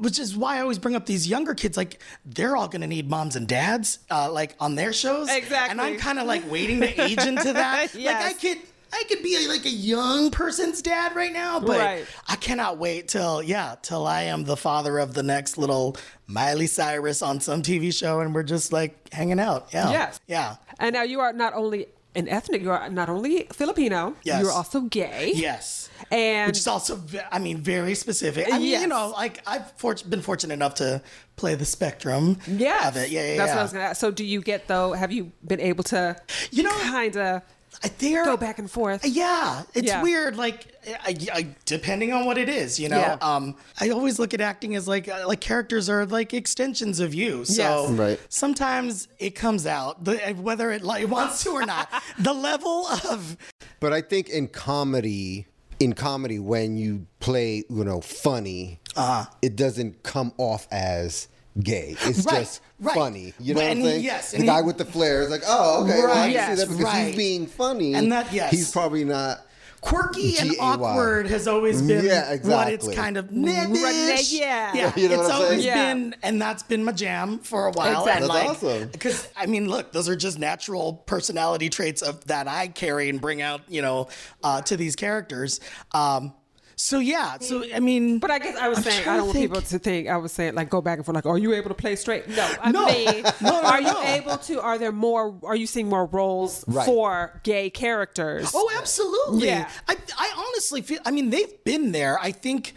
Which 0.00 0.18
is 0.18 0.36
why 0.36 0.56
I 0.56 0.60
always 0.62 0.78
bring 0.78 0.94
up 0.96 1.06
these 1.06 1.28
younger 1.28 1.54
kids. 1.54 1.76
Like 1.76 2.00
they're 2.24 2.56
all 2.56 2.68
gonna 2.68 2.86
need 2.86 3.08
moms 3.10 3.36
and 3.36 3.46
dads, 3.46 3.98
uh, 4.10 4.30
like 4.32 4.56
on 4.58 4.74
their 4.74 4.92
shows. 4.92 5.28
Exactly. 5.30 5.70
And 5.70 5.80
I'm 5.80 5.98
kind 5.98 6.18
of 6.18 6.26
like 6.26 6.50
waiting 6.50 6.80
to 6.80 7.02
age 7.04 7.18
into 7.24 7.52
that. 7.52 7.94
yes. 7.94 8.24
Like 8.24 8.36
I 8.36 8.38
could, 8.38 8.58
I 8.92 9.04
could 9.08 9.22
be 9.22 9.46
like 9.46 9.66
a 9.66 9.70
young 9.70 10.30
person's 10.30 10.80
dad 10.82 11.14
right 11.14 11.32
now, 11.32 11.60
but 11.60 11.78
Right. 11.78 12.06
I 12.26 12.36
cannot 12.36 12.78
wait 12.78 13.08
till 13.08 13.42
yeah, 13.42 13.74
till 13.82 14.06
I 14.06 14.22
am 14.22 14.44
the 14.44 14.56
father 14.56 14.98
of 14.98 15.12
the 15.12 15.22
next 15.22 15.58
little 15.58 15.96
Miley 16.26 16.66
Cyrus 16.66 17.20
on 17.20 17.40
some 17.40 17.60
TV 17.62 17.92
show, 17.92 18.20
and 18.20 18.34
we're 18.34 18.42
just 18.42 18.72
like 18.72 19.12
hanging 19.12 19.38
out. 19.38 19.68
Yeah. 19.74 19.90
Yes. 19.90 20.20
Yeah. 20.26 20.56
And 20.78 20.94
now 20.94 21.02
you 21.02 21.20
are 21.20 21.32
not 21.34 21.52
only 21.52 21.86
an 22.14 22.26
ethnic, 22.26 22.62
you 22.62 22.70
are 22.70 22.88
not 22.88 23.10
only 23.10 23.46
Filipino, 23.52 24.14
Yes. 24.24 24.40
you're 24.40 24.50
also 24.50 24.80
gay. 24.80 25.32
Yes. 25.34 25.89
And 26.10 26.48
Which 26.48 26.58
is 26.58 26.66
also, 26.66 27.00
I 27.30 27.38
mean, 27.38 27.58
very 27.58 27.94
specific. 27.94 28.46
I 28.52 28.58
mean, 28.58 28.68
Yes. 28.68 28.82
you 28.82 28.88
know, 28.88 29.10
like 29.10 29.40
I've 29.46 29.70
fort- 29.72 30.08
been 30.08 30.22
fortunate 30.22 30.54
enough 30.54 30.74
to 30.76 31.02
play 31.36 31.54
the 31.54 31.64
spectrum 31.64 32.38
yeah, 32.46 32.88
of 32.88 32.96
it. 32.96 33.10
Yeah, 33.10 33.20
yeah, 33.32 33.36
That's 33.38 33.48
yeah. 33.48 33.54
what 33.54 33.60
I 33.60 33.62
was 33.62 33.72
gonna 33.72 33.84
ask. 33.84 34.00
So 34.00 34.10
do 34.10 34.24
you 34.24 34.40
get 34.42 34.68
though, 34.68 34.92
have 34.92 35.12
you 35.12 35.32
been 35.46 35.60
able 35.60 35.84
to 35.84 36.16
You 36.50 36.62
know, 36.64 36.70
kind 36.70 37.16
of 37.16 37.42
I- 37.84 37.90
They're, 37.98 38.24
go 38.24 38.36
back 38.36 38.58
and 38.58 38.70
forth? 38.70 39.06
Yeah, 39.06 39.62
it's 39.74 39.86
Yeah. 39.86 40.02
weird. 40.02 40.36
Like, 40.36 40.66
I, 41.04 41.14
I, 41.32 41.46
depending 41.66 42.12
on 42.12 42.24
what 42.26 42.36
it 42.36 42.48
is, 42.48 42.80
you 42.80 42.88
know. 42.88 42.98
Yeah. 42.98 43.16
Um, 43.22 43.54
I 43.80 43.90
always 43.90 44.18
look 44.18 44.34
at 44.34 44.40
acting 44.40 44.74
as 44.74 44.88
like 44.88 45.08
uh, 45.08 45.24
like 45.26 45.40
characters 45.40 45.88
are 45.88 46.04
like 46.04 46.34
extensions 46.34 46.98
of 47.00 47.14
you. 47.14 47.44
So 47.44 47.62
Yes. 47.88 47.90
Right. 47.92 48.20
sometimes 48.28 49.06
it 49.18 49.30
comes 49.36 49.66
out, 49.66 50.04
the, 50.04 50.16
whether 50.40 50.72
it 50.72 50.82
like 50.82 51.08
wants 51.16 51.42
to 51.44 51.50
or 51.50 51.64
not. 51.64 51.88
the 52.18 52.32
level 52.34 52.86
of 52.86 53.36
But 53.78 53.92
I 53.92 54.00
think 54.02 54.28
in 54.28 54.48
comedy, 54.48 55.46
in 55.80 55.94
comedy, 55.94 56.38
when 56.38 56.76
you 56.76 57.06
play, 57.20 57.64
you 57.68 57.84
know, 57.84 58.00
funny, 58.00 58.78
Uh-huh. 58.94 59.24
it 59.42 59.56
doesn't 59.56 60.02
come 60.02 60.32
off 60.36 60.68
as 60.70 61.26
gay. 61.58 61.96
It's 62.02 62.24
Right, 62.26 62.40
just 62.40 62.60
right. 62.78 62.94
funny. 62.94 63.34
You 63.40 63.54
know 63.54 63.60
And 63.62 63.80
what 63.80 63.86
I'm 63.88 63.92
saying? 63.92 64.04
yes, 64.04 64.30
the 64.32 64.44
guy 64.44 64.58
he- 64.58 64.62
with 64.66 64.78
the 64.78 64.84
flare 64.84 65.22
is 65.22 65.30
like, 65.30 65.42
oh, 65.46 65.82
okay, 65.84 65.98
well, 65.98 66.06
I 66.06 66.14
Right, 66.26 66.34
that 66.34 66.58
yes, 66.58 66.60
because 66.64 66.80
right. 66.82 67.06
he's 67.08 67.16
being 67.16 67.46
funny. 67.46 67.94
And 67.94 68.12
that- 68.12 68.32
yes. 68.32 68.50
he's 68.52 68.70
probably 68.70 69.04
not. 69.04 69.40
Quirky 69.80 70.36
and 70.38 70.52
awkward 70.60 71.26
has 71.28 71.48
always 71.48 71.80
been 71.80 72.04
Yeah, 72.04 72.36
what 72.42 72.72
it's 72.72 72.92
kind 72.94 73.16
of 73.16 73.30
Renee, 73.30 73.66
nebbish. 73.66 74.38
yeah. 74.38 74.74
yeah. 74.74 74.92
You 74.96 75.08
know 75.08 75.20
it's 75.22 75.30
always 75.30 75.48
saying? 75.50 75.62
Yeah. 75.62 75.94
been, 75.94 76.14
and 76.22 76.40
that's 76.40 76.62
been 76.62 76.84
my 76.84 76.92
jam 76.92 77.38
for 77.38 77.66
a 77.66 77.72
while. 77.72 78.00
Exactly. 78.02 78.12
And 78.12 78.30
That's 78.30 78.62
like, 78.62 78.72
awesome. 78.74 78.88
Because 78.90 79.28
I 79.36 79.46
mean, 79.46 79.68
look, 79.68 79.92
those 79.92 80.08
are 80.08 80.16
just 80.16 80.38
natural 80.38 80.94
personality 81.06 81.70
traits 81.70 82.02
of 82.02 82.24
that 82.26 82.46
I 82.46 82.68
carry 82.68 83.08
and 83.08 83.20
bring 83.20 83.40
out, 83.40 83.62
you 83.68 83.80
know, 83.82 84.08
uh, 84.42 84.60
to 84.62 84.76
these 84.76 84.96
characters. 84.96 85.60
Um, 85.92 86.34
so 86.80 86.98
yeah, 86.98 87.38
so 87.40 87.64
I 87.74 87.80
mean, 87.80 88.18
But 88.18 88.30
I 88.30 88.38
guess 88.38 88.56
I 88.56 88.68
was 88.68 88.78
I'm 88.78 88.84
saying 88.84 89.02
I 89.08 89.16
don't 89.16 89.18
to 89.18 89.22
want 89.24 89.32
think. 89.32 89.44
people 89.50 89.62
to 89.62 89.78
think 89.78 90.08
I 90.08 90.16
was 90.16 90.32
saying 90.32 90.54
like 90.54 90.70
go 90.70 90.80
back 90.80 90.96
and 90.98 91.04
forth 91.06 91.14
like 91.14 91.26
are 91.26 91.38
you 91.38 91.52
able 91.54 91.68
to 91.68 91.74
play 91.74 91.94
straight? 91.96 92.28
No, 92.28 92.50
I 92.60 92.70
No. 92.72 92.86
mean 92.86 93.22
No, 93.40 93.50
no, 93.50 93.62
are 93.62 93.80
you 93.80 93.98
able 94.02 94.36
to? 94.38 94.60
Are 94.60 94.78
there 94.78 94.92
more? 94.92 95.38
Are 95.44 95.56
you 95.56 95.66
seeing 95.66 95.88
more 95.88 96.06
roles 96.06 96.64
Right. 96.66 96.86
for 96.86 97.40
gay 97.44 97.70
characters? 97.70 98.50
Oh, 98.54 98.70
absolutely. 98.78 99.46
Yeah. 99.48 99.68
I, 99.88 99.96
I 100.18 100.32
honestly 100.48 100.80
feel, 100.82 101.00
I 101.04 101.10
mean, 101.10 101.30
they've 101.30 101.62
been 101.64 101.92
there. 101.92 102.18
I 102.20 102.32
think 102.32 102.74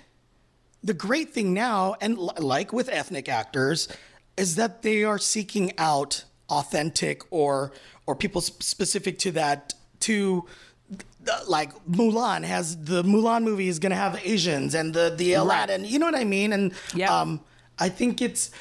the 0.84 0.94
great 0.94 1.34
thing 1.34 1.54
now, 1.54 1.96
and 2.02 2.18
l- 2.18 2.34
like 2.40 2.74
with 2.74 2.90
ethnic 2.90 3.30
actors, 3.30 3.88
is 4.38 4.56
that 4.56 4.82
they 4.82 5.04
are 5.04 5.18
seeking 5.18 5.72
out 5.78 6.26
authentic 6.50 7.22
or 7.32 7.72
or 8.06 8.16
people 8.16 8.42
s- 8.42 8.52
specific 8.60 9.18
to 9.20 9.32
that 9.32 9.74
to 10.02 10.42
th- 10.42 10.50
like 11.48 11.72
Mulan 11.86 12.44
has 12.44 12.76
the 12.84 13.04
Mulan 13.04 13.44
movie 13.44 13.68
is 13.70 13.80
going 13.80 13.92
to 13.92 13.96
have 13.96 14.20
Asians 14.26 14.76
and 14.76 14.94
the 14.94 15.14
the 15.16 15.34
Aladdin, 15.34 15.86
you 15.86 16.00
know 16.00 16.06
what 16.06 16.16
I 16.16 16.24
mean? 16.26 16.52
And 16.54 16.74
Yeah. 16.94 17.16
um 17.22 17.40
I 17.80 17.90
think 17.90 18.22
it's 18.22 18.52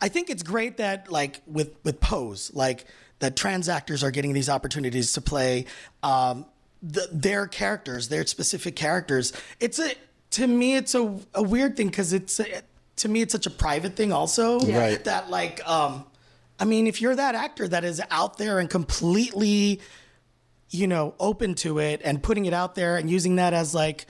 I 0.00 0.08
think 0.08 0.30
it's 0.30 0.42
great 0.42 0.76
that 0.78 1.10
like 1.10 1.40
with 1.46 1.74
with 1.84 2.00
Pose, 2.00 2.50
like 2.54 2.86
that 3.20 3.36
trans 3.36 3.68
actors 3.68 4.02
are 4.02 4.10
getting 4.10 4.32
these 4.32 4.48
opportunities 4.48 5.12
to 5.12 5.20
play 5.20 5.66
um, 6.02 6.46
the, 6.82 7.08
their 7.12 7.46
characters, 7.46 8.08
their 8.08 8.26
specific 8.26 8.76
characters. 8.76 9.32
It's 9.60 9.78
a 9.78 9.92
to 10.32 10.46
me, 10.46 10.74
it's 10.76 10.94
a, 10.94 11.16
a 11.34 11.42
weird 11.42 11.76
thing 11.76 11.88
because 11.88 12.12
it's 12.12 12.40
a, 12.40 12.46
to 12.96 13.08
me, 13.08 13.22
it's 13.22 13.32
such 13.32 13.46
a 13.46 13.50
private 13.50 13.94
thing. 13.94 14.12
Also, 14.12 14.58
Right. 14.60 15.02
that 15.04 15.30
like, 15.30 15.66
um, 15.68 16.04
I 16.58 16.64
mean, 16.64 16.86
if 16.86 17.00
you're 17.00 17.14
that 17.14 17.34
actor 17.36 17.68
that 17.68 17.84
is 17.84 18.02
out 18.10 18.36
there 18.38 18.58
and 18.58 18.68
completely, 18.68 19.80
you 20.70 20.86
know, 20.86 21.14
open 21.20 21.54
to 21.56 21.78
it 21.78 22.00
and 22.04 22.22
putting 22.22 22.46
it 22.46 22.52
out 22.54 22.74
there 22.74 22.96
and 22.96 23.10
using 23.10 23.36
that 23.36 23.52
as 23.54 23.74
like 23.74 24.06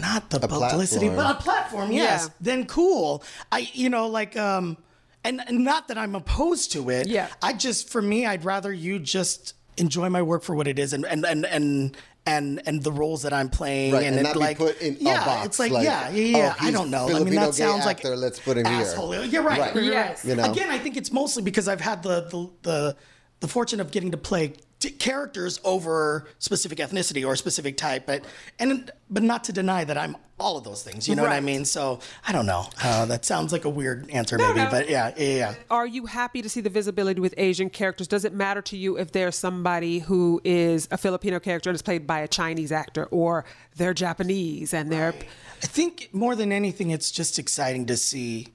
not 0.00 0.30
the 0.30 0.40
publicity, 0.40 1.06
platform. 1.08 1.16
but 1.16 1.36
a 1.36 1.42
platform, 1.42 1.92
yes, 1.92 2.24
Yeah. 2.24 2.34
then 2.40 2.66
cool. 2.66 3.22
I, 3.52 3.68
you 3.72 3.88
know, 3.88 4.08
like, 4.08 4.36
um, 4.36 4.76
and, 5.22 5.40
and 5.46 5.64
not 5.64 5.88
that 5.88 5.98
I'm 5.98 6.14
opposed 6.14 6.72
to 6.72 6.90
it. 6.90 7.06
Yeah. 7.06 7.28
I 7.42 7.52
just, 7.52 7.88
for 7.88 8.02
me, 8.02 8.26
I'd 8.26 8.44
rather 8.44 8.72
you 8.72 8.98
just 8.98 9.54
enjoy 9.76 10.08
my 10.10 10.22
work 10.22 10.42
for 10.42 10.54
what 10.54 10.66
it 10.66 10.78
is 10.78 10.92
and 10.92 11.06
and 11.06 11.24
and 11.24 11.46
and 11.46 11.96
and, 12.26 12.60
and 12.66 12.82
the 12.82 12.92
roles 12.92 13.22
that 13.22 13.32
I'm 13.32 13.48
playing 13.48 13.94
Right, 13.94 14.04
and, 14.04 14.16
and 14.16 14.20
it, 14.20 14.22
not 14.28 14.34
be 14.34 14.40
like 14.40 14.58
put 14.58 14.78
in 14.82 14.94
a 14.96 14.98
yeah, 14.98 15.24
box, 15.24 15.46
it's 15.46 15.58
like, 15.58 15.72
like, 15.72 15.84
yeah, 15.84 16.10
yeah, 16.10 16.36
yeah. 16.36 16.54
oh, 16.60 16.66
I 16.66 16.70
don't 16.70 16.90
know. 16.90 17.08
I 17.08 17.20
mean, 17.24 17.34
that 17.34 17.54
sounds 17.54 17.80
gay 17.80 17.86
like 17.86 17.96
actor, 17.98 18.14
let's 18.16 18.38
put 18.38 18.58
him 18.58 18.66
here. 18.66 19.24
You're 19.24 19.42
right. 19.42 19.58
Right. 19.58 19.58
right, 19.58 19.74
right, 19.74 19.84
Yes. 19.84 20.24
You 20.24 20.34
know? 20.34 20.50
Again, 20.50 20.68
I 20.68 20.78
think 20.78 20.96
it's 20.98 21.12
mostly 21.12 21.42
because 21.42 21.66
I've 21.66 21.80
had 21.80 22.02
the 22.02 22.22
the 22.22 22.50
the, 22.62 22.96
the 23.40 23.48
fortune 23.48 23.80
of 23.80 23.90
getting 23.90 24.10
to 24.10 24.18
play 24.18 24.52
t- 24.80 24.90
characters 24.90 25.60
over 25.64 26.26
specific 26.38 26.78
ethnicity 26.78 27.26
or 27.26 27.36
specific 27.36 27.76
type, 27.76 28.06
but 28.06 28.24
and 28.58 28.90
but 29.08 29.22
not 29.22 29.44
to 29.44 29.52
deny 29.52 29.84
that 29.84 29.96
I'm 29.96 30.16
all 30.40 30.56
of 30.56 30.64
those 30.64 30.82
things. 30.82 31.06
You 31.06 31.14
know 31.14 31.22
what 31.22 31.32
I 31.32 31.40
mean? 31.40 31.66
So 31.66 32.00
I 32.26 32.32
don't 32.32 32.46
know. 32.46 32.66
Uh, 32.82 33.04
that 33.06 33.24
sounds 33.24 33.52
like 33.52 33.66
a 33.66 33.68
weird 33.68 34.10
answer, 34.10 34.38
maybe, 34.38 34.60
no. 34.60 34.70
but 34.70 34.88
yeah, 34.88 35.12
yeah, 35.16 35.36
yeah. 35.36 35.54
Are 35.70 35.86
you 35.86 36.06
happy 36.06 36.40
to 36.40 36.48
see 36.48 36.62
the 36.62 36.70
visibility 36.70 37.20
with 37.20 37.34
Asian 37.36 37.68
characters? 37.68 38.08
Does 38.08 38.24
it 38.24 38.32
matter 38.32 38.62
to 38.62 38.76
you 38.76 38.96
if 38.96 39.12
there's 39.12 39.36
somebody 39.36 39.98
who 39.98 40.40
is 40.42 40.88
a 40.90 40.96
Filipino 40.96 41.38
character 41.38 41.68
and 41.68 41.74
is 41.74 41.82
played 41.82 42.06
by 42.06 42.20
a 42.20 42.28
Chinese 42.28 42.72
actor, 42.72 43.04
or 43.06 43.44
they're 43.76 43.94
Japanese 43.94 44.72
and 44.72 44.90
they're 44.90 45.14
I 45.62 45.66
think 45.66 46.08
more 46.12 46.34
than 46.34 46.52
anything, 46.52 46.90
it's 46.90 47.10
just 47.10 47.38
exciting 47.38 47.86
to 47.86 47.96
see 47.96 48.48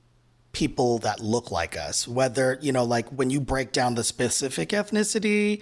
people 0.53 0.97
that 0.99 1.19
look 1.19 1.51
like 1.51 1.77
us. 1.77 2.07
Whether, 2.07 2.57
you 2.61 2.71
know, 2.71 2.83
like 2.83 3.09
when 3.09 3.29
you 3.29 3.39
break 3.39 3.71
down 3.71 3.95
the 3.95 4.03
specific 4.03 4.69
ethnicity, 4.69 5.61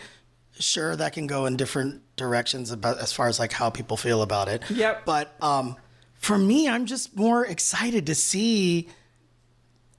sure, 0.59 0.95
that 0.95 1.13
can 1.13 1.27
go 1.27 1.45
in 1.45 1.55
different 1.57 2.01
directions 2.15 2.71
about 2.71 2.97
as 2.99 3.11
far 3.13 3.27
as 3.27 3.39
like 3.39 3.51
how 3.51 3.69
people 3.69 3.97
feel 3.97 4.21
about 4.21 4.47
it. 4.47 4.63
Yep. 4.69 5.05
But 5.05 5.35
um, 5.41 5.75
for 6.15 6.37
me, 6.37 6.67
I'm 6.69 6.85
just 6.85 7.15
more 7.15 7.45
excited 7.45 8.05
to 8.07 8.15
see 8.15 8.87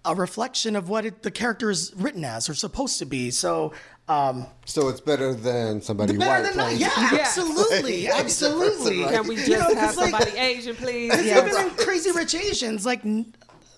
a 0.04 0.14
reflection 0.14 0.76
of 0.76 0.88
what 0.88 1.06
it, 1.06 1.22
the 1.22 1.30
character 1.30 1.70
is 1.70 1.92
written 1.96 2.24
as 2.24 2.48
or 2.48 2.54
supposed 2.54 2.98
to 2.98 3.06
be. 3.06 3.30
So, 3.30 3.72
um, 4.06 4.46
So 4.66 4.88
it's 4.88 5.00
better 5.00 5.32
than 5.32 5.80
somebody 5.80 6.16
better 6.16 6.30
white 6.42 6.42
than 6.48 6.56
not. 6.58 6.64
playing. 6.66 6.80
Yeah, 6.80 6.90
Yes. 7.12 7.38
absolutely. 7.38 8.06
Right. 8.08 8.20
Absolutely. 8.20 9.02
Right. 9.02 9.14
can 9.14 9.26
we 9.26 9.36
just 9.36 9.48
You 9.48 9.58
know, 9.58 9.64
'cause, 9.68 9.74
have 9.76 9.96
like- 9.96 10.10
somebody 10.10 10.38
Asian, 10.38 10.76
please? 10.76 11.10
Because 11.10 11.26
Yeah. 11.26 11.46
even 11.46 11.62
in 11.68 11.70
Crazy 11.76 12.10
Rich 12.10 12.34
Asians, 12.34 12.84
like 12.84 13.02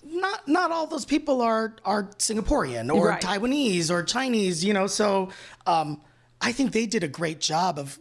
not 0.03 0.47
not 0.47 0.71
all 0.71 0.85
those 0.87 1.05
people 1.05 1.41
are 1.41 1.75
are 1.85 2.03
Singaporean 2.19 2.93
or 2.93 3.07
Right. 3.09 3.21
Taiwanese 3.21 3.89
or 3.89 4.03
Chinese, 4.03 4.65
you 4.65 4.73
know. 4.73 4.87
So 4.87 5.29
um, 5.65 6.01
I 6.41 6.51
think 6.51 6.71
they 6.71 6.85
did 6.85 7.03
a 7.03 7.07
great 7.07 7.39
job 7.39 7.79
of 7.79 7.99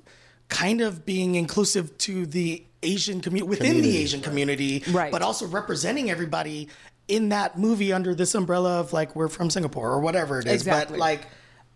kind 0.49 0.81
of 0.81 1.05
being 1.05 1.35
inclusive 1.35 1.97
to 1.99 2.27
the 2.27 2.65
Asian 2.83 3.21
community 3.21 3.49
within 3.49 3.83
the 3.83 3.97
Asian 3.97 4.21
community, 4.21 4.85
Right. 4.91 5.11
but 5.11 5.23
also 5.23 5.47
representing 5.47 6.11
everybody 6.11 6.69
in 7.09 7.31
that 7.31 7.59
movie 7.59 7.93
under 7.93 8.15
this 8.15 8.35
umbrella 8.35 8.81
of 8.81 8.93
like 8.93 9.17
we're 9.17 9.29
from 9.29 9.51
Singapore 9.51 9.91
or 9.91 10.01
whatever 10.01 10.39
it 10.41 10.47
is. 10.47 10.53
Exactly. 10.53 10.95
But 10.99 11.01
like. 11.01 11.27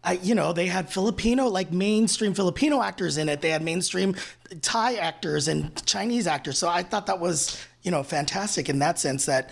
I, 0.02 0.12
you 0.22 0.34
know, 0.34 0.54
they 0.54 0.64
had 0.64 0.90
Filipino, 0.90 1.48
like 1.48 1.72
mainstream 1.72 2.32
Filipino 2.32 2.80
actors 2.80 3.18
in 3.18 3.28
it. 3.28 3.42
They 3.42 3.50
had 3.50 3.62
mainstream 3.62 4.16
Thai 4.62 4.94
actors 4.94 5.46
and 5.46 5.84
Chinese 5.84 6.26
actors. 6.26 6.56
So 6.56 6.70
I 6.70 6.82
thought 6.82 7.04
that 7.08 7.20
was, 7.20 7.62
you 7.82 7.90
know, 7.90 8.02
fantastic 8.02 8.70
in 8.70 8.78
that 8.78 8.98
sense 8.98 9.26
that 9.26 9.50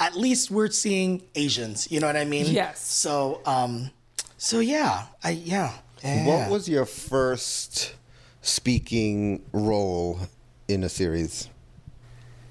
at 0.00 0.16
least 0.16 0.50
we're 0.50 0.70
seeing 0.70 1.22
Asians. 1.36 1.92
You 1.92 2.00
know 2.00 2.08
what 2.08 2.16
I 2.16 2.24
mean? 2.24 2.46
Yes. 2.46 2.80
So, 2.84 3.40
um, 3.46 3.92
so 4.36 4.58
yeah, 4.58 5.04
I 5.22 5.30
yeah. 5.30 5.70
Yeah. 6.04 6.26
What 6.26 6.50
was 6.50 6.68
your 6.68 6.84
first 6.84 7.94
speaking 8.42 9.42
role 9.52 10.18
in 10.68 10.84
a 10.84 10.88
series? 10.88 11.48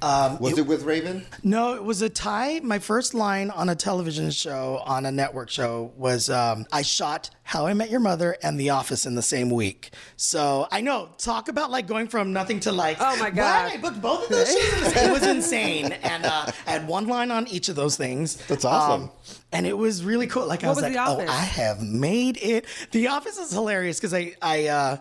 Um, 0.03 0.37
was 0.39 0.57
it, 0.57 0.67
with 0.67 0.83
Raven? 0.83 1.25
No, 1.43 1.75
it 1.75 1.83
was 1.83 2.01
a 2.01 2.09
tie. 2.09 2.59
My 2.61 2.77
first 2.77 3.13
line 3.13 3.49
on 3.51 3.69
a 3.69 3.75
television 3.75 4.31
show, 4.31 4.81
on 4.85 5.05
a 5.05 5.11
network 5.11 5.49
show, 5.49 5.93
was 5.95 6.29
um, 6.29 6.65
I 6.73 6.81
shot 6.81 7.29
How 7.43 7.67
I 7.67 7.73
Met 7.73 7.89
Your 7.89 8.01
Mother 8.01 8.35
and 8.43 8.59
The 8.59 8.71
Office 8.71 9.05
in 9.05 9.15
the 9.15 9.21
same 9.21 9.49
week. 9.49 9.91
So 10.17 10.67
I 10.73 10.81
know, 10.81 11.07
talk 11.17 11.47
about 11.47 11.71
like 11.71 11.87
going 11.87 12.07
from 12.09 12.33
nothing 12.33 12.59
to 12.61 12.73
like, 12.73 12.97
Oh 12.99 13.15
my 13.17 13.29
God. 13.29 13.35
what? 13.35 13.35
God. 13.35 13.71
I 13.71 13.77
booked 13.77 14.01
both 14.01 14.23
of 14.23 14.29
those 14.29 14.47
shows. 14.47 14.93
It 15.03 15.11
was 15.11 15.25
insane. 15.25 15.93
And 15.93 16.25
uh, 16.25 16.51
I 16.67 16.69
had 16.71 16.85
one 16.85 17.07
line 17.07 17.31
on 17.31 17.47
each 17.47 17.69
of 17.69 17.77
those 17.77 17.95
things. 17.95 18.35
Um, 18.41 18.45
That's 18.49 18.65
awesome. 18.65 19.09
and 19.53 19.65
it 19.65 19.77
was 19.77 20.03
really 20.03 20.27
cool. 20.27 20.45
Like 20.47 20.65
I 20.65 20.67
was, 20.67 20.77
was 20.77 20.83
like, 20.83 20.93
The 20.93 20.99
oh, 20.99 21.25
I 21.29 21.41
have 21.45 21.81
made 21.81 22.37
it. 22.41 22.65
The 22.91 23.07
Office 23.07 23.37
is 23.37 23.51
hilarious 23.53 23.99
because 23.99 24.13
I, 24.13 24.33
I, 24.41 24.67
uh, 24.67 24.97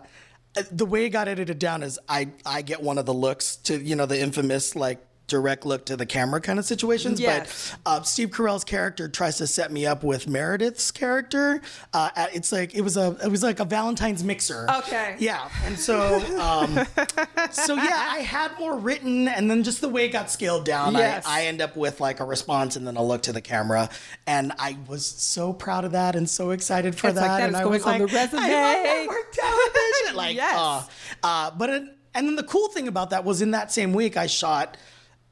Uh, 0.55 0.63
the 0.71 0.85
way 0.85 1.05
it 1.05 1.09
got 1.09 1.27
edited 1.27 1.59
down 1.59 1.83
is 1.83 1.99
I, 2.07 2.29
I 2.45 2.61
get 2.61 2.81
one 2.81 2.97
of 2.97 3.05
the 3.05 3.13
looks 3.13 3.55
to, 3.57 3.77
you 3.77 3.95
know, 3.95 4.05
the 4.05 4.19
infamous 4.19 4.75
like 4.75 5.03
direct 5.27 5.65
look 5.65 5.85
to 5.85 5.95
the 5.95 6.05
camera 6.05 6.41
kind 6.41 6.59
of 6.59 6.65
situations. 6.65 7.19
Yes. 7.19 7.75
But 7.83 7.89
uh, 7.89 8.01
Steve 8.03 8.29
Carell's 8.29 8.63
character 8.63 9.07
tries 9.07 9.37
to 9.37 9.47
set 9.47 9.71
me 9.71 9.85
up 9.85 10.03
with 10.03 10.27
Meredith's 10.27 10.91
character. 10.91 11.61
Uh, 11.93 12.09
it's 12.33 12.51
like 12.51 12.75
it 12.75 12.81
was 12.81 12.97
a 12.97 13.17
it 13.23 13.29
was 13.29 13.41
like 13.43 13.59
a 13.59 13.65
Valentine's 13.65 14.23
mixer. 14.23 14.67
Okay. 14.79 15.15
Yeah, 15.19 15.49
and 15.65 15.79
so 15.79 16.17
um, 16.39 16.85
so 17.51 17.75
yeah, 17.75 18.07
I 18.11 18.19
had 18.19 18.51
more 18.59 18.77
written, 18.77 19.27
and 19.27 19.49
then 19.49 19.63
just 19.63 19.81
the 19.81 19.89
way 19.89 20.05
it 20.05 20.09
got 20.09 20.29
scaled 20.29 20.65
down, 20.65 20.93
Yes. 20.93 21.25
I, 21.25 21.41
I 21.41 21.45
end 21.45 21.61
up 21.61 21.75
with 21.75 21.99
like 22.01 22.19
a 22.19 22.25
response 22.25 22.75
and 22.75 22.85
then 22.85 22.97
a 22.97 23.03
look 23.03 23.23
to 23.23 23.33
the 23.33 23.41
camera, 23.41 23.89
and 24.27 24.51
I 24.59 24.77
was 24.87 25.05
so 25.05 25.53
proud 25.53 25.85
of 25.85 25.93
that 25.93 26.15
and 26.15 26.29
so 26.29 26.51
excited 26.51 26.95
for 26.95 27.07
It's 27.07 27.15
like 27.17 27.25
that. 27.25 27.37
that 27.39 27.47
and 27.47 27.55
I 27.55 27.65
was 27.65 27.83
on 27.83 27.99
like, 27.99 28.09
the 28.09 28.15
resume. 28.15 28.39
I 28.41 29.07
television. 29.31 30.15
like, 30.17 30.35
Yes. 30.43 30.55
uh, 30.57 30.83
uh, 31.23 31.51
but 31.51 31.69
it, 31.69 31.83
and 32.15 32.27
then 32.27 32.35
the 32.35 32.43
cool 32.43 32.67
thing 32.69 32.87
about 32.87 33.09
that 33.11 33.23
was 33.23 33.41
in 33.41 33.51
that 33.51 33.71
same 33.71 33.93
week 33.93 34.17
I 34.17 34.27
shot, 34.27 34.77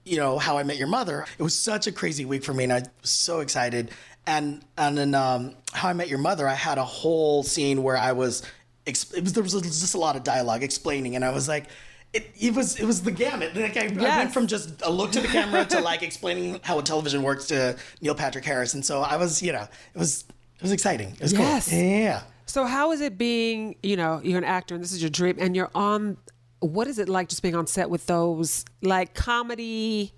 you 0.06 0.18
know, 0.18 0.38
How 0.40 0.58
I 0.58 0.64
Met 0.64 0.78
Your 0.78 0.88
Mother. 0.88 1.26
It 1.38 1.44
was 1.44 1.58
such 1.58 1.88
a 1.88 1.92
crazy 1.92 2.26
week 2.26 2.44
for 2.44 2.54
me, 2.54 2.64
and 2.66 2.74
I 2.74 2.84
was 3.02 3.10
so 3.12 3.40
excited. 3.40 3.92
And 4.28 4.64
and 4.78 4.98
then 4.98 5.16
um, 5.16 5.56
How 5.74 5.90
I 5.90 5.94
Met 5.94 6.08
Your 6.10 6.20
Mother, 6.20 6.48
I 6.48 6.54
had 6.54 6.78
a 6.78 6.84
whole 6.86 7.44
scene 7.44 7.82
where 7.84 7.98
I 7.98 8.12
was, 8.12 8.44
exp- 8.86 9.16
it 9.18 9.24
was 9.24 9.34
there 9.34 9.44
was 9.44 9.54
just 9.54 9.96
a 9.96 9.98
lot 10.00 10.16
of 10.16 10.24
dialogue 10.24 10.64
explaining, 10.64 11.16
and 11.16 11.26
I 11.26 11.32
was 11.32 11.48
like. 11.48 11.66
It, 12.14 12.30
it 12.38 12.54
was 12.54 12.78
it 12.78 12.84
was 12.84 13.04
the 13.04 13.12
gamut. 13.12 13.56
Like 13.56 13.78
I, 13.78 13.86
I 13.86 14.18
went 14.18 14.34
from 14.34 14.46
just 14.46 14.82
a 14.82 14.92
look 14.92 15.14
to 15.14 15.22
the 15.22 15.30
camera 15.30 15.64
to 15.64 15.80
like 15.92 16.04
explaining 16.04 16.60
how 16.62 16.78
a 16.78 16.84
television 16.84 17.24
works 17.24 17.48
to 17.48 17.78
Neil 18.02 18.16
Patrick 18.16 18.44
Harris, 18.44 18.74
and 18.74 18.86
so 18.86 19.00
I 19.00 19.16
was 19.16 19.42
you 19.42 19.54
know 19.54 19.62
it 19.62 19.98
was 19.98 20.26
it 20.58 20.62
was 20.62 20.74
exciting. 20.74 21.12
It 21.12 21.22
was 21.22 21.32
Yes. 21.32 21.70
cool. 21.70 21.80
Yeah. 21.80 22.24
So 22.48 22.66
how 22.66 22.92
is 22.92 23.00
it 23.00 23.18
being, 23.18 23.78
you 23.82 23.96
know, 23.96 24.20
you're 24.26 24.38
an 24.40 24.44
actor 24.44 24.76
and 24.76 24.84
this 24.84 24.92
is 24.92 25.02
your 25.02 25.10
dream 25.10 25.38
and 25.40 25.56
you're 25.56 25.72
on 25.74 26.18
what 26.62 26.88
is 26.88 26.98
it 27.00 27.10
like 27.10 27.28
just 27.30 27.42
being 27.44 27.56
on 27.56 27.68
set 27.68 27.90
with 27.90 28.06
those 28.08 28.64
like 28.82 29.14
comedy 29.14 30.14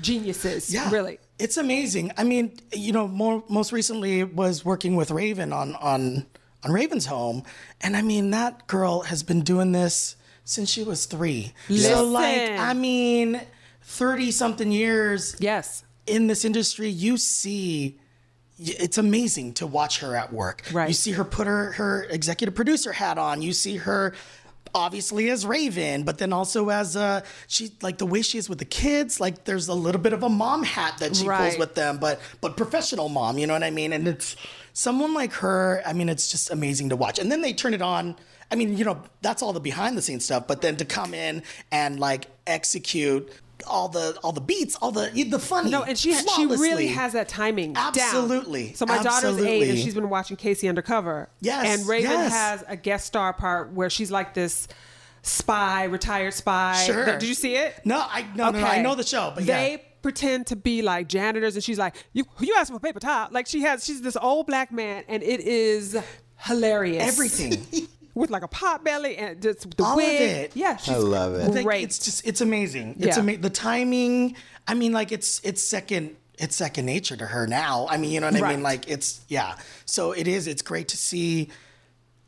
geniuses? 0.00 0.72
Yeah, 0.72 0.90
Really. 0.90 1.18
It's 1.38 1.56
amazing. 1.56 2.10
I 2.16 2.24
mean, 2.24 2.58
you 2.72 2.92
know, 2.92 3.06
more 3.06 3.44
most 3.48 3.70
recently 3.70 4.24
was 4.24 4.64
working 4.64 4.96
with 4.96 5.10
Raven 5.12 5.52
on 5.52 5.76
on 5.76 6.26
on 6.64 6.72
Raven's 6.72 7.06
Home, 7.06 7.44
and 7.80 7.96
I 7.96 8.02
mean 8.02 8.30
that 8.32 8.66
girl 8.66 9.02
has 9.02 9.22
been 9.22 9.42
doing 9.42 9.70
this 9.70 10.16
since 10.44 10.68
she 10.68 10.82
was 10.82 11.06
three. 11.06 11.52
So 11.68 12.04
like, 12.04 12.36
Listen. 12.36 12.58
I 12.58 12.74
mean, 12.74 13.40
thirty 13.82 14.32
something 14.32 14.72
years 14.72 15.36
Yes. 15.38 15.84
in 16.06 16.26
this 16.26 16.44
industry, 16.44 16.88
you 16.88 17.16
see. 17.16 18.00
It's 18.60 18.98
amazing 18.98 19.54
to 19.54 19.68
watch 19.68 20.00
her 20.00 20.16
at 20.16 20.32
work. 20.32 20.64
Right. 20.72 20.88
You 20.88 20.94
see 20.94 21.12
her 21.12 21.22
put 21.22 21.46
her 21.46 21.70
her 21.74 22.02
executive 22.10 22.56
producer 22.56 22.90
hat 22.90 23.16
on. 23.16 23.40
You 23.42 23.52
see 23.52 23.76
her 23.76 24.14
obviously 24.74 25.30
as 25.30 25.44
Raven, 25.46 26.04
but 26.04 26.18
then 26.18 26.32
also 26.32 26.68
as 26.68 26.96
uh 26.96 27.22
she 27.46 27.70
like 27.82 27.98
the 27.98 28.06
way 28.06 28.22
she 28.22 28.38
is 28.38 28.48
with 28.48 28.58
the 28.58 28.64
kids, 28.64 29.20
like 29.20 29.44
there's 29.44 29.68
a 29.68 29.74
little 29.74 30.00
bit 30.00 30.12
of 30.12 30.22
a 30.22 30.28
mom 30.28 30.62
hat 30.62 30.98
that 30.98 31.16
she 31.16 31.26
pulls 31.26 31.58
with 31.58 31.74
them, 31.74 31.98
but 31.98 32.20
but 32.40 32.56
professional 32.56 33.08
mom, 33.08 33.38
you 33.38 33.46
know 33.46 33.52
what 33.52 33.62
I 33.62 33.70
mean? 33.70 33.92
And 33.92 34.06
it's 34.06 34.36
someone 34.72 35.14
like 35.14 35.32
her, 35.34 35.82
I 35.84 35.92
mean, 35.92 36.08
it's 36.08 36.30
just 36.30 36.50
amazing 36.50 36.90
to 36.90 36.96
watch. 36.96 37.18
And 37.18 37.32
then 37.32 37.40
they 37.40 37.52
turn 37.52 37.74
it 37.74 37.82
on. 37.82 38.16
I 38.50 38.54
mean, 38.54 38.78
you 38.78 38.84
know, 38.84 39.02
that's 39.20 39.42
all 39.42 39.52
the 39.52 39.60
behind 39.60 39.98
the 39.98 40.02
scenes 40.02 40.24
stuff, 40.24 40.46
but 40.46 40.62
then 40.62 40.76
to 40.76 40.84
come 40.84 41.12
in 41.12 41.42
and 41.70 42.00
like 42.00 42.28
execute 42.46 43.30
all 43.66 43.88
the 43.88 44.18
all 44.22 44.32
the 44.32 44.40
beats, 44.40 44.76
all 44.76 44.92
the 44.92 45.10
the 45.28 45.38
funny. 45.38 45.70
No, 45.70 45.82
and 45.82 45.98
she 45.98 46.12
she 46.12 46.46
really 46.46 46.88
has 46.88 47.12
that 47.12 47.28
timing 47.28 47.72
down. 47.72 47.88
Absolutely. 47.88 48.74
So 48.74 48.86
my 48.86 49.02
daughter's 49.02 49.40
eight, 49.40 49.68
and 49.68 49.78
she's 49.78 49.94
been 49.94 50.08
watching 50.08 50.36
K.C. 50.36 50.68
Undercover. 50.68 51.28
Yes, 51.40 51.66
and 51.66 51.88
Raven 51.88 52.10
yes. 52.10 52.32
has 52.32 52.64
a 52.68 52.76
guest 52.76 53.06
star 53.06 53.32
part 53.32 53.72
where 53.72 53.90
she's 53.90 54.10
like 54.10 54.34
this 54.34 54.68
spy, 55.22 55.84
retired 55.84 56.34
spy. 56.34 56.82
Sure. 56.86 57.04
Did 57.18 57.28
you 57.28 57.34
see 57.34 57.56
it? 57.56 57.80
No, 57.84 57.98
I 57.98 58.26
no, 58.34 58.50
no, 58.50 58.60
no, 58.60 58.66
I 58.66 58.82
know 58.82 58.94
the 58.94 59.04
show, 59.04 59.32
but 59.34 59.46
they 59.46 59.72
yeah. 59.72 59.78
pretend 60.02 60.46
to 60.48 60.56
be 60.56 60.82
like 60.82 61.08
janitors, 61.08 61.54
and 61.54 61.64
she's 61.64 61.78
like, 61.78 61.96
"You 62.12 62.24
you 62.40 62.54
asked 62.58 62.72
for 62.72 62.78
paper 62.78 63.00
towel?" 63.00 63.28
Like 63.30 63.46
she 63.46 63.62
has, 63.62 63.84
she's 63.84 64.02
this 64.02 64.16
old 64.16 64.46
black 64.46 64.72
man, 64.72 65.04
and 65.08 65.22
it 65.22 65.40
is 65.40 65.96
hilarious. 66.36 67.06
Everything. 67.06 67.88
with 68.18 68.30
like 68.30 68.42
a 68.42 68.48
pot 68.48 68.84
belly 68.84 69.16
and 69.16 69.40
just 69.40 69.76
the 69.76 69.84
All 69.84 69.98
of 69.98 70.04
it. 70.04 70.52
Yeah, 70.54 70.76
she's 70.76 70.94
I 70.94 70.98
love 70.98 71.34
it. 71.34 71.48
Like, 71.54 71.64
Great. 71.64 71.84
it's 71.84 71.98
just 71.98 72.26
it's 72.26 72.40
amazing. 72.40 72.96
It's 72.98 73.16
Yeah. 73.16 73.22
ama- 73.22 73.36
the 73.38 73.50
timing. 73.50 74.34
I 74.66 74.74
mean, 74.74 74.92
like 74.92 75.12
it's 75.12 75.40
it's 75.44 75.62
second 75.62 76.16
it's 76.38 76.54
second 76.54 76.86
nature 76.86 77.16
to 77.16 77.26
her 77.26 77.46
now. 77.46 77.86
I 77.90 77.96
mean, 77.96 78.10
you 78.10 78.20
know 78.20 78.26
what 78.26 78.36
I 78.36 78.40
Right. 78.40 78.54
mean? 78.56 78.62
Like 78.62 78.88
it's 78.88 79.20
yeah. 79.28 79.56
So 79.86 80.12
it 80.12 80.28
is. 80.28 80.46
It's 80.46 80.62
great 80.62 80.88
to 80.88 80.96
see. 80.96 81.48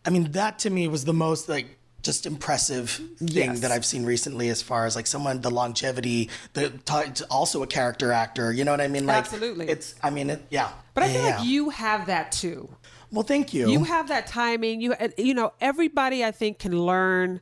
I 0.05 0.11
mean, 0.11 0.33
that 0.33 0.59
to 0.61 0.71
me 0.71 0.89
was 0.89 1.05
the 1.05 1.12
most 1.12 1.49
like 1.49 1.77
just 2.03 2.25
impressive 2.25 2.89
thing 3.19 3.29
Yes. 3.29 3.61
that 3.61 3.71
I've 3.71 3.85
seen 3.85 4.07
recently, 4.07 4.49
as 4.49 4.62
far 4.62 4.87
as 4.87 4.97
like 4.97 5.07
someone 5.07 5.43
the 5.43 5.51
longevity, 5.51 6.31
the 6.55 6.71
t- 6.71 7.25
also 7.31 7.62
a 7.62 7.67
character 7.67 8.11
actor. 8.11 8.51
You 8.53 8.64
know 8.64 8.71
what 8.71 8.81
I 8.81 8.89
mean? 8.89 9.05
Like 9.07 9.19
Absolutely. 9.19 9.69
It's. 9.69 9.95
I 10.03 10.09
mean, 10.09 10.31
it, 10.31 10.43
yeah. 10.49 10.71
But 10.95 11.05
I 11.05 11.12
feel 11.12 11.23
Yeah. 11.25 11.37
like 11.37 11.47
you 11.47 11.69
have 11.71 12.07
that 12.07 12.33
too. 12.33 12.69
Well, 13.13 13.25
thank 13.25 13.53
you. 13.53 13.71
You 13.71 13.85
have 13.85 14.09
that 14.09 14.27
timing. 14.27 14.81
You 14.81 14.95
you 15.19 15.35
know 15.35 15.53
everybody 15.61 16.25
I 16.25 16.31
think 16.31 16.59
can 16.59 16.79
learn. 16.81 17.41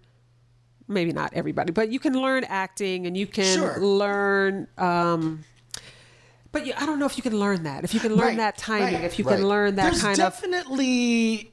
Maybe 0.91 1.13
not 1.13 1.35
everybody, 1.35 1.71
but 1.73 1.91
you 1.93 1.99
can 1.99 2.15
learn 2.15 2.45
acting 2.45 3.07
and 3.07 3.15
you 3.17 3.27
can 3.27 3.59
Sure. 3.59 3.79
learn. 3.79 4.69
Um, 4.79 5.45
but 6.51 6.65
you, 6.67 6.73
I 6.79 6.87
don't 6.87 6.99
know 6.99 7.05
if 7.05 7.19
you 7.19 7.23
can 7.23 7.39
learn 7.39 7.65
that. 7.65 7.85
If 7.85 7.93
you 7.93 8.01
can 8.01 8.13
learn 8.15 8.29
Right, 8.29 8.37
that 8.39 8.57
timing, 8.57 8.95
right, 8.95 9.05
if 9.05 9.19
you 9.19 9.27
right. 9.27 9.37
can 9.37 9.47
learn 9.47 9.75
that 9.77 9.83
There's 9.91 10.01
kind 10.01 10.19
of 10.19 10.33
definitely 10.33 11.53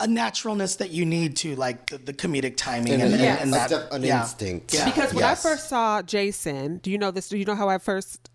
a 0.00 0.06
naturalness 0.06 0.76
that 0.76 0.90
you 0.92 1.04
need 1.04 1.36
to 1.36 1.54
like 1.56 1.90
the, 1.90 1.98
the 1.98 2.14
comedic 2.14 2.56
timing 2.56 2.94
And 2.94 3.02
and, 3.02 3.14
an- 3.14 3.20
and, 3.20 3.22
Yes. 3.22 3.42
and 3.42 3.50
a 3.50 3.52
that 3.52 3.68
def- 3.68 3.92
an 3.92 4.02
yeah. 4.02 4.22
instinct. 4.22 4.72
Yeah. 4.72 4.86
because 4.86 5.12
when 5.12 5.20
Yes. 5.24 5.44
I 5.44 5.50
first 5.50 5.68
saw 5.68 6.00
Jason, 6.00 6.78
do 6.78 6.90
you 6.90 6.96
know 6.96 7.10
this? 7.10 7.28
Do 7.28 7.36
you 7.36 7.44
know 7.44 7.54
how 7.54 7.68
I 7.68 7.76
first? 7.76 8.30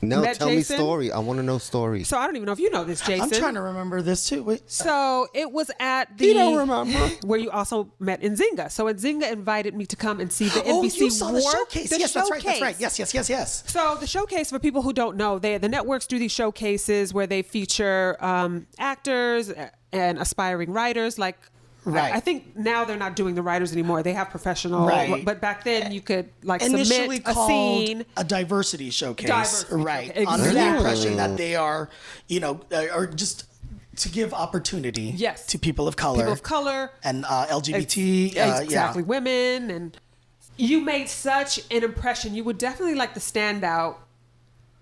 No, 0.00 0.20
Met 0.20 0.36
tell 0.36 0.48
Jason? 0.48 0.76
me 0.76 0.80
story. 0.82 1.12
I 1.12 1.18
want 1.18 1.38
to 1.38 1.42
know 1.42 1.58
story. 1.58 2.04
So 2.04 2.16
I 2.18 2.26
don't 2.26 2.36
even 2.36 2.46
know 2.46 2.52
if 2.52 2.60
you 2.60 2.70
know 2.70 2.84
this, 2.84 3.00
Jason. 3.00 3.22
I'm 3.22 3.30
trying 3.30 3.54
to 3.54 3.60
remember 3.62 4.00
this 4.00 4.28
too. 4.28 4.44
Wait. 4.44 4.62
So 4.70 5.26
it 5.34 5.50
was 5.50 5.70
at 5.80 6.16
the 6.16 6.26
You 6.26 6.34
don't 6.34 6.56
remember? 6.56 6.98
where 7.26 7.38
you 7.40 7.50
also 7.50 7.92
met 7.98 8.20
Nzingha. 8.22 8.70
So 8.70 8.84
Nzingha 8.86 9.32
invited 9.32 9.74
me 9.74 9.86
to 9.86 9.96
come 9.96 10.20
and 10.20 10.32
see 10.32 10.48
the 10.48 10.62
Oh, 10.66 10.82
NBC 10.82 10.98
you 11.00 11.10
saw 11.10 11.32
the 11.32 11.40
showcase. 11.40 11.90
the 11.90 11.98
yes, 11.98 12.12
that's 12.12 12.30
right. 12.30 12.42
That's 12.42 12.60
right. 12.60 12.76
Yes, 12.78 12.98
yes, 12.98 13.12
yes, 13.12 13.28
yes. 13.28 13.64
So 13.66 13.96
the 13.98 14.06
showcase 14.06 14.50
for 14.50 14.58
people 14.58 14.82
who 14.82 14.92
don't 14.92 15.16
know, 15.16 15.38
they 15.38 15.58
the 15.58 15.68
networks 15.68 16.06
do 16.06 16.18
these 16.18 16.32
showcases 16.32 17.12
where 17.12 17.26
they 17.26 17.42
feature 17.42 18.16
um, 18.20 18.66
actors 18.78 19.52
and 19.92 20.18
aspiring 20.18 20.70
writers. 20.72 21.18
Like, 21.18 21.38
Right. 21.88 22.12
I, 22.12 22.16
I 22.16 22.20
think 22.20 22.56
now 22.56 22.84
they're 22.84 22.96
not 22.96 23.16
doing 23.16 23.34
the 23.34 23.42
writers 23.42 23.72
anymore. 23.72 24.02
They 24.02 24.12
have 24.12 24.30
professional. 24.30 24.86
Right. 24.86 25.24
But 25.24 25.40
back 25.40 25.64
then 25.64 25.92
you 25.92 26.00
could 26.00 26.28
like 26.42 26.62
Initially 26.62 27.16
submit 27.16 27.22
a 27.26 27.34
scene. 27.46 28.04
a 28.16 28.24
diversity 28.24 28.90
showcase, 28.90 29.28
Diversity 29.28 29.74
right? 29.82 30.06
showcase. 30.08 30.26
Under 30.28 30.50
the 30.50 30.66
impression 30.76 31.16
that 31.16 31.36
they 31.36 31.56
are, 31.56 31.88
you 32.26 32.40
know, 32.40 32.60
uh, 32.72 32.86
or 32.94 33.06
just 33.06 33.44
to 33.96 34.08
give 34.08 34.32
opportunity, 34.32 35.12
Yes. 35.16 35.46
to 35.46 35.58
people 35.58 35.88
of 35.88 35.96
color, 35.96 36.18
People 36.18 36.32
of 36.32 36.42
color. 36.42 36.90
and 37.02 37.24
uh, 37.24 37.46
LGBT, 37.48 38.36
uh, 38.36 38.60
exactly 38.62 39.02
yeah. 39.02 39.06
women 39.08 39.70
and 39.70 39.96
you 40.56 40.80
made 40.80 41.08
such 41.08 41.58
an 41.70 41.84
impression 41.84 42.34
you 42.34 42.42
were 42.44 42.52
definitely 42.52 42.94
like 42.94 43.14
the 43.14 43.20
standout 43.20 43.96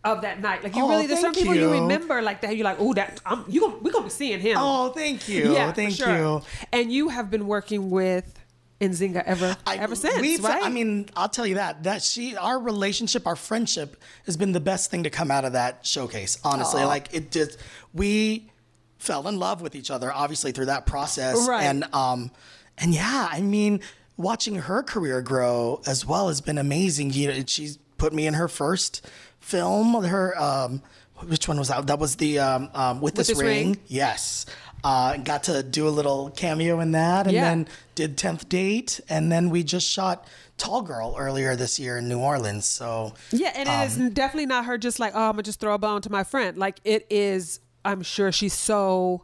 of 0.07 0.23
that 0.23 0.41
night 0.41 0.63
like 0.65 0.75
you 0.77 0.83
Oh, 0.83 0.89
really 0.89 1.07
there's 1.07 1.21
some 1.21 1.35
people 1.35 1.55
you 1.55 1.63
you. 1.63 1.83
remember 1.83 2.23
like 2.23 2.41
that 2.43 2.57
you're 2.57 2.65
like 2.65 2.79
oh 2.81 2.95
that 2.95 3.21
I'm, 3.27 3.45
you 3.49 3.61
gonna, 3.61 3.77
we're 3.83 3.93
gonna 3.93 4.05
be 4.05 4.11
seeing 4.11 4.41
him 4.41 4.57
Oh, 4.59 4.89
thank 4.91 5.29
you, 5.29 5.53
yeah 5.53 5.73
thank 5.73 5.95
sure. 5.97 6.17
you. 6.17 6.43
and 6.73 6.93
you 6.93 7.09
have 7.11 7.31
been 7.31 7.47
working 7.47 7.91
with 7.91 8.33
Nzingha 8.81 9.23
ever 9.25 9.57
I- 9.67 9.77
ever 9.77 9.95
since 9.97 10.41
right 10.43 10.63
I 10.63 10.69
mean, 10.69 11.09
I'll 11.17 11.31
tell 11.31 11.47
you 11.47 11.55
that 11.55 11.85
that 11.85 12.03
she, 12.03 12.37
our 12.37 12.59
relationship, 12.59 13.27
our 13.27 13.35
friendship, 13.37 13.97
has 14.27 14.37
been 14.37 14.53
the 14.53 14.61
best 14.61 14.91
thing 14.91 15.05
to 15.05 15.11
come 15.11 15.31
out 15.31 15.47
of 15.47 15.53
that 15.55 15.87
showcase. 15.87 16.39
Honestly, 16.45 16.85
like 16.85 17.09
it 17.15 17.31
just 17.31 17.57
we 17.95 18.51
fell 18.99 19.29
in 19.29 19.39
love 19.39 19.63
with 19.63 19.75
each 19.75 19.91
other, 19.91 20.13
obviously 20.13 20.53
through 20.53 20.67
that 20.67 20.85
process, 20.85 21.49
Right. 21.49 21.63
and 21.63 21.85
um, 21.95 22.31
and 22.77 22.95
yeah, 22.95 23.29
I 23.33 23.41
mean, 23.41 23.81
watching 24.19 24.57
her 24.57 24.83
career 24.83 25.23
grow 25.23 25.81
as 25.87 26.05
well 26.05 26.29
has 26.29 26.43
been 26.43 26.59
amazing. 26.59 27.13
You 27.15 27.29
know, 27.29 27.43
she's 27.47 27.79
put 27.97 28.13
me 28.13 28.27
in 28.27 28.35
her 28.35 28.47
first 28.49 29.07
film. 29.47 30.03
Her 30.05 30.37
um, 30.41 30.83
which 31.27 31.49
one 31.49 31.59
was 31.59 31.69
that? 31.69 31.87
That 31.87 31.99
was 31.99 32.17
the 32.17 32.39
um, 32.41 32.69
um 32.75 33.01
with, 33.01 33.15
this, 33.15 33.29
This 33.29 33.39
ring. 33.39 33.69
Ring? 33.73 33.79
Yes. 33.87 34.47
Uh, 34.85 35.17
got 35.17 35.43
to 35.45 35.63
do 35.63 35.89
a 35.89 35.91
little 35.99 36.31
cameo 36.31 36.79
in 36.81 36.93
that, 36.93 37.27
and 37.27 37.35
Yeah. 37.35 37.45
then 37.45 37.67
did 37.97 38.17
10th 38.17 38.49
date 38.49 39.01
and 39.09 39.33
then 39.33 39.49
we 39.51 39.65
just 39.65 39.89
shot 39.89 40.27
tall 40.59 40.83
girl 40.83 41.15
earlier 41.19 41.57
this 41.57 41.79
year 41.81 41.97
in 41.99 42.09
new 42.09 42.19
orleans 42.19 42.65
so 42.67 43.13
yeah 43.31 43.53
and 43.57 43.69
it 43.69 43.87
is 43.87 43.99
Um, 43.99 44.11
definitely 44.11 44.47
not 44.47 44.65
her 44.67 44.77
just 44.79 44.99
like 45.01 45.13
oh 45.15 45.25
i'm 45.29 45.33
gonna 45.33 45.43
just 45.43 45.61
throw 45.61 45.73
a 45.75 45.79
bone 45.79 46.01
to 46.03 46.11
my 46.11 46.23
friend 46.25 46.57
like 46.59 46.79
it 46.85 47.07
is 47.11 47.61
i'm 47.87 48.03
sure 48.03 48.31
she's 48.33 48.53
so 48.55 49.23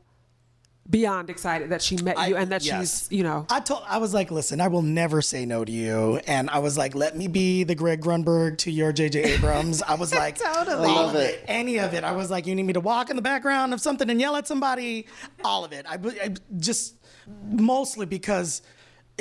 beyond 0.93 1.31
excited 1.31 1.71
that 1.71 1.83
she 1.83 1.97
met 1.97 2.17
you 2.29 2.37
and 2.37 2.53
that 2.53 2.65
yes. 2.65 3.09
she's 3.09 3.11
you 3.11 3.25
know. 3.25 3.47
I 3.51 3.59
told 3.61 3.83
i 3.89 3.99
was 3.99 4.13
like 4.15 4.31
listen 4.31 4.61
i 4.61 4.69
will 4.69 4.83
never 4.83 5.23
say 5.23 5.45
no 5.45 5.65
to 5.65 5.73
you. 5.73 6.21
And 6.29 6.49
i 6.51 6.59
was 6.61 6.79
like 6.79 6.95
let 6.95 7.17
me 7.17 7.27
be 7.27 7.65
the 7.65 7.75
greg 7.75 8.01
grunberg 8.01 8.59
to 8.59 8.71
your 8.71 8.93
jj 8.93 9.17
abrams. 9.35 9.83
I 9.83 9.95
was 9.95 10.15
like 10.15 10.39
Totally. 10.39 10.87
all 10.87 11.07
Love 11.07 11.15
of 11.17 11.21
it. 11.23 11.35
it. 11.37 11.45
any 11.49 11.79
of 11.79 11.95
it. 11.95 12.05
I 12.05 12.13
was 12.13 12.31
like 12.31 12.47
you 12.47 12.55
need 12.55 12.65
me 12.65 12.75
to 12.75 12.81
walk 12.81 13.11
in 13.11 13.17
the 13.17 13.23
background 13.23 13.73
of 13.75 13.81
something 13.81 14.09
and 14.09 14.21
yell 14.21 14.37
at 14.37 14.47
somebody? 14.47 15.07
All 15.43 15.65
of 15.65 15.73
it. 15.73 15.87
I, 15.89 15.95
I 16.23 16.35
just 16.59 16.97
mostly 17.51 18.07
because 18.07 18.63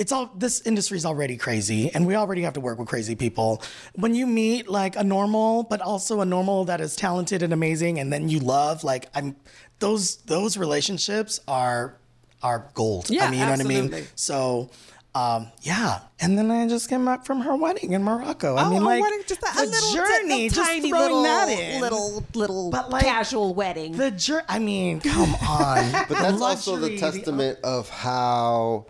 it's 0.02 0.12
all 0.12 0.32
this 0.36 0.56
industry 0.66 0.98
is 0.98 1.06
already 1.06 1.38
crazy 1.38 1.92
and 1.94 2.08
we 2.08 2.16
already 2.16 2.42
have 2.42 2.54
to 2.54 2.60
work 2.68 2.78
with 2.80 2.88
crazy 2.88 3.16
people 3.16 3.62
when 4.04 4.16
you 4.16 4.26
meet 4.26 4.68
like 4.68 4.96
a 4.96 5.04
normal 5.04 5.62
but 5.72 5.80
also 5.80 6.22
a 6.22 6.26
normal 6.26 6.66
that 6.66 6.82
is 6.82 6.96
talented 6.96 7.44
and 7.44 7.54
amazing 7.54 8.00
and 8.00 8.12
then 8.12 8.28
you 8.28 8.40
love 8.40 8.84
like 8.84 9.04
i'm 9.14 9.36
those 9.78 10.18
those 10.34 10.58
relationships 10.58 11.40
are 11.48 11.96
are 12.42 12.60
gold 12.74 13.10
Yeah, 13.12 13.26
i 13.26 13.30
mean 13.30 13.40
you 13.42 13.46
know 13.46 13.52
what 13.52 13.62
i 13.62 13.64
mean 13.64 14.08
so 14.16 14.72
um, 15.14 15.48
yeah, 15.62 16.00
and 16.22 16.38
then 16.38 16.50
I 16.52 16.70
just 16.70 16.88
came 16.88 17.04
back 17.04 17.26
from 17.26 17.42
her 17.42 17.54
wedding 17.58 17.92
in 17.92 18.02
Morocco. 18.02 18.56
I 18.56 18.64
Oh, 18.64 18.70
mean, 18.70 18.82
a 18.82 18.86
like 18.86 19.02
wedding, 19.02 19.24
just 19.28 19.42
a, 19.42 19.52
the 19.54 19.64
a 19.64 19.66
little, 19.66 19.94
journey, 19.94 20.44
little 20.44 20.56
just 20.56 20.70
tiny 20.70 20.90
throwing 20.90 21.04
little, 21.04 21.24
that 21.24 21.50
in. 21.50 21.82
little, 21.82 22.24
little 22.34 22.72
But, 22.72 22.90
like, 22.92 23.04
casual 23.04 23.54
wedding. 23.54 23.92
the 23.98 24.10
journey. 24.12 24.46
I 24.48 24.60
mean, 24.60 25.02
come 25.02 25.36
on. 25.36 25.92
But 26.08 26.18
that's 26.18 26.42
also 26.42 26.78
the 26.78 26.98
testament 26.98 27.60
of 27.62 27.90
how 27.90 28.86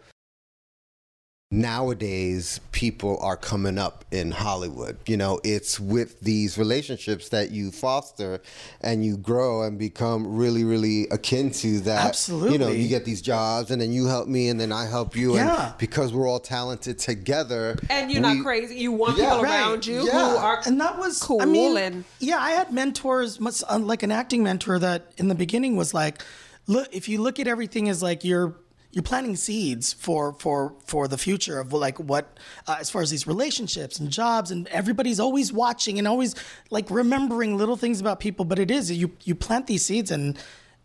nowadays 1.51 2.61
people 2.71 3.19
are 3.21 3.35
coming 3.35 3.77
up 3.77 4.05
in 4.11 4.31
Hollywood. 4.31 4.97
You 5.05 5.17
know, 5.17 5.39
it's 5.43 5.79
with 5.79 6.19
these 6.21 6.57
relationships 6.57 7.29
that 7.29 7.51
you 7.51 7.71
foster 7.71 8.41
and 8.79 9.03
you 9.05 9.17
grow 9.17 9.63
and 9.63 9.77
become 9.77 10.35
really, 10.35 10.63
really 10.63 11.07
akin 11.09 11.51
to 11.51 11.81
that. 11.81 12.05
Absolutely. 12.05 12.53
You 12.53 12.57
know, 12.57 12.69
you 12.69 12.87
get 12.87 13.03
these 13.03 13.21
jobs 13.21 13.69
and 13.69 13.81
then 13.81 13.91
you 13.91 14.07
help 14.07 14.27
me 14.29 14.47
and 14.47 14.59
then 14.59 14.71
I 14.71 14.85
help 14.85 15.15
you. 15.15 15.35
Yeah. 15.35 15.67
And 15.69 15.77
because 15.77 16.13
we're 16.13 16.27
all 16.27 16.39
talented 16.39 16.97
together. 16.97 17.77
and 17.89 18.09
you're 18.09 18.21
we- 18.21 18.35
not 18.35 18.43
crazy. 18.43 18.75
You 18.75 18.93
want 18.93 19.17
Yeah, 19.17 19.25
people 19.31 19.43
right. 19.43 19.59
around 19.61 19.85
you 19.85 19.99
who 19.99 20.07
Yeah. 20.07 20.35
are 20.37 20.61
and 20.65 20.79
that 20.79 20.97
was 20.97 21.19
cool 21.19 21.41
I 21.41 21.45
mean, 21.45 21.77
and- 21.77 22.05
yeah, 22.19 22.37
I 22.39 22.51
had 22.51 22.71
mentors, 22.71 23.39
uh, 23.41 23.77
like 23.79 24.03
an 24.03 24.11
acting 24.11 24.41
mentor 24.41 24.79
that 24.79 25.11
in 25.17 25.27
the 25.27 25.35
beginning 25.35 25.75
was 25.75 25.93
like, 25.93 26.21
look, 26.67 26.87
if 26.93 27.09
you 27.09 27.21
look 27.21 27.39
at 27.39 27.47
everything 27.47 27.89
as 27.89 28.01
like 28.01 28.23
you're 28.23 28.55
you're 28.91 29.03
planting 29.03 29.35
seeds 29.35 29.93
for 29.93 30.33
for 30.33 30.73
for 30.85 31.07
the 31.07 31.17
future 31.17 31.59
of 31.59 31.73
like 31.73 31.97
what 31.99 32.37
uh, 32.67 32.77
as 32.79 32.89
far 32.89 33.01
as 33.01 33.09
these 33.09 33.25
relationships 33.25 33.99
and 33.99 34.09
jobs 34.09 34.51
and 34.51 34.67
everybody's 34.67 35.19
always 35.19 35.53
watching 35.53 35.97
and 35.97 36.07
always 36.07 36.35
like 36.69 36.89
remembering 36.89 37.57
little 37.57 37.77
things 37.77 38.01
about 38.01 38.19
people 38.19 38.45
but 38.45 38.59
it 38.59 38.69
is 38.69 38.91
you 38.91 39.11
you 39.23 39.33
plant 39.35 39.67
these 39.67 39.85
seeds 39.85 40.11
and 40.11 40.37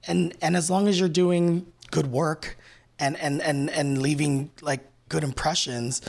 and 0.06 0.34
and 0.40 0.56
as 0.56 0.70
long 0.70 0.88
as 0.88 0.98
you're 0.98 1.08
doing 1.08 1.66
good 1.90 2.06
work 2.08 2.56
and 2.98 3.16
and 3.18 3.42
and 3.42 3.70
and 3.70 4.00
leaving 4.00 4.50
like 4.62 4.80
good 5.08 5.24
impressions 5.24 6.00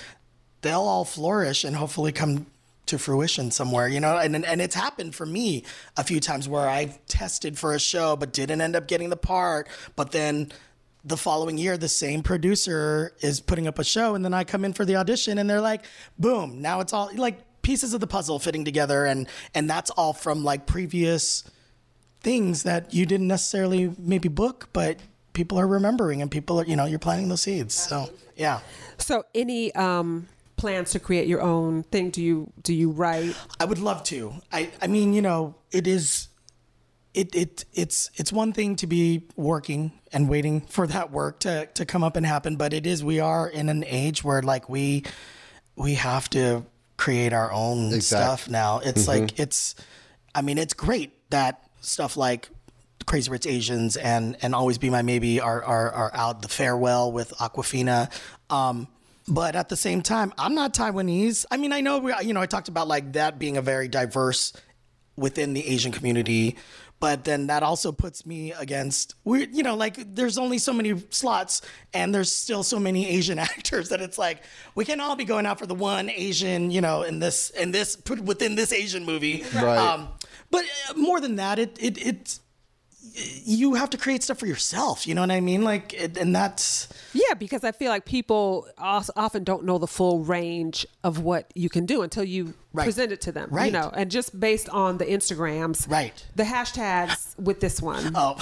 they'll 0.62 0.82
all 0.82 1.06
flourish 1.06 1.64
and 1.64 1.76
hopefully 1.76 2.12
come 2.12 2.46
to 2.88 2.98
fruition 2.98 3.52
somewhere, 3.52 3.88
you 3.88 4.00
know? 4.00 4.18
And, 4.18 4.36
and 4.36 4.46
and 4.46 4.62
it's 4.62 4.76
happened 4.76 5.14
for 5.14 5.26
me 5.26 5.64
a 5.98 6.04
few 6.04 6.20
times 6.20 6.50
where 6.50 6.68
I've 6.68 7.06
tested 7.08 7.58
for 7.58 7.74
a 7.74 7.80
show 7.80 8.16
but 8.16 8.34
didn't 8.34 8.62
end 8.62 8.76
up 8.76 8.88
getting 8.88 9.10
the 9.10 9.18
part, 9.18 9.68
but 9.96 10.12
then 10.12 10.52
the 11.08 11.18
following 11.18 11.58
year 11.58 11.78
the 11.78 11.88
same 11.88 12.22
producer 12.22 13.14
is 13.22 13.40
putting 13.40 13.68
up 13.68 13.80
a 13.80 13.84
show 13.84 14.16
and 14.16 14.26
then 14.26 14.34
I 14.34 14.44
come 14.44 14.66
in 14.66 14.74
for 14.74 14.86
the 14.86 14.96
audition 14.96 15.38
and 15.38 15.50
they're 15.50 15.62
like, 15.62 15.86
boom, 16.20 16.62
now 16.62 16.82
it's 16.82 16.94
all 16.94 17.10
like 17.16 17.40
pieces 17.62 17.94
of 17.94 18.02
the 18.02 18.08
puzzle 18.08 18.40
fitting 18.40 18.66
together 18.66 19.06
and 19.06 19.28
and 19.54 19.70
that's 19.70 19.90
all 19.92 20.14
from 20.14 20.44
like 20.44 20.66
previous 20.66 21.44
things 22.22 22.64
that 22.64 22.94
you 22.94 23.06
didn't 23.06 23.28
necessarily 23.28 23.94
maybe 23.98 24.28
book, 24.28 24.70
but 24.74 25.00
people 25.34 25.58
are 25.60 25.68
remembering 25.68 26.22
and 26.22 26.32
people 26.32 26.60
are, 26.60 26.66
you 26.66 26.76
know, 26.76 26.86
you're 26.86 27.00
planting 27.00 27.30
those 27.30 27.42
seeds. 27.42 27.74
So, 27.74 28.10
yeah. 28.36 28.60
so 28.98 29.24
any 29.34 29.74
um 29.76 30.28
plans 30.58 30.92
to 30.92 31.00
create 31.00 31.28
your 31.28 31.42
own 31.42 31.84
thing 31.84 32.10
do 32.10 32.22
you 32.22 32.52
do 32.64 32.74
you 32.74 32.90
write 32.90 33.36
I 33.60 33.66
would 33.66 33.78
love 33.80 34.04
to. 34.06 34.34
I, 34.52 34.72
I 34.82 34.88
mean, 34.88 35.14
you 35.14 35.22
know, 35.22 35.56
it 35.72 35.88
is 35.88 36.30
it, 37.14 37.34
it 37.36 37.66
it's 37.74 38.12
it's 38.16 38.32
one 38.32 38.54
thing 38.54 38.76
to 38.78 38.88
be 38.88 39.24
working 39.36 39.92
and 40.14 40.30
waiting 40.30 40.62
for 40.62 40.88
that 40.88 41.12
work 41.12 41.40
to, 41.40 41.66
to 41.74 41.86
come 41.86 42.04
up 42.04 42.16
and 42.16 42.26
happen, 42.26 42.56
but 42.56 42.74
it 42.74 42.86
is 42.86 43.04
we 43.04 43.20
are 43.20 43.48
in 43.48 43.70
an 43.70 43.84
age 43.86 44.24
where 44.24 44.42
like 44.42 44.70
we 44.70 45.04
we 45.76 45.96
have 45.96 46.30
to 46.32 46.66
create 46.98 47.34
our 47.34 47.52
own 47.52 47.94
Exact- 47.94 48.08
stuff 48.40 48.50
now. 48.50 48.80
It's 48.80 49.08
like 49.08 49.40
it's 49.40 49.76
I 50.36 50.42
mean, 50.42 50.58
it's 50.58 50.74
great 50.74 51.14
that 51.32 51.64
stuff 51.82 52.18
like 52.18 52.50
Crazy 53.06 53.32
Rich 53.32 53.48
Asians 53.48 53.98
and 53.98 54.38
and 54.42 54.54
Always 54.54 54.78
Be 54.78 54.90
My 54.90 55.02
Maybe 55.02 55.40
are 55.40 55.64
are, 55.64 55.92
are 55.92 56.12
out. 56.14 56.42
The 56.42 56.50
Farewell 56.50 57.12
with 57.12 57.32
Awkwafina. 57.38 58.12
Um, 58.50 58.88
but 59.28 59.56
at 59.56 59.70
the 59.70 59.76
same 59.76 60.02
time, 60.02 60.34
I'm 60.38 60.56
not 60.56 60.74
Taiwanese. 60.74 61.46
I 61.52 61.58
mean, 61.58 61.74
I 61.74 61.82
know 61.82 62.00
we, 62.00 62.14
you 62.22 62.34
know 62.34 62.42
I 62.42 62.46
talked 62.46 62.68
about 62.68 62.88
like 62.88 63.14
that 63.14 63.40
being 63.40 63.58
a 63.58 63.62
very 63.62 63.88
diverse 63.88 64.54
within 65.16 65.54
the 65.54 65.68
Asian 65.68 65.92
community, 65.92 66.56
but 67.00 67.24
then 67.24 67.48
that 67.48 67.64
also 67.64 67.92
puts 67.92 68.26
me 68.26 68.52
against 68.54 69.16
we 69.24 69.48
you 69.48 69.64
know 69.64 69.76
like 69.76 70.16
there's 70.16 70.38
only 70.38 70.58
so 70.58 70.74
many 70.74 70.94
slots 71.10 71.62
and 71.94 72.14
there's 72.14 72.32
still 72.32 72.64
so 72.64 72.80
many 72.80 73.08
Asian 73.18 73.40
actors 73.40 73.90
that 73.90 74.02
it's 74.02 74.18
like 74.18 74.44
we 74.76 74.86
can 74.86 75.00
all 75.00 75.16
be 75.16 75.26
going 75.26 75.46
out 75.46 75.60
for 75.60 75.66
the 75.66 75.76
one 75.76 76.10
Asian 76.10 76.72
you 76.72 76.82
know 76.82 77.04
in 77.04 77.20
this 77.20 77.50
in 77.52 77.72
this 77.72 77.96
put 77.96 78.20
within 78.22 78.56
this 78.56 78.72
Asian 78.72 79.06
movie. 79.06 79.44
Right. 79.56 79.78
Um, 79.78 80.10
but 80.50 80.66
uh, 80.90 80.94
more 80.94 81.20
than 81.20 81.36
that, 81.38 81.60
it 81.60 81.78
it 81.80 81.98
it's 81.98 82.40
you 83.14 83.74
have 83.76 83.90
to 83.92 83.98
create 83.98 84.24
stuff 84.24 84.38
for 84.40 84.46
yourself. 84.48 85.08
You 85.08 85.16
know 85.16 85.22
what 85.22 85.32
I 85.32 85.40
mean? 85.42 85.64
Like, 85.64 85.94
and 86.20 86.36
that's 86.36 86.88
Yeah, 87.14 87.34
because 87.34 87.64
I 87.64 87.72
feel 87.72 87.90
like 87.90 88.06
people 88.06 88.68
also 88.78 89.14
often 89.16 89.44
don't 89.44 89.64
know 89.66 89.78
the 89.78 89.88
full 89.88 90.20
range 90.20 90.86
of 91.04 91.20
what 91.20 91.52
you 91.56 91.70
can 91.70 91.86
do 91.86 92.02
until 92.02 92.24
you 92.24 92.54
Right. 92.74 92.84
present 92.84 93.12
it 93.12 93.22
to 93.22 93.32
them. 93.32 93.50
Right. 93.52 93.68
You 93.68 93.72
know, 93.72 93.90
and 93.94 94.12
just 94.12 94.40
based 94.40 94.70
on 94.70 94.98
the 95.00 95.06
Instagrams, 95.06 95.90
Right. 95.90 96.26
The 96.36 96.44
hashtags 96.44 97.38
with 97.40 97.60
this 97.60 97.82
one. 97.82 98.12
oh. 98.16 98.38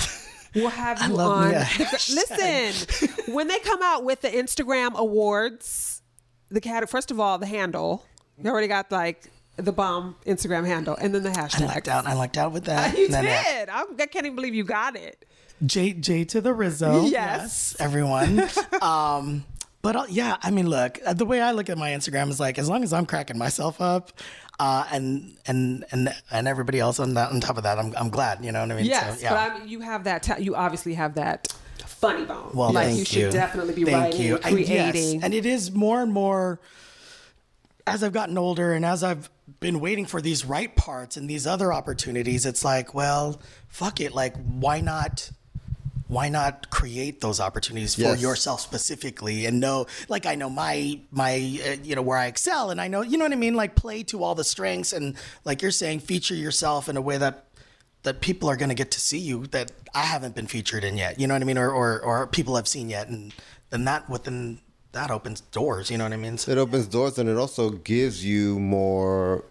We'll 0.54 0.70
have 0.70 1.02
I 1.02 1.08
you 1.08 1.14
love 1.14 1.32
on. 1.32 1.56
Uh, 1.56 1.66
a 1.80 1.92
listen, 1.92 3.34
when 3.34 3.48
they 3.48 3.60
come 3.60 3.82
out 3.84 4.04
with 4.06 4.22
the 4.22 4.30
Instagram 4.30 4.94
awards, 4.96 6.02
the 6.50 6.62
cat. 6.62 6.88
First 6.90 7.12
of 7.12 7.20
all, 7.20 7.38
the 7.38 7.46
handle. 7.46 8.06
They 8.38 8.50
already 8.50 8.68
got 8.68 8.92
like 8.92 9.30
the 9.58 9.72
bomb 9.72 10.16
Instagram 10.26 10.66
handle, 10.66 10.96
and 10.96 11.14
then 11.16 11.24
the 11.24 11.30
hashtag. 11.30 11.62
I 11.64 11.74
lucked 11.74 11.88
out. 11.88 12.06
I 12.08 12.14
lucked 12.14 12.38
out 12.38 12.52
with 12.52 12.66
that. 12.66 12.98
You 12.98 13.08
did. 13.08 13.70
I'm, 13.70 13.88
I 14.00 14.06
can't 14.08 14.26
even 14.26 14.36
believe 14.36 14.54
you 14.56 14.64
got 14.64 14.96
it. 14.96 15.26
J 15.66 15.94
J 15.94 16.26
to 16.26 16.42
the 16.42 16.54
Rizzo. 16.54 17.06
Yes. 17.06 17.76
everyone. 17.80 18.44
um, 18.82 19.46
but 19.82 19.96
uh, 19.96 20.06
yeah, 20.10 20.38
I 20.42 20.52
mean, 20.52 20.68
look, 20.68 21.00
uh, 21.06 21.14
the 21.14 21.26
way 21.26 21.42
I 21.42 21.52
look 21.52 21.70
at 21.70 21.78
my 21.78 21.92
Instagram 21.92 22.30
is 22.30 22.40
like, 22.40 22.58
as 22.58 22.68
long 22.68 22.84
as 22.84 22.92
I'm 22.92 23.06
cracking 23.06 23.38
myself 23.38 23.80
up, 23.80 24.12
uh, 24.60 24.86
and 24.92 25.38
and 25.48 25.86
and 25.92 26.14
and 26.32 26.48
everybody 26.48 26.80
else 26.80 27.00
on 27.00 27.14
that 27.14 27.32
on 27.32 27.40
top 27.40 27.58
of 27.58 27.64
that, 27.64 27.78
I'm 27.78 27.94
I'm 27.96 28.10
glad. 28.10 28.44
You 28.44 28.52
know 28.52 28.62
what 28.62 28.72
I 28.72 28.76
mean? 28.76 28.86
Yes, 28.86 29.18
So, 29.20 29.24
yeah. 29.24 29.30
but 29.30 29.52
I 29.52 29.60
mean, 29.60 29.68
you 29.70 29.80
have 29.82 30.04
that. 30.06 30.24
Ta- 30.24 30.38
you 30.38 30.56
obviously 30.56 30.96
have 30.96 31.16
that 31.16 31.54
funny 31.86 32.26
bone. 32.26 32.52
Well, 32.54 32.74
like 32.74 32.88
thank 32.88 33.00
you 33.00 33.06
should 33.06 33.32
definitely 33.32 33.74
be 33.76 33.86
Thank 33.86 34.14
writing, 34.14 34.22
you. 34.22 34.40
I- 34.44 34.50
yes. 34.50 34.68
creating. 34.92 35.24
And 35.24 35.34
it 35.34 35.46
is 35.46 35.72
more 35.72 36.02
and 36.02 36.12
more 36.12 36.60
as 37.88 38.04
I've 38.04 38.14
gotten 38.14 38.38
older 38.38 38.74
and 38.74 38.84
as 38.86 39.04
I've 39.04 39.30
been 39.60 39.80
waiting 39.80 40.06
for 40.06 40.22
these 40.22 40.44
right 40.46 40.76
parts 40.76 41.18
and 41.18 41.30
these 41.30 41.46
other 41.46 41.72
opportunities, 41.72 42.46
it's 42.46 42.66
like, 42.66 42.94
well, 42.94 43.40
fuck 43.68 44.00
it. 44.02 44.14
Like, 44.14 44.36
why 44.38 44.82
not? 44.82 45.32
Why 46.08 46.30
not 46.30 46.70
create 46.70 47.20
those 47.22 47.40
opportunities 47.40 47.96
for 47.96 48.02
Yes. 48.02 48.22
yourself 48.22 48.62
specifically 48.62 49.48
and 49.48 49.60
know, 49.60 49.88
like 50.08 50.28
I 50.28 50.36
know 50.36 50.52
my 50.52 51.00
my 51.10 51.34
uh, 51.66 51.78
you 51.84 51.96
know 51.96 52.04
where 52.04 52.18
I 52.20 52.28
excel 52.28 52.70
and 52.70 52.80
I 52.80 52.88
know 52.88 53.02
you 53.02 53.18
know 53.18 53.26
what 53.26 53.32
I 53.32 53.38
mean, 53.38 53.56
like 53.56 53.74
play 53.76 54.04
to 54.04 54.24
all 54.24 54.36
the 54.36 54.44
strengths 54.44 54.94
and 54.94 55.16
like 55.46 55.64
you're 55.64 55.72
saying, 55.72 56.02
feature 56.02 56.36
yourself 56.36 56.90
in 56.90 56.96
a 56.96 57.02
way 57.02 57.18
that 57.18 57.46
that 58.04 58.22
people 58.22 58.48
are 58.50 58.56
going 58.56 58.70
to 58.70 58.76
get 58.76 58.92
to 58.92 59.00
see 59.00 59.18
you 59.18 59.48
that 59.48 59.72
I 59.96 60.02
haven't 60.02 60.36
been 60.36 60.46
featured 60.46 60.84
in 60.84 60.96
yet. 60.96 61.20
You 61.20 61.26
know 61.26 61.34
what 61.34 61.42
I 61.42 61.46
mean, 61.46 61.58
or 61.58 61.72
or, 61.72 62.00
or 62.02 62.28
people 62.28 62.56
have 62.56 62.68
seen 62.68 62.88
yet, 62.88 63.08
and 63.08 63.34
then 63.72 63.86
that 63.86 64.08
within 64.08 64.60
that 64.96 65.12
opens 65.12 65.42
doors. 65.42 65.92
You 65.92 65.98
know 65.98 66.06
what 66.06 66.14
I 66.14 66.18
mean? 66.18 66.38
So, 66.38 66.52
It 66.52 66.58
opens 66.58 66.88
doors 66.88 67.20
and 67.20 67.30
it 67.30 67.38
also 67.38 67.70
gives 67.70 68.26
you 68.26 68.60
more, 68.60 69.44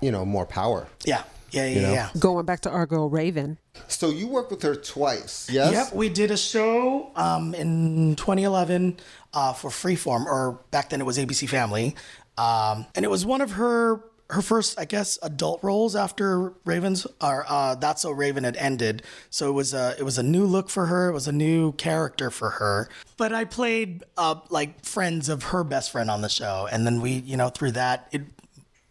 you 0.00 0.12
know, 0.12 0.24
more 0.24 0.46
power. 0.46 0.86
yeah, 1.04 1.24
yeah, 1.50 1.66
yeah, 1.66 1.80
know? 1.80 1.92
yeah. 1.92 2.10
Going 2.18 2.46
back 2.46 2.60
to 2.60 2.70
our 2.70 2.86
girl 2.86 3.08
Raven. 3.08 3.58
So 3.88 4.10
you 4.10 4.28
worked 4.28 4.50
with 4.50 4.62
her 4.62 4.74
twice, 4.74 5.48
yes? 5.50 5.72
Yep, 5.72 5.94
we 5.94 6.08
did 6.08 6.30
a 6.30 6.36
show 6.36 7.10
um, 7.16 7.54
in 7.54 8.16
2011 8.16 8.98
uh, 9.32 9.52
for 9.54 9.70
Freeform, 9.70 10.26
or 10.26 10.60
back 10.70 10.90
then 10.90 11.00
it 11.00 11.04
was 11.04 11.18
ABC 11.18 11.48
Family, 11.48 11.96
um, 12.36 12.86
and 12.94 13.04
it 13.04 13.10
was 13.10 13.24
one 13.24 13.40
of 13.40 13.52
her 13.52 14.02
her 14.30 14.42
first, 14.42 14.78
I 14.78 14.84
guess, 14.84 15.18
adult 15.22 15.62
roles 15.62 15.94
after 15.94 16.54
Ravens 16.64 17.06
or 17.20 17.44
uh, 17.48 17.74
That's 17.74 18.02
So 18.02 18.10
Raven 18.10 18.44
had 18.44 18.56
ended. 18.56 19.02
So 19.30 19.48
it 19.48 19.52
was 19.52 19.74
a 19.74 19.94
it 19.98 20.04
was 20.04 20.18
a 20.18 20.22
new 20.22 20.44
look 20.44 20.70
for 20.70 20.86
her. 20.86 21.10
It 21.10 21.12
was 21.12 21.28
a 21.28 21.32
new 21.32 21.72
character 21.72 22.30
for 22.30 22.50
her. 22.50 22.88
But 23.16 23.32
I 23.32 23.44
played 23.44 24.04
uh, 24.16 24.36
like 24.48 24.84
friends 24.84 25.28
of 25.28 25.42
her 25.44 25.64
best 25.64 25.92
friend 25.92 26.10
on 26.10 26.22
the 26.22 26.28
show, 26.28 26.68
and 26.70 26.86
then 26.86 27.00
we, 27.00 27.10
you 27.10 27.36
know, 27.36 27.48
through 27.50 27.72
that 27.72 28.08
it 28.12 28.22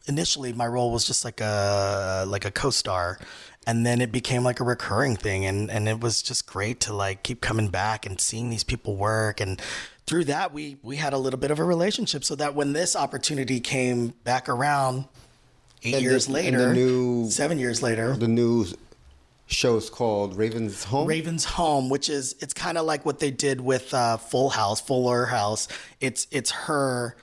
initially 0.07 0.51
my 0.53 0.65
role 0.65 0.91
was 0.91 1.05
just 1.05 1.23
like 1.23 1.41
a 1.41 2.25
like 2.27 2.45
a 2.45 2.51
co-star 2.51 3.19
and 3.67 3.85
then 3.85 4.01
it 4.01 4.11
became 4.11 4.43
like 4.43 4.59
a 4.59 4.63
recurring 4.63 5.15
thing 5.15 5.45
and 5.45 5.69
and 5.69 5.87
it 5.87 5.99
was 5.99 6.21
just 6.21 6.47
great 6.47 6.79
to 6.79 6.93
like 6.93 7.23
keep 7.23 7.41
coming 7.41 7.67
back 7.67 8.05
and 8.05 8.19
seeing 8.19 8.49
these 8.49 8.63
people 8.63 8.95
work 8.95 9.39
and 9.39 9.61
through 10.05 10.23
that 10.23 10.51
we 10.53 10.77
we 10.81 10.95
had 10.95 11.13
a 11.13 11.17
little 11.17 11.39
bit 11.39 11.51
of 11.51 11.59
a 11.59 11.63
relationship 11.63 12.23
so 12.23 12.35
that 12.35 12.55
when 12.55 12.73
this 12.73 12.95
opportunity 12.95 13.59
came 13.59 14.07
back 14.23 14.49
around 14.49 15.05
eight 15.83 15.93
And 15.95 16.05
the- 16.05 16.09
years 16.09 16.27
and 16.27 16.35
the 16.35 16.41
later 16.41 16.73
new- 16.73 17.29
seven 17.31 17.57
years 17.59 17.81
later 17.81 18.15
The 18.15 18.27
new 18.27 18.65
show 19.47 19.75
is 19.77 19.89
called 19.89 20.37
Raven's 20.37 20.85
Home. 20.85 21.07
Raven's 21.07 21.43
Home, 21.45 21.89
which 21.89 22.09
is 22.09 22.35
it's 22.39 22.53
kind 22.53 22.77
of 22.77 22.85
like 22.85 23.05
what 23.05 23.19
they 23.19 23.31
did 23.31 23.59
with 23.61 23.93
uh, 23.93 24.17
Full 24.17 24.49
House, 24.49 24.79
Fuller 24.81 25.25
House. 25.25 25.67
It's 25.99 26.27
it's 26.31 26.51
her 26.51 27.15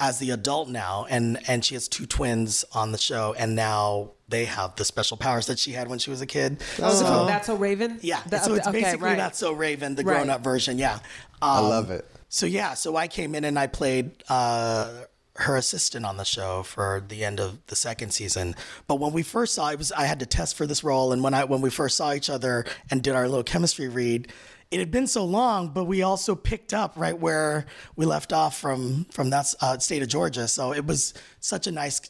as 0.00 0.18
the 0.18 0.30
adult 0.30 0.68
now, 0.68 1.06
and 1.10 1.38
and 1.46 1.64
she 1.64 1.74
has 1.74 1.86
two 1.88 2.06
twins 2.06 2.64
on 2.72 2.92
the 2.92 2.98
show, 2.98 3.34
and 3.38 3.54
now 3.54 4.10
they 4.28 4.46
have 4.46 4.74
the 4.76 4.84
special 4.84 5.16
powers 5.18 5.46
that 5.46 5.58
she 5.58 5.72
had 5.72 5.86
when 5.88 5.98
she 5.98 6.08
was 6.10 6.20
a 6.22 6.26
kid. 6.26 6.62
Oh, 6.80 6.90
So- 6.94 7.04
so 7.04 7.26
that's 7.26 7.48
a 7.50 7.54
Raven. 7.54 7.98
yeah, 8.02 8.20
That- 8.28 8.44
so 8.44 8.54
it's 8.54 8.66
okay, 8.66 8.80
basically 8.80 9.08
right. 9.10 9.18
that's 9.18 9.38
so 9.38 9.52
Raven, 9.52 9.94
the 9.94 10.02
Right. 10.04 10.14
grown 10.16 10.30
up 10.30 10.42
version. 10.42 10.78
Yeah, 10.78 10.98
I 11.42 11.58
Um, 11.58 11.68
love 11.68 11.90
it. 11.90 12.06
so 12.30 12.46
yeah, 12.46 12.72
so 12.74 12.96
I 12.96 13.06
came 13.06 13.34
in 13.34 13.44
and 13.44 13.58
I 13.58 13.66
played 13.66 14.10
uh, 14.30 14.88
her 15.36 15.56
assistant 15.56 16.06
on 16.06 16.16
the 16.16 16.24
show 16.24 16.62
for 16.62 17.02
the 17.06 17.24
end 17.24 17.40
of 17.40 17.58
the 17.66 17.76
second 17.76 18.12
season. 18.12 18.54
But 18.86 18.96
when 19.00 19.12
we 19.12 19.22
first 19.22 19.54
saw, 19.54 19.70
it 19.70 19.78
was 19.78 19.90
I 19.92 20.04
had 20.04 20.20
to 20.20 20.26
test 20.26 20.56
for 20.56 20.66
this 20.66 20.84
role, 20.84 21.12
and 21.12 21.22
when 21.22 21.34
I 21.34 21.44
when 21.44 21.60
we 21.60 21.70
first 21.70 21.96
saw 21.96 22.12
each 22.12 22.30
other 22.30 22.64
and 22.90 23.02
did 23.02 23.14
our 23.14 23.28
little 23.28 23.42
chemistry 23.42 23.88
read, 23.88 24.32
it 24.70 24.78
had 24.78 24.90
been 24.90 25.06
so 25.06 25.24
long, 25.24 25.68
but 25.68 25.84
we 25.84 26.02
also 26.02 26.34
picked 26.34 26.72
up 26.72 26.94
right 26.96 27.18
where 27.18 27.66
we 27.96 28.06
left 28.06 28.32
off 28.32 28.58
from 28.58 29.06
from 29.10 29.30
that 29.30 29.52
uh, 29.60 29.78
state 29.78 30.02
of 30.02 30.08
Georgia. 30.08 30.46
So 30.46 30.72
it 30.72 30.86
was 30.86 31.14
such 31.40 31.66
a 31.66 31.72
nice 31.72 32.00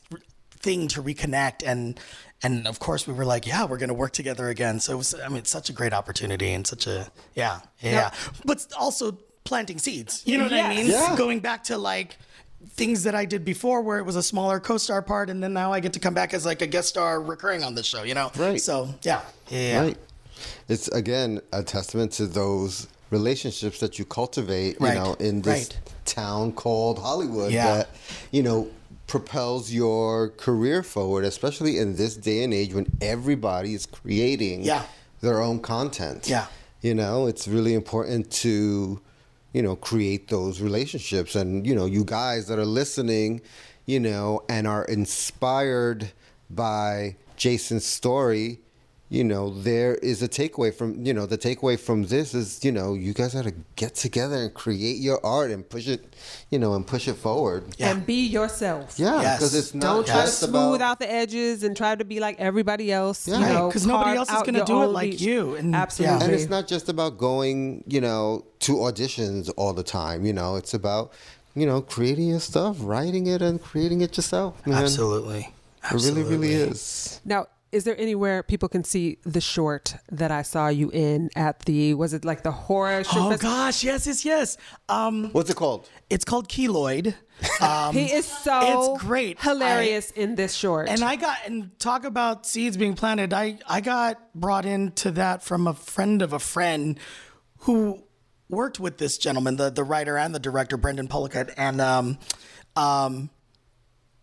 thing 0.51 0.89
to 0.89 1.03
reconnect 1.03 1.67
and. 1.67 1.99
And 2.43 2.67
of 2.67 2.79
course, 2.79 3.07
we 3.07 3.15
were 3.15 3.25
like, 3.25 3.47
"Yeah, 3.47 3.65
we're 3.65 3.79
going 3.79 3.89
to 3.89 3.95
work 3.95 4.13
together 4.13 4.51
again." 4.51 4.79
So 4.79 4.93
it 4.93 4.97
was, 4.97 5.15
I 5.15 5.29
mean, 5.29 5.39
it's 5.39 5.49
such 5.49 5.71
a 5.71 5.73
great 5.73 5.95
opportunity 5.95 6.53
and 6.53 6.67
such 6.67 6.87
a, 6.87 7.11
yeah, 7.35 7.61
yeah. 7.81 8.11
But 8.45 8.67
also 8.79 9.17
planting 9.45 9.79
seeds. 9.79 10.23
You 10.27 10.37
know 10.37 10.45
what 10.45 10.53
I 10.53 10.69
mean? 10.69 10.87
Yeah. 10.87 11.15
Going 11.17 11.41
back 11.41 11.65
to 11.65 11.79
like 11.79 12.19
things 12.71 13.03
that 13.05 13.15
I 13.15 13.25
did 13.25 13.45
before 13.45 13.81
where 13.83 13.99
it 13.99 14.05
was 14.05 14.17
a 14.17 14.23
smaller 14.23 14.61
co-star 14.61 15.03
part 15.03 15.31
and 15.31 15.43
then 15.43 15.53
now 15.53 15.73
I 15.73 15.81
get 15.81 15.93
to 15.95 16.01
come 16.01 16.15
back 16.15 16.35
as 16.35 16.45
like 16.47 16.63
a 16.63 16.67
guest 16.67 16.89
star 16.89 17.21
recurring 17.21 17.63
on 17.63 17.75
this 17.75 17.87
show, 17.87 18.03
you 18.03 18.15
know? 18.15 18.31
Right. 18.37 18.61
So, 18.61 18.93
yeah. 19.03 19.21
Yeah. 19.49 19.81
Right. 19.83 19.97
It's 20.69 20.89
again 20.89 21.41
a 21.53 21.63
testament 21.63 22.13
to 22.13 22.27
those 22.27 22.89
relationships 23.11 23.79
that 23.81 23.99
you 23.99 24.05
cultivate, 24.05 24.81
you 24.81 24.87
Right. 24.87 24.95
know, 24.95 25.15
in 25.15 25.43
this 25.43 25.69
Right. 25.71 25.79
town 26.05 26.53
called 26.53 26.99
Hollywood 26.99 27.53
Yeah. 27.53 27.77
that, 27.77 27.89
you 28.33 28.43
know, 28.43 28.69
propels 29.07 29.71
your 29.71 30.31
career 30.31 30.83
forward, 30.83 31.25
especially 31.25 31.79
in 31.79 31.97
this 31.97 32.17
day 32.17 32.43
and 32.43 32.53
age 32.55 32.73
when 32.75 32.87
everybody 33.01 33.75
is 33.75 33.87
creating 33.87 34.65
Yeah. 34.65 34.83
their 35.21 35.41
own 35.43 35.61
content. 35.61 36.27
Yeah. 36.29 36.47
You 36.81 36.95
know, 36.95 37.27
it's 37.27 37.47
really 37.47 37.75
important 37.75 38.31
to, 38.43 39.01
you 39.55 39.63
know, 39.63 39.77
create 39.77 40.29
those 40.29 40.61
relationships. 40.61 41.35
And, 41.35 41.67
you 41.67 41.75
know, 41.75 41.87
you 41.87 42.05
guys 42.05 42.49
that 42.49 42.59
are 42.59 42.67
listening, 42.67 43.41
you 43.87 44.01
know, 44.01 44.43
and 44.49 44.67
are 44.67 44.85
inspired 44.85 46.11
by 46.51 47.17
Jason's 47.37 47.87
story, 47.87 48.59
you 49.11 49.23
know, 49.23 49.51
there 49.51 49.95
is 49.97 50.23
a 50.23 50.29
takeaway 50.29 50.75
from, 50.75 51.05
you 51.05 51.13
know, 51.15 51.27
the 51.27 51.37
takeaway 51.39 51.79
from 51.79 52.05
this 52.05 52.35
is, 52.35 52.65
you 52.65 52.73
know, 52.73 52.95
you 52.95 53.13
guys 53.13 53.35
got 53.35 53.45
to 53.45 53.55
get 53.77 53.95
together 53.95 54.37
and 54.37 54.55
create 54.55 54.97
your 54.97 55.25
art 55.25 55.51
and 55.51 55.69
push 55.69 55.87
it, 55.87 56.17
you 56.51 56.59
know, 56.59 56.75
and 56.75 56.87
push 56.87 57.07
it 57.07 57.15
forward. 57.15 57.65
Yeah. 57.77 57.91
And 57.91 58.05
be 58.07 58.27
yourself. 58.27 58.99
Yeah, 58.99 59.21
Yes. 59.21 59.39
because 59.39 59.55
it's 59.55 59.75
not 59.75 59.83
Don't 59.83 60.07
try 60.07 60.23
to 60.23 60.27
smooth 60.29 60.77
about 60.77 60.81
out 60.81 60.99
the 61.01 61.13
edges 61.13 61.63
and 61.63 61.77
try 61.77 61.95
to 61.95 62.05
be 62.05 62.19
like 62.19 62.41
everybody 62.41 62.91
else. 62.91 63.29
Yeah. 63.29 63.39
you 63.39 63.45
Right, 63.45 63.53
know, 63.55 63.71
'cause 63.71 63.87
nobody 63.87 64.17
else 64.19 64.31
is 64.31 64.43
gonna 64.43 64.65
do 64.65 64.83
it 64.83 64.87
like 64.87 65.11
niche. 65.11 65.21
you, 65.21 65.55
and- 65.55 65.73
yeah. 65.73 65.83
Absolutely. 65.83 66.25
And 66.25 66.33
it's 66.35 66.49
not 66.51 66.67
just 66.67 66.89
about 66.89 67.19
going, 67.19 67.85
you 67.87 68.01
know, 68.01 68.45
to 68.61 68.73
auditions 68.77 69.51
all 69.57 69.75
the 69.75 69.83
time. 69.85 70.25
You 70.25 70.33
know, 70.33 70.57
it's 70.57 70.73
about, 70.75 71.13
you 71.55 71.67
know, 71.67 71.83
creating 71.83 72.29
your 72.29 72.41
stuff, 72.41 72.79
writing 72.81 73.27
it, 73.27 73.43
and 73.43 73.63
creating 73.63 74.01
it 74.01 74.17
yourself. 74.17 74.67
Man. 74.67 74.83
Absolutely. 74.83 75.53
It 75.85 75.93
really, 75.93 76.23
really 76.23 76.55
is. 76.55 77.21
Now, 77.27 77.47
is 77.75 77.85
there 77.85 77.99
anywhere 77.99 78.43
people 78.43 78.69
can 78.69 78.85
see 78.85 79.19
the 79.25 79.41
short 79.41 79.97
that 80.11 80.31
I 80.31 80.43
saw 80.43 80.69
you 80.69 80.91
in 80.93 81.29
at 81.37 81.61
the? 81.67 81.95
Was 81.95 82.15
it 82.15 82.25
like 82.25 82.43
the 82.43 82.53
horror? 82.53 83.03
Short 83.05 83.25
Oh 83.25 83.31
fest- 83.31 83.43
gosh, 83.43 83.85
yes, 83.85 84.07
yes, 84.07 84.25
yes. 84.25 84.57
Um, 84.89 85.31
What's 85.33 85.51
it 85.51 85.57
called? 85.57 85.89
it's 86.09 86.25
called 86.25 86.49
Keloid. 86.49 87.15
Um, 87.61 87.95
He 87.95 88.07
is 88.13 88.27
so 88.27 88.93
It's 88.95 89.03
great. 89.03 89.41
hilarious 89.41 90.11
in 90.13 90.37
this 90.37 90.55
short. 90.55 90.89
And 90.89 91.03
I 91.03 91.17
got 91.17 91.37
and 91.47 91.77
talk 91.81 92.05
about 92.05 92.47
seeds 92.47 92.77
being 92.77 92.95
planted. 92.95 93.33
I 93.35 93.59
I 93.69 93.81
got 93.81 94.19
brought 94.35 94.65
into 94.67 95.11
that 95.13 95.43
from 95.43 95.67
a 95.67 95.75
friend 95.75 96.23
of 96.23 96.33
a 96.33 96.39
friend 96.39 96.99
who 97.67 98.05
worked 98.49 98.79
with 98.79 98.99
this 98.99 99.19
gentleman, 99.19 99.57
the 99.57 99.71
the 99.71 99.83
writer 99.85 100.17
and 100.17 100.33
the 100.35 100.39
director 100.39 100.77
Brendan 100.77 101.09
Pollicut, 101.09 101.53
and 101.57 101.81
um, 101.81 102.19
um, 102.77 103.31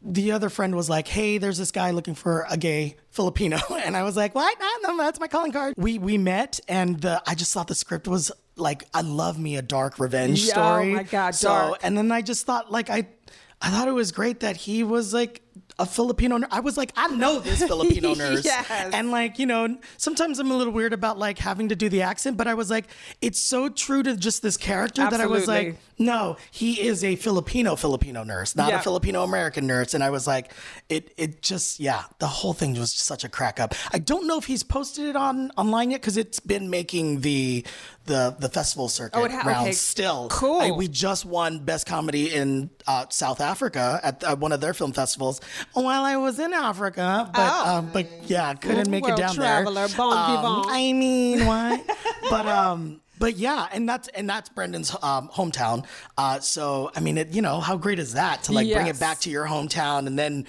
the 0.03 0.31
other 0.31 0.49
friend 0.49 0.75
was 0.75 0.89
like, 0.89 1.07
"Hey, 1.07 1.37
there's 1.37 1.57
this 1.57 1.71
guy 1.71 1.91
looking 1.91 2.15
for 2.15 2.45
a 2.49 2.57
gay 2.57 2.95
Filipino," 3.09 3.57
and 3.85 3.95
I 3.95 4.03
was 4.03 4.15
like, 4.17 4.33
"What? 4.35 4.57
No, 4.83 4.93
no, 4.93 5.03
that's 5.03 5.19
my 5.19 5.27
calling 5.27 5.51
card." 5.51 5.75
We 5.77 5.99
we 5.99 6.17
met, 6.17 6.59
and 6.67 6.99
the, 7.01 7.21
I 7.27 7.35
just 7.35 7.53
thought 7.53 7.67
the 7.67 7.75
script 7.75 8.07
was 8.07 8.31
like, 8.55 8.85
"I 8.93 9.01
love 9.01 9.37
me 9.39 9.57
a 9.57 9.61
dark 9.61 9.99
revenge 9.99 10.43
Yeah, 10.45 10.53
oh 10.55 10.55
story." 10.55 10.93
my 10.93 11.03
God, 11.03 11.35
so, 11.35 11.49
dark. 11.49 11.79
and 11.83 11.97
then 11.97 12.11
I 12.11 12.21
just 12.21 12.45
thought, 12.45 12.71
like, 12.71 12.89
I 12.89 13.07
I 13.61 13.69
thought 13.69 13.87
it 13.87 13.93
was 13.93 14.11
great 14.11 14.39
that 14.39 14.57
he 14.57 14.83
was 14.83 15.13
like 15.13 15.41
a 15.79 15.85
Filipino 15.85 16.37
nurse. 16.37 16.49
I 16.51 16.59
was 16.59 16.77
like, 16.77 16.91
I 16.95 17.07
know 17.07 17.39
this 17.39 17.63
Filipino 17.67 18.13
nurse. 18.13 18.45
Yes. 18.45 18.69
And 18.69 19.11
like, 19.11 19.39
you 19.39 19.45
know, 19.45 19.77
sometimes 19.97 20.39
I'm 20.39 20.51
a 20.51 20.55
little 20.55 20.73
weird 20.73 20.93
about 20.93 21.17
like 21.17 21.37
having 21.37 21.69
to 21.69 21.75
do 21.75 21.89
the 21.89 22.01
accent, 22.01 22.37
but 22.37 22.47
I 22.47 22.53
was 22.53 22.69
like, 22.69 22.85
it's 23.21 23.39
so 23.39 23.69
true 23.69 24.03
to 24.03 24.15
just 24.15 24.41
this 24.41 24.57
character 24.57 25.09
that 25.09 25.21
I 25.21 25.25
was 25.25 25.47
like, 25.47 25.77
no, 25.97 26.37
he 26.49 26.81
is 26.81 27.03
a 27.03 27.15
Filipino 27.15 27.75
Filipino 27.75 28.23
nurse, 28.23 28.55
not 28.55 28.73
a 28.73 28.79
Filipino 28.79 29.23
American 29.23 29.67
nurse. 29.67 29.93
And 29.93 30.03
I 30.03 30.09
was 30.09 30.27
like, 30.27 30.51
it 30.89 31.13
it 31.17 31.41
just 31.41 31.79
yeah, 31.79 32.03
the 32.19 32.27
whole 32.27 32.53
thing 32.53 32.73
was 32.73 32.91
such 32.91 33.23
a 33.23 33.29
crack 33.29 33.59
up. 33.59 33.75
I 33.91 33.99
don't 33.99 34.27
know 34.27 34.37
if 34.37 34.45
he's 34.45 34.63
posted 34.63 35.05
it 35.05 35.15
on 35.15 35.51
online 35.57 35.91
yet 35.91 36.01
because 36.01 36.17
it's 36.17 36.39
been 36.39 36.69
making 36.69 37.21
the 37.21 37.65
the 38.11 38.35
the 38.39 38.49
festival 38.49 38.87
circuit 38.89 39.17
Oh, 39.17 39.27
ha- 39.29 39.47
rounds 39.47 39.67
okay. 39.67 39.71
still. 39.71 40.27
Cool. 40.29 40.61
I- 40.61 40.71
we 40.71 40.87
just 40.87 41.25
won 41.25 41.59
best 41.59 41.85
comedy 41.87 42.33
in 42.33 42.69
uh, 42.87 43.05
South 43.09 43.39
Africa 43.41 43.99
at 44.03 44.23
uh, 44.23 44.35
one 44.35 44.51
of 44.51 44.59
their 44.61 44.73
film 44.73 44.91
festivals 44.93 45.39
while 45.73 46.03
I 46.03 46.17
was 46.17 46.39
in 46.39 46.53
Africa. 46.53 47.29
But 47.33 47.51
Oh. 47.53 47.75
um, 47.77 47.89
but 47.93 48.07
yeah, 48.29 48.53
couldn't 48.53 48.89
make 48.89 49.03
World 49.05 49.19
it 49.19 49.21
down 49.21 49.35
traveler, 49.35 49.87
there. 49.87 49.97
bon 49.97 50.17
Um, 50.17 50.35
vivant. 50.35 50.75
I 50.75 50.93
mean, 50.93 51.45
what? 51.45 51.81
but 52.29 52.45
um, 52.47 53.01
but 53.19 53.37
yeah, 53.37 53.67
and 53.71 53.87
that's 53.87 54.07
and 54.09 54.29
that's 54.29 54.49
Brendan's 54.49 54.91
um, 55.01 55.29
hometown. 55.29 55.85
Uh, 56.17 56.39
so 56.39 56.91
I 56.95 56.99
mean, 56.99 57.17
it, 57.17 57.29
you 57.29 57.41
know, 57.41 57.59
how 57.59 57.77
great 57.77 57.99
is 57.99 58.13
that 58.13 58.43
to 58.43 58.51
like 58.51 58.71
bring 58.73 58.87
it 58.87 58.99
back 58.99 59.19
to 59.21 59.29
your 59.29 59.45
hometown 59.45 60.07
and 60.07 60.17
then 60.17 60.45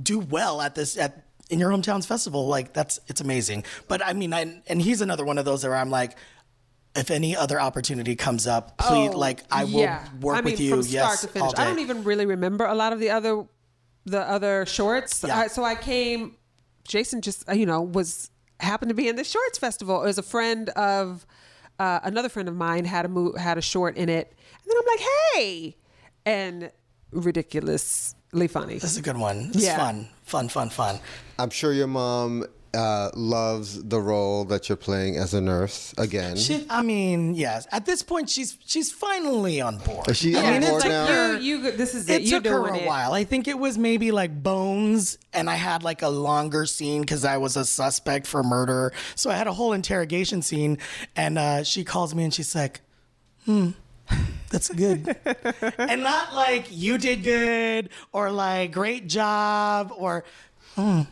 do 0.00 0.18
well 0.20 0.60
at 0.60 0.74
this 0.74 0.96
at 0.96 1.24
in 1.50 1.58
your 1.58 1.70
hometown's 1.70 2.06
festival? 2.06 2.46
Like 2.46 2.72
that's 2.72 3.00
it's 3.08 3.20
amazing. 3.20 3.64
But 3.88 4.04
I 4.04 4.12
mean, 4.12 4.32
I 4.32 4.62
and 4.68 4.80
he's 4.80 5.00
another 5.00 5.24
one 5.24 5.38
of 5.38 5.44
those 5.44 5.64
where 5.64 5.76
I'm 5.76 5.90
like. 5.90 6.16
If 6.96 7.10
any 7.10 7.36
other 7.36 7.60
opportunity 7.60 8.14
comes 8.14 8.46
up, 8.46 8.78
please, 8.78 9.10
Oh, 9.12 9.18
like 9.18 9.42
I 9.50 9.64
will 9.64 9.70
yeah. 9.80 10.06
work 10.20 10.36
I 10.36 10.40
mean, 10.42 10.52
with 10.52 10.60
you. 10.60 10.70
from 10.70 10.82
start 10.84 10.92
yes, 11.10 11.20
to 11.22 11.28
finish. 11.28 11.52
all 11.54 11.60
I 11.60 11.64
don't 11.64 11.80
even 11.80 12.04
really 12.04 12.24
remember 12.26 12.64
a 12.66 12.74
lot 12.74 12.92
of 12.92 13.00
the 13.00 13.10
other 13.10 13.44
the 14.06 14.20
other 14.20 14.64
shorts. 14.66 15.24
Yeah. 15.26 15.38
I, 15.38 15.46
so 15.48 15.64
I 15.64 15.74
came. 15.74 16.36
Jason 16.86 17.20
just 17.22 17.48
uh, 17.48 17.52
you 17.54 17.66
know 17.66 17.82
was 17.82 18.30
happened 18.60 18.90
to 18.90 18.94
be 18.94 19.08
in 19.08 19.16
the 19.16 19.24
shorts 19.24 19.58
festival. 19.58 20.02
It 20.02 20.06
was 20.06 20.18
a 20.18 20.22
friend 20.22 20.68
of 20.70 21.26
uh, 21.80 21.98
another 22.04 22.28
friend 22.28 22.48
of 22.48 22.54
mine 22.54 22.84
had 22.84 23.04
a 23.06 23.08
mo- 23.08 23.34
had 23.36 23.58
a 23.58 23.62
short 23.62 23.96
in 23.96 24.08
it, 24.08 24.28
and 24.32 24.64
then 24.66 24.76
I'm 24.78 24.86
like, 24.86 25.06
hey, 25.34 25.76
and 26.26 26.70
ridiculously 27.10 28.48
funny. 28.48 28.74
This 28.74 28.84
is 28.92 28.96
a 28.98 29.02
good 29.02 29.16
one. 29.16 29.50
It's 29.54 29.64
Yeah. 29.64 29.76
fun, 29.76 30.08
fun, 30.22 30.48
fun, 30.48 30.70
fun. 30.70 31.00
I'm 31.38 31.50
sure 31.50 31.72
your 31.72 31.86
mom 31.86 32.46
uh, 32.74 33.10
loves 33.14 33.82
the 33.84 34.00
role 34.00 34.44
that 34.46 34.68
you're 34.68 34.76
playing 34.76 35.16
as 35.16 35.32
a 35.34 35.40
nurse 35.40 35.94
again. 35.96 36.36
She, 36.36 36.66
I 36.68 36.82
mean, 36.82 37.34
yes. 37.34 37.66
At 37.72 37.86
this 37.86 38.02
point, 38.02 38.28
she's 38.28 38.58
she's 38.66 38.92
finally 38.92 39.60
on 39.60 39.78
board. 39.78 40.08
Is 40.08 40.16
she 40.18 40.36
I 40.36 40.42
on 40.44 40.52
mean, 40.52 40.60
board 40.62 40.74
it's 40.74 40.84
like 40.84 40.90
now? 40.92 41.08
you're- 41.08 41.40
You, 41.40 41.56
you, 41.58 41.70
this 41.72 41.94
is 41.94 42.08
it. 42.08 42.22
it 42.22 42.28
took 42.28 42.44
her 42.46 42.66
a 42.68 42.76
it. 42.78 42.86
while. 42.86 43.12
I 43.12 43.24
think 43.24 43.48
it 43.48 43.58
was 43.58 43.78
maybe 43.78 44.10
like 44.10 44.42
Bones, 44.42 45.18
and 45.32 45.48
I 45.48 45.54
had 45.54 45.82
like 45.82 46.02
a 46.02 46.08
longer 46.08 46.66
scene 46.66 47.00
because 47.02 47.24
I 47.24 47.36
was 47.38 47.56
a 47.56 47.64
suspect 47.64 48.26
for 48.26 48.42
murder. 48.42 48.92
So 49.14 49.30
I 49.30 49.34
had 49.36 49.46
a 49.46 49.52
whole 49.52 49.72
interrogation 49.72 50.42
scene, 50.42 50.78
and 51.16 51.38
uh, 51.38 51.62
she 51.62 51.84
calls 51.84 52.14
me 52.14 52.24
and 52.24 52.34
she's 52.34 52.54
like, 52.54 52.80
"Hmm, 53.44 53.70
that's 54.50 54.68
good," 54.70 55.16
and 55.78 56.02
not 56.02 56.34
like 56.34 56.66
you 56.70 56.98
did 56.98 57.22
good 57.24 57.90
or 58.12 58.30
like 58.30 58.72
great 58.72 59.06
job 59.08 59.92
or, 59.96 60.24
"Hmm, 60.76 61.02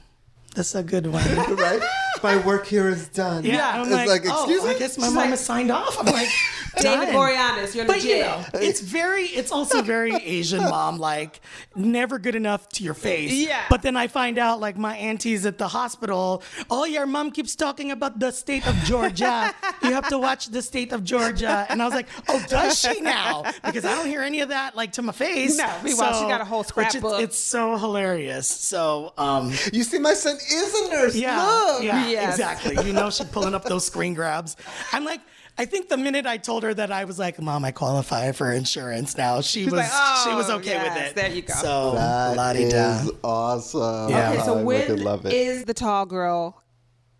that's 0.54 0.74
a 0.74 0.82
good 0.82 1.06
one." 1.06 1.24
right? 1.56 1.82
My 2.22 2.36
work 2.46 2.66
here 2.66 2.88
is 2.88 3.08
done. 3.08 3.44
Yeah, 3.44 3.70
I'm 3.74 3.82
It's 3.82 3.90
like, 3.90 4.08
like, 4.08 4.22
oh, 4.26 4.44
excuse 4.44 4.64
I 4.64 4.72
me? 4.74 4.78
guess 4.78 4.98
my 4.98 5.06
She's 5.06 5.14
mom 5.14 5.22
like- 5.22 5.30
has 5.30 5.44
signed 5.44 5.70
off. 5.70 5.98
I'm 5.98 6.06
like, 6.06 6.28
David 6.76 7.06
done. 7.12 7.14
Boreanaz, 7.14 7.74
you're 7.74 7.84
But 7.86 7.96
legit. 7.96 8.16
you 8.18 8.22
know, 8.22 8.44
it's 8.54 8.80
very, 8.80 9.24
it's 9.24 9.50
also 9.52 9.82
very 9.82 10.14
Asian 10.14 10.62
mom, 10.62 10.98
like 10.98 11.40
never 11.74 12.18
good 12.18 12.34
enough 12.34 12.68
to 12.70 12.84
your 12.84 12.94
face. 12.94 13.32
Yeah. 13.32 13.64
But 13.68 13.82
then 13.82 13.96
I 13.96 14.06
find 14.08 14.38
out, 14.38 14.60
like 14.60 14.76
my 14.78 14.96
auntie's 14.96 15.44
at 15.46 15.58
the 15.58 15.68
hospital. 15.68 16.42
Oh, 16.70 16.84
your 16.84 17.06
mom 17.06 17.30
keeps 17.30 17.56
talking 17.56 17.90
about 17.90 18.18
the 18.18 18.30
state 18.30 18.66
of 18.66 18.74
Georgia. 18.84 19.54
you 19.82 19.92
have 19.92 20.08
to 20.08 20.18
watch 20.18 20.46
the 20.46 20.62
state 20.62 20.92
of 20.92 21.04
Georgia. 21.04 21.66
And 21.68 21.82
I 21.82 21.84
was 21.84 21.94
like, 21.94 22.06
oh, 22.28 22.44
does 22.48 22.78
she 22.80 23.00
now? 23.00 23.42
Because 23.64 23.84
I 23.84 23.94
don't 23.94 24.06
hear 24.06 24.22
any 24.22 24.40
of 24.40 24.48
that 24.50 24.76
like 24.76 24.92
to 24.92 25.02
my 25.02 25.12
face. 25.12 25.56
No, 25.58 25.70
meanwhile, 25.82 26.14
she 26.14 26.26
got 26.28 26.40
a 26.40 26.44
whole 26.44 26.60
which 26.60 26.68
scrapbook. 26.68 27.14
It's, 27.20 27.34
it's 27.34 27.38
so 27.38 27.76
hilarious. 27.76 28.46
So, 28.48 29.12
um, 29.18 29.50
You 29.72 29.82
see, 29.82 29.98
my 29.98 30.14
son 30.14 30.36
is 30.36 30.74
a 30.74 30.90
nurse. 30.90 31.16
yeah, 31.16 31.42
Look. 31.44 31.82
yeah, 31.82 32.06
Yes. 32.12 32.34
exactly. 32.34 32.86
You 32.86 32.92
know, 32.92 33.10
she's 33.10 33.26
pulling 33.28 33.54
up 33.54 33.64
those 33.64 33.84
screen 33.86 34.14
grabs. 34.14 34.56
I'm 34.92 35.04
like, 35.04 35.20
I 35.58 35.64
think 35.66 35.88
the 35.88 35.96
minute 35.98 36.24
I 36.26 36.38
told 36.38 36.62
her 36.62 36.72
that 36.72 36.90
I 36.90 37.04
was 37.04 37.18
like, 37.18 37.40
"Mom, 37.40 37.64
I 37.64 37.72
qualify 37.72 38.32
for 38.32 38.50
insurance 38.52 39.16
now," 39.18 39.40
she 39.42 39.64
was 39.64 39.74
like, 39.74 39.88
"Oh, 39.92 40.26
she 40.28 40.34
was 40.34 40.48
okay 40.50 40.70
yes, 40.72 40.98
with 40.98 41.08
it. 41.10 41.14
there 41.14 41.30
you 41.30 41.42
go. 41.42 41.52
So 41.54 41.92
That 41.94 42.36
la-di-da. 42.36 43.00
is 43.02 43.10
awesome. 43.22 44.10
Yeah. 44.10 44.32
Okay, 44.32 44.42
so 44.44 44.58
I 44.58 44.62
when 44.62 45.02
love 45.04 45.26
it. 45.26 45.32
is 45.34 45.64
the 45.64 45.74
tall 45.74 46.06
girl 46.06 46.62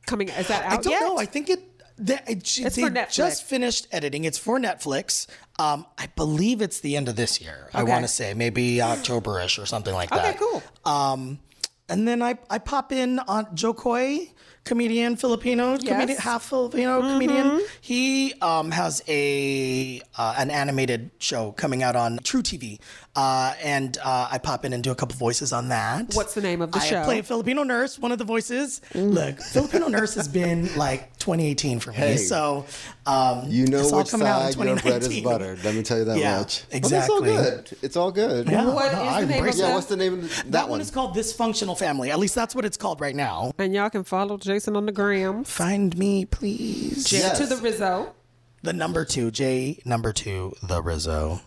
coming? 0.07 0.29
Is 0.31 0.49
that 0.49 0.65
out 0.65 0.73
I 0.73 0.77
don't 0.83 0.91
yet? 0.93 1.01
know. 1.03 1.19
I 1.19 1.27
think 1.27 1.51
it. 1.51 1.61
That, 1.99 2.29
it 2.29 2.47
she, 2.47 2.65
It's 2.65 2.75
they 2.77 2.83
for 2.83 2.91
Netflix. 2.91 3.13
just 3.15 3.45
finished 3.45 3.87
editing. 3.93 4.25
It's 4.25 4.39
for 4.39 4.59
Netflix. 4.59 5.27
Um, 5.59 5.85
I 5.99 6.07
believe 6.17 6.63
it's 6.63 6.81
the 6.81 6.97
end 6.97 7.09
of 7.09 7.17
this 7.17 7.39
year. 7.41 7.69
I 7.75 7.83
want 7.83 8.03
to 8.03 8.09
say 8.09 8.33
maybe 8.33 8.77
Octoberish 8.77 9.63
or 9.63 9.67
something 9.67 9.93
like 9.93 10.09
that. 10.09 10.35
Okay, 10.35 10.39
cool. 10.39 10.63
Um, 10.91 11.39
and 11.91 12.09
then 12.09 12.23
I, 12.23 12.39
I 12.49 12.59
pop 12.59 12.93
in 12.93 13.19
on 13.21 13.55
Jo 13.55 13.75
Koy, 13.75 14.31
comedian, 14.65 15.17
Filipino 15.17 15.77
comedian, 15.77 16.19
half 16.19 16.45
Filipino 16.45 17.01
comedian. 17.01 17.61
He 17.81 18.35
um, 18.41 18.71
has 18.71 19.03
a 19.09 20.01
uh, 20.17 20.35
an 20.39 20.51
animated 20.51 21.11
show 21.19 21.53
coming 21.53 21.83
out 21.83 21.97
on 21.97 22.19
truTV, 22.19 22.79
uh, 23.15 23.55
and 23.63 23.99
uh, 24.03 24.29
I 24.31 24.39
pop 24.39 24.65
in 24.65 24.73
and 24.73 24.83
do 24.83 24.91
a 24.91 24.95
couple 24.95 25.17
voices 25.17 25.53
on 25.53 25.69
that. 25.69 26.15
What's 26.15 26.33
the 26.35 26.41
name 26.41 26.63
of 26.63 26.73
the 26.73 26.79
I 26.79 26.87
show? 26.87 27.05
play 27.05 27.19
a 27.19 27.23
Filipino 27.23 27.63
nurse, 27.63 27.99
one 27.99 28.11
of 28.11 28.19
the 28.19 28.25
voices. 28.25 28.81
Look, 28.95 29.39
Filipino 29.41 29.89
nurse 29.89 30.15
has 30.15 30.29
been 30.29 30.75
like 30.77 31.17
2018 31.19 31.81
for 31.81 31.91
me, 31.91 31.97
Hey. 31.97 32.17
so 32.17 32.65
um, 33.07 33.45
You 33.49 33.67
know 33.67 33.81
it's 33.81 33.93
all 33.93 33.99
which 33.99 34.11
coming 34.11 34.27
out 34.27 34.47
in 34.47 34.53
side 34.53 34.65
your 34.67 34.77
bread 34.77 35.03
is 35.03 35.09
2019. 35.09 35.25
buttered. 35.25 35.65
Let 35.65 35.75
me 35.75 35.83
tell 35.83 35.99
you 35.99 36.05
that 36.05 36.17
Yeah, 36.19 36.39
much. 36.39 36.65
But 36.71 36.77
exactly. 36.79 36.97
it's 37.05 37.11
all 37.11 37.21
good. 37.43 37.79
It's 37.83 37.97
all 37.97 38.13
good. 38.13 38.49
Yeah, 38.49 38.67
What 38.73 38.93
no, 38.93 39.03
is 39.19 39.21
the 39.21 39.27
name 39.35 39.47
of. 39.49 39.55
Yeah, 39.57 39.75
what's 39.75 39.87
the 39.87 39.97
name 39.97 40.15
of 40.15 40.23
the, 40.23 40.29
that, 40.29 40.53
That 40.53 40.69
one 40.71 40.81
is 40.81 40.91
called 40.91 41.15
Dysfunctional 41.15 41.79
Family. 41.79 42.11
At 42.11 42.19
least 42.19 42.35
that's 42.35 42.55
what 42.55 42.65
it's 42.65 42.77
called 42.79 43.01
right 43.03 43.15
now. 43.15 43.53
And 43.59 43.75
y'all 43.75 43.91
can 43.91 44.05
follow 44.05 44.39
Jason 44.39 44.75
on 44.75 44.87
the 44.87 44.93
gram. 44.93 45.45
Find 45.45 45.97
me, 45.99 46.25
please. 46.25 47.05
J 47.05 47.19
Yes. 47.19 47.39
to 47.39 47.47
the 47.47 47.57
Rizzo. 47.57 48.15
The 48.63 48.73
number 48.73 49.05
two, 49.05 49.31
J 49.31 49.83
number 49.85 50.13
two, 50.13 50.55
the 50.63 50.81
Rizzo 50.83 51.41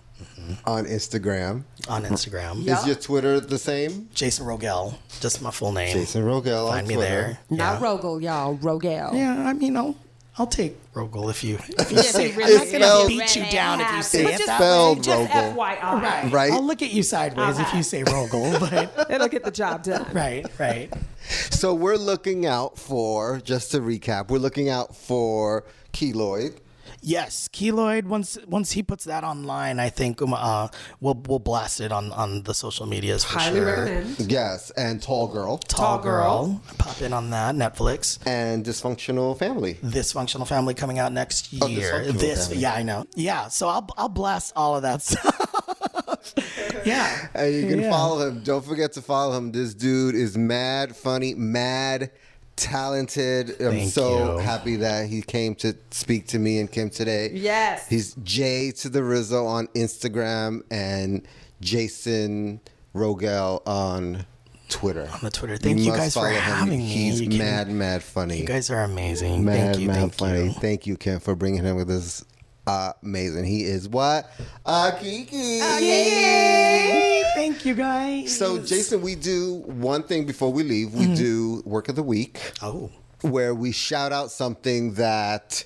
on 0.66 0.86
Instagram. 0.86 1.64
on 1.90 2.04
Instagram. 2.04 2.64
Yeah. 2.64 2.80
Is 2.80 2.86
your 2.88 2.96
Twitter 2.96 3.40
the 3.40 3.58
same? 3.58 4.10
Jason 4.14 4.46
Rogel, 4.46 4.96
just 5.20 5.42
my 5.42 5.52
full 5.52 5.72
name. 5.72 5.94
Jason 5.94 6.24
Rogel 6.24 6.68
Find 6.70 6.82
on 6.84 6.88
me 6.88 6.96
Twitter. 6.96 7.10
there. 7.10 7.40
Not 7.50 7.82
yeah. 7.82 7.88
Rogel, 7.88 8.22
y'all. 8.22 8.58
Rogel. 8.58 9.14
Yeah, 9.14 9.48
I 9.48 9.54
mean, 9.54 9.76
I'll 9.78 9.96
I'll 10.38 10.48
take 10.48 10.76
Rogel 10.94 11.30
if 11.30 11.44
you 11.44 11.56
if 11.56 11.92
you 11.92 11.98
Yes, 11.98 12.12
say. 12.12 12.30
he 12.32 12.38
really 12.38 12.56
I'm 12.76 12.80
not 12.82 12.88
gonna 12.90 13.08
beat 13.08 13.36
you 13.36 13.46
down 13.50 13.80
if 13.82 13.92
you 13.92 14.02
say 14.04 14.24
But 14.24 14.34
it 14.34 14.38
just 14.38 14.48
that 14.48 14.58
spelled 14.58 14.98
way. 14.98 15.04
Just 15.04 15.32
Rogel. 15.32 15.56
FYI. 15.56 16.02
Right. 16.02 16.32
Right. 16.32 16.52
I'll 16.52 16.66
look 16.66 16.82
at 16.82 16.92
you 16.92 17.04
sideways 17.04 17.58
if 17.58 17.68
you 17.68 17.80
uh-huh. 17.80 17.82
say 17.84 18.04
Rogel, 18.04 18.60
but 18.60 19.10
It'll 19.12 19.28
get 19.30 19.44
the 19.44 19.52
job 19.52 19.84
done. 19.84 20.06
right, 20.14 20.46
right. 20.60 20.94
So 21.50 21.74
we're 21.74 21.96
looking 21.98 22.46
out 22.46 22.78
for, 22.78 23.40
just 23.44 23.72
to 23.72 23.80
recap, 23.80 24.28
we're 24.30 24.38
looking 24.40 24.70
out 24.70 24.96
for 24.96 25.64
Keloid. 25.94 26.58
Yes, 27.08 27.48
Keloid. 27.54 28.06
Once 28.06 28.36
once 28.48 28.72
he 28.72 28.82
puts 28.82 29.04
that 29.04 29.24
online, 29.24 29.80
I 29.80 29.90
think 29.90 30.24
um, 30.24 30.34
uh, 30.34 30.70
we'll 31.00 31.22
we'll 31.28 31.38
blast 31.38 31.80
it 31.80 31.92
on 31.92 32.12
on 32.12 32.42
the 32.42 32.54
social 32.56 32.88
medias 32.88 33.24
for 33.24 33.38
Highly 33.38 33.60
sure. 33.60 33.66
recommend. 33.68 34.32
Yes, 34.32 34.72
and 34.72 35.00
Tall 35.04 35.28
Girl. 35.28 35.60
Tall 35.60 35.98
Tall 35.98 36.04
Girl. 36.04 36.48
Girl. 36.48 36.62
Pop 36.80 37.00
in 37.04 37.14
on 37.14 37.30
that 37.30 37.54
Netflix. 37.54 38.18
And 38.26 38.66
Dysfunctional 38.66 39.38
Family. 39.38 39.76
Dysfunctional 39.84 40.48
Family 40.48 40.74
coming 40.74 40.98
out 40.98 41.14
next 41.14 41.54
Oh, 41.62 41.68
year. 41.68 41.92
Dysfunctional 42.06 42.20
this, 42.20 42.48
Family. 42.48 42.62
yeah, 42.64 42.74
I 42.74 42.82
know. 42.82 43.06
Yeah, 43.16 43.50
so 43.50 43.68
I'll 43.70 43.88
I'll 43.98 44.10
blast 44.10 44.54
all 44.56 44.76
of 44.76 44.82
that 44.82 45.04
stuff. 45.04 45.42
yeah, 46.86 47.28
And 47.36 47.54
you 47.54 47.68
can 47.68 47.82
Yeah. 47.82 47.92
follow 47.92 48.28
him. 48.28 48.42
Don't 48.44 48.66
forget 48.66 48.94
to 48.94 49.02
follow 49.04 49.38
him. 49.38 49.52
This 49.52 49.76
dude 49.76 50.16
is 50.16 50.36
mad 50.38 50.96
funny, 50.96 51.36
mad 51.36 52.10
talented. 52.56 53.50
I'm 53.62 53.72
Thank 53.72 53.92
so 53.92 54.34
you. 54.34 54.38
happy 54.40 54.76
that 54.78 55.08
he 55.10 55.22
came 55.22 55.56
to 55.56 55.76
speak 55.92 56.28
to 56.28 56.40
me 56.40 56.60
and 56.60 56.72
came 56.72 56.90
today. 56.90 57.32
Yes. 57.34 57.88
He's 57.88 58.14
Jay 58.24 58.72
to 58.72 58.90
the 58.90 59.04
Rizzo 59.04 59.46
on 59.46 59.68
Instagram 59.76 60.62
and 60.72 61.28
Jason 61.62 62.62
Rogel 62.94 63.62
on 63.68 64.26
Twitter. 64.70 65.08
on 65.14 65.20
the 65.22 65.30
Twitter. 65.30 65.58
Thank 65.58 65.80
you, 65.80 65.88
must 65.90 65.98
guys 66.00 66.14
for 66.14 66.20
follow 66.22 66.30
him. 66.32 66.42
having 66.42 66.80
me. 66.80 66.86
He's 66.86 67.22
You 67.22 67.30
can- 67.30 67.38
mad, 67.38 67.70
mad 67.70 68.04
funny. 68.04 68.40
You 68.40 68.46
guys 68.46 68.70
are 68.70 68.84
amazing. 68.84 69.44
mad, 69.46 69.58
thank 69.74 69.80
you, 69.80 69.88
mad 69.88 69.96
thank 70.00 70.14
funny. 70.16 70.44
you. 70.46 70.52
Thank 70.54 70.88
you, 70.88 70.98
Kim, 70.98 71.20
for 71.20 71.36
bringing 71.36 71.64
him 71.64 71.76
with 71.76 71.90
us. 71.90 72.24
Uh, 72.68 72.94
amazing. 73.04 73.46
He 73.46 73.64
is 73.64 73.88
what? 73.88 74.30
Uh, 74.66 74.92
Kiki. 75.00 75.36
Yay! 75.36 77.24
Thank 77.36 77.66
you, 77.66 77.76
guys. 77.76 78.36
So, 78.36 78.58
Jason, 78.60 79.02
we 79.02 79.16
do 79.16 79.64
one 79.66 80.04
thing 80.04 80.26
before 80.26 80.52
we 80.52 80.64
leave. 80.64 80.90
Mm-hmm. 80.90 81.12
We 81.12 81.16
do 81.16 81.64
work 81.66 81.90
of 81.90 81.96
the 81.96 82.04
week, 82.04 82.54
oh, 82.62 82.90
where 83.22 83.54
we 83.54 83.72
shout 83.72 84.12
out 84.12 84.32
something 84.32 84.96
that 84.96 85.64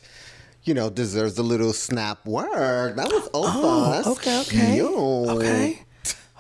you 0.64 0.74
know 0.74 0.89
deserves 0.89 1.38
a 1.38 1.43
little 1.43 1.72
snap 1.72 2.26
work. 2.26 2.97
That 2.97 3.08
was 3.08 3.28
all 3.28 3.45
oh, 3.47 3.91
fast. 3.91 4.08
okay, 4.08 4.41
okay, 4.41 4.78
Yo. 4.78 5.30
okay. 5.38 5.84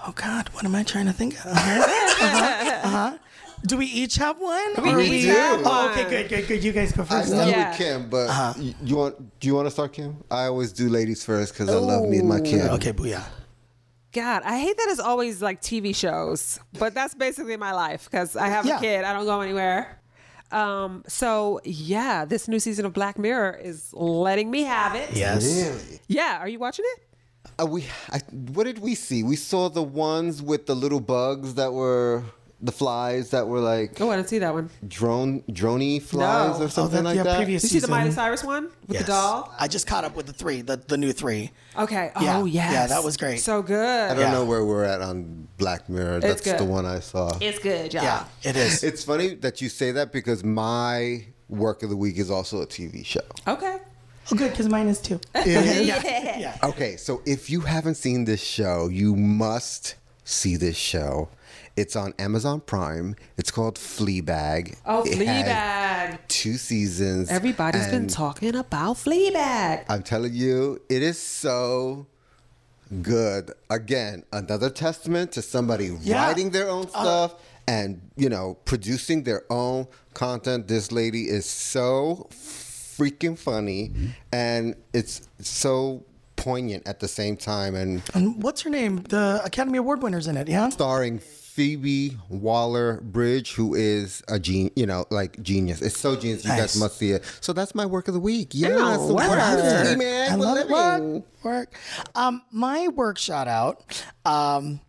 Oh 0.05 0.11
God, 0.13 0.49
what 0.49 0.65
am 0.65 0.75
I 0.75 0.83
trying 0.83 1.05
to 1.05 1.13
think 1.13 1.33
of? 1.45 1.51
Uh-huh, 1.51 1.83
uh-huh. 2.25 2.87
Uh-huh. 2.87 3.17
Do 3.65 3.77
we 3.77 3.85
each 3.87 4.15
have 4.15 4.39
one? 4.39 4.71
We 4.83 4.89
Or 4.93 4.99
each 5.01 5.09
we- 5.09 5.25
have 5.25 5.59
Oh, 5.65 5.69
one. 5.87 5.91
okay, 5.91 6.09
good, 6.09 6.29
good, 6.29 6.47
good. 6.47 6.63
You 6.63 6.71
guys 6.71 6.91
go 6.93 7.03
I 7.03 7.05
first. 7.05 7.27
started 7.29 7.51
Yeah. 7.51 7.69
with 7.69 7.77
Kim, 7.77 8.09
but 8.09 8.29
Uh-huh. 8.29 8.53
y- 8.57 8.75
you 8.83 8.95
want? 8.95 9.39
Do 9.39 9.47
you 9.47 9.55
want 9.55 9.65
to 9.67 9.71
start, 9.71 9.93
Kim? 9.93 10.23
I 10.31 10.45
always 10.45 10.71
do 10.71 10.87
ladies 10.89 11.23
first 11.23 11.53
because 11.53 11.69
I 11.69 11.75
love 11.77 12.07
me 12.07 12.17
and 12.19 12.29
my 12.29 12.39
Kim. 12.39 12.61
Okay, 12.75 12.93
booyah. 12.93 13.23
God, 14.11 14.41
I 14.43 14.57
hate 14.59 14.75
that 14.77 14.87
it's 14.89 14.99
always 14.99 15.41
like 15.41 15.61
TV 15.61 15.93
shows, 15.93 16.59
but 16.79 16.95
that's 16.95 17.13
basically 17.13 17.57
my 17.57 17.73
life 17.73 18.07
because 18.09 18.35
I 18.35 18.47
have 18.47 18.65
Yeah. 18.65 18.77
a 18.77 18.79
kid. 18.79 19.03
I 19.03 19.13
don't 19.13 19.25
go 19.25 19.41
anywhere. 19.41 19.99
Um, 20.51 21.03
so 21.07 21.59
yeah, 21.63 22.25
this 22.25 22.47
new 22.47 22.59
season 22.59 22.85
of 22.85 22.93
Black 22.93 23.19
Mirror 23.19 23.59
is 23.61 23.89
letting 23.93 24.49
me 24.49 24.63
have 24.63 24.95
it. 24.95 25.11
Yes. 25.13 25.43
Really? 25.45 25.99
Yeah, 26.07 26.39
are 26.39 26.47
you 26.47 26.57
watching 26.57 26.85
it? 26.95 27.03
Uh, 27.61 27.65
we, 27.67 27.85
I, 28.11 28.19
what 28.53 28.63
did 28.63 28.79
we 28.79 28.95
see? 28.95 29.21
We 29.21 29.35
saw 29.35 29.69
the 29.69 29.83
ones 29.83 30.41
with 30.41 30.65
the 30.65 30.75
little 30.75 31.01
bugs 31.01 31.53
that 31.55 31.73
were 31.73 32.23
the 32.61 32.71
flies 32.73 33.29
that 33.29 33.47
were 33.47 33.59
like 33.59 34.01
Oh, 34.01 34.09
I 34.11 34.17
didn't 34.17 34.27
see 34.29 34.39
that 34.39 34.53
one. 34.53 34.69
drone 34.87 35.41
droney 35.49 36.01
flies 36.01 36.57
No. 36.57 36.63
or 36.63 36.65
oh, 36.65 36.67
something 36.67 36.99
Oh, 36.99 37.03
that- 37.03 37.09
like 37.09 37.15
yeah, 37.15 37.23
that. 37.23 37.37
previous- 37.37 37.61
Did 37.61 37.67
you 37.71 37.79
see 37.79 37.79
the 37.79 37.87
season. 37.87 37.91
Miley 37.99 38.11
Cyrus 38.11 38.43
one 38.43 38.63
with 38.87 38.97
Yes. 38.97 39.01
the 39.03 39.07
doll? 39.07 39.53
I 39.57 39.67
just 39.69 39.87
caught 39.87 40.03
up 40.03 40.15
with 40.15 40.25
the 40.25 40.33
three, 40.33 40.61
the, 40.61 40.75
the 40.75 40.97
new 40.97 41.13
three. 41.13 41.51
Okay. 41.77 42.11
Yeah. 42.19 42.37
Oh 42.37 42.45
yeah. 42.45 42.71
Yeah, 42.71 42.87
that 42.87 43.03
was 43.03 43.15
great. 43.15 43.37
So 43.37 43.61
good. 43.61 44.11
I 44.11 44.13
don't 44.13 44.19
Yeah. 44.23 44.31
know 44.31 44.43
where 44.45 44.65
we're 44.65 44.83
at 44.83 45.01
on 45.01 45.47
Black 45.57 45.87
Mirror. 45.89 46.19
That's 46.19 46.41
good. 46.41 46.57
the 46.59 46.65
one 46.65 46.85
I 46.85 46.99
saw. 46.99 47.31
It's 47.39 47.59
good, 47.59 47.93
y'all. 47.93 48.03
Yeah, 48.03 48.25
it 48.43 48.55
is. 48.57 48.83
It's 48.89 49.03
funny 49.05 49.35
that 49.35 49.61
you 49.61 49.69
say 49.69 49.91
that 49.93 50.11
because 50.11 50.43
my 50.43 51.25
work 51.47 51.81
of 51.83 51.89
the 51.89 51.95
week 51.97 52.17
is 52.17 52.29
also 52.29 52.61
a 52.61 52.67
TV 52.67 53.05
show. 53.05 53.21
Okay. 53.47 53.77
oh, 54.31 54.35
good, 54.35 54.51
because 54.51 54.67
mine 54.69 54.87
is 54.87 54.99
too. 54.99 55.19
Yeah. 55.45 56.37
Yeah. 56.37 56.57
Okay, 56.63 56.97
so 56.97 57.21
if 57.25 57.49
you 57.49 57.61
haven't 57.61 57.95
seen 57.95 58.25
this 58.25 58.41
show, 58.41 58.87
you 58.89 59.15
must 59.15 59.95
see 60.25 60.55
this 60.57 60.77
show. 60.77 61.29
It's 61.79 61.95
on 61.95 62.13
Amazon 62.19 62.59
Prime. 62.59 63.15
It's 63.37 63.51
called 63.51 63.75
Fleabag. 63.77 64.75
Oh, 64.85 65.03
It 65.03 65.17
Fleabag. 65.17 66.17
Two 66.27 66.55
seasons. 66.57 67.29
Everybody's 67.29 67.87
been 67.87 68.07
talking 68.07 68.53
about 68.53 68.97
Fleabag. 68.97 69.85
I'm 69.87 70.03
telling 70.03 70.33
you, 70.33 70.81
it 70.89 71.01
is 71.01 71.17
so 71.17 72.05
good. 73.01 73.51
Again, 73.69 74.23
another 74.33 74.69
testament 74.69 75.31
to 75.33 75.41
somebody 75.41 75.95
Yeah. 76.01 76.25
writing 76.25 76.49
their 76.49 76.67
own 76.67 76.87
uh, 76.93 77.01
stuff 77.01 77.35
and, 77.65 78.01
you 78.17 78.27
know, 78.27 78.57
producing 78.65 79.23
their 79.23 79.43
own 79.49 79.87
content. 80.13 80.67
This 80.67 80.91
lady 80.91 81.29
is 81.29 81.45
so 81.45 82.27
freaking 82.33 83.39
funny 83.39 83.93
and 84.33 84.75
it's 84.91 85.29
so 85.39 86.03
poignant 86.35 86.85
at 86.87 86.99
the 86.99 87.07
same 87.07 87.37
time 87.37 87.73
and 87.75 88.01
And 88.13 88.43
what's 88.43 88.63
her 88.63 88.69
name? 88.69 89.03
The 89.03 89.41
Academy 89.45 89.77
Award 89.77 90.01
winner's 90.03 90.27
in 90.27 90.35
it, 90.35 90.49
yeah? 90.49 90.67
starring 90.69 91.19
Phoebe 91.63 92.15
Waller 92.29 93.01
Bridge, 93.01 93.53
who 93.55 93.75
is 93.75 94.23
a 94.29 94.39
gen, 94.39 94.71
you 94.77 94.85
know, 94.85 95.05
like 95.09 95.43
genius. 95.43 95.81
It's 95.81 95.99
so 95.99 96.15
genius. 96.15 96.45
You 96.45 96.51
Nice. 96.51 96.59
guys 96.61 96.77
must 96.79 96.97
see 96.97 97.11
it. 97.11 97.25
So 97.41 97.51
that's 97.51 97.75
my 97.75 97.85
work 97.85 98.07
of 98.07 98.13
the 98.13 98.19
week. 98.21 98.51
Yeah, 98.53 98.69
Oh, 98.77 98.89
that's 98.91 99.07
the 99.07 99.13
work 99.13 99.25
of 99.25 99.57
the 99.57 99.63
Work. 99.63 99.87
week, 99.89 99.97
man. 99.97 100.31
I 100.31 100.35
love 100.35 100.57
it. 100.57 100.69
Work, 100.69 101.25
work. 101.43 101.73
Um, 102.15 102.43
my 102.53 102.87
work 102.87 103.17
shout 103.17 103.49
out. 103.49 104.01
Um, 104.23 104.79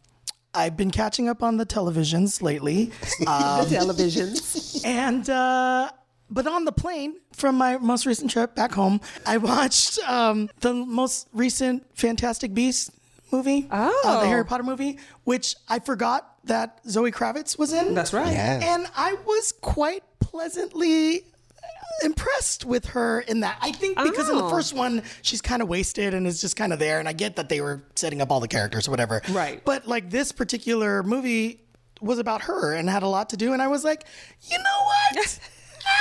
I've 0.55 0.77
been 0.77 0.93
catching 0.93 1.29
up 1.29 1.43
on 1.43 1.57
the 1.57 1.67
televisions 1.67 2.41
lately. 2.41 2.93
Um, 3.27 3.69
the 3.69 3.75
televisions. 3.77 4.85
and 4.87 5.29
uh 5.29 5.91
but 6.31 6.47
on 6.47 6.65
the 6.67 6.73
plane 6.73 7.17
from 7.33 7.57
my 7.57 7.79
most 7.79 8.07
recent 8.07 8.31
trip 8.31 8.55
back 8.55 8.71
home, 8.75 9.01
I 9.27 9.39
watched 9.39 9.99
um, 10.09 10.49
the 10.61 10.73
most 10.73 11.27
recent 11.33 11.85
Fantastic 11.99 12.55
Beasts 12.55 12.93
movie, 13.33 13.67
uh, 13.73 13.91
Oh. 14.05 14.21
the 14.21 14.29
Harry 14.29 14.45
Potter 14.45 14.63
movie, 14.63 15.01
which 15.25 15.57
I 15.69 15.81
forgot 15.81 16.30
that 16.45 16.81
Zoe 16.89 17.11
Kravitz 17.13 17.59
was 17.59 17.73
in. 17.73 17.95
That's 17.95 18.13
right. 18.13 18.33
Yeah. 18.33 18.75
And 18.75 18.87
I 18.97 19.15
was 19.27 19.53
quite 19.61 20.03
pleasantly 20.21 21.25
impressed 22.03 22.65
with 22.65 22.87
her 22.87 23.21
in 23.21 23.41
that. 23.41 23.59
I 23.61 23.73
think 23.73 23.99
because 24.03 24.29
in 24.29 24.37
the 24.37 24.45
Oh. 24.45 24.49
first 24.51 24.73
one, 24.73 25.03
she's 25.23 25.43
kind 25.43 25.61
of 25.61 25.69
wasted 25.69 26.15
and 26.15 26.27
is 26.27 26.41
just 26.41 26.57
kind 26.57 26.73
of 26.73 26.79
there. 26.79 26.99
And 26.99 27.09
I 27.09 27.13
get 27.13 27.37
that 27.37 27.49
they 27.49 27.61
were 27.61 27.83
setting 27.95 28.23
up 28.23 28.31
all 28.31 28.41
the 28.41 28.49
characters 28.49 28.89
or 28.89 28.91
whatever. 28.91 29.21
Right. 29.31 29.63
But 29.65 29.87
like 29.87 30.11
this 30.11 30.33
particular 30.33 31.03
movie 31.03 31.61
was 32.01 32.19
about 32.19 32.43
her 32.43 32.73
and 32.73 32.89
had 32.89 33.03
a 33.03 33.07
lot 33.09 33.29
to 33.31 33.37
do. 33.37 33.53
And 33.53 33.61
I 33.61 33.69
was 33.69 33.85
like, 33.85 34.05
you 34.51 34.57
know 34.57 34.85
what? 35.19 35.39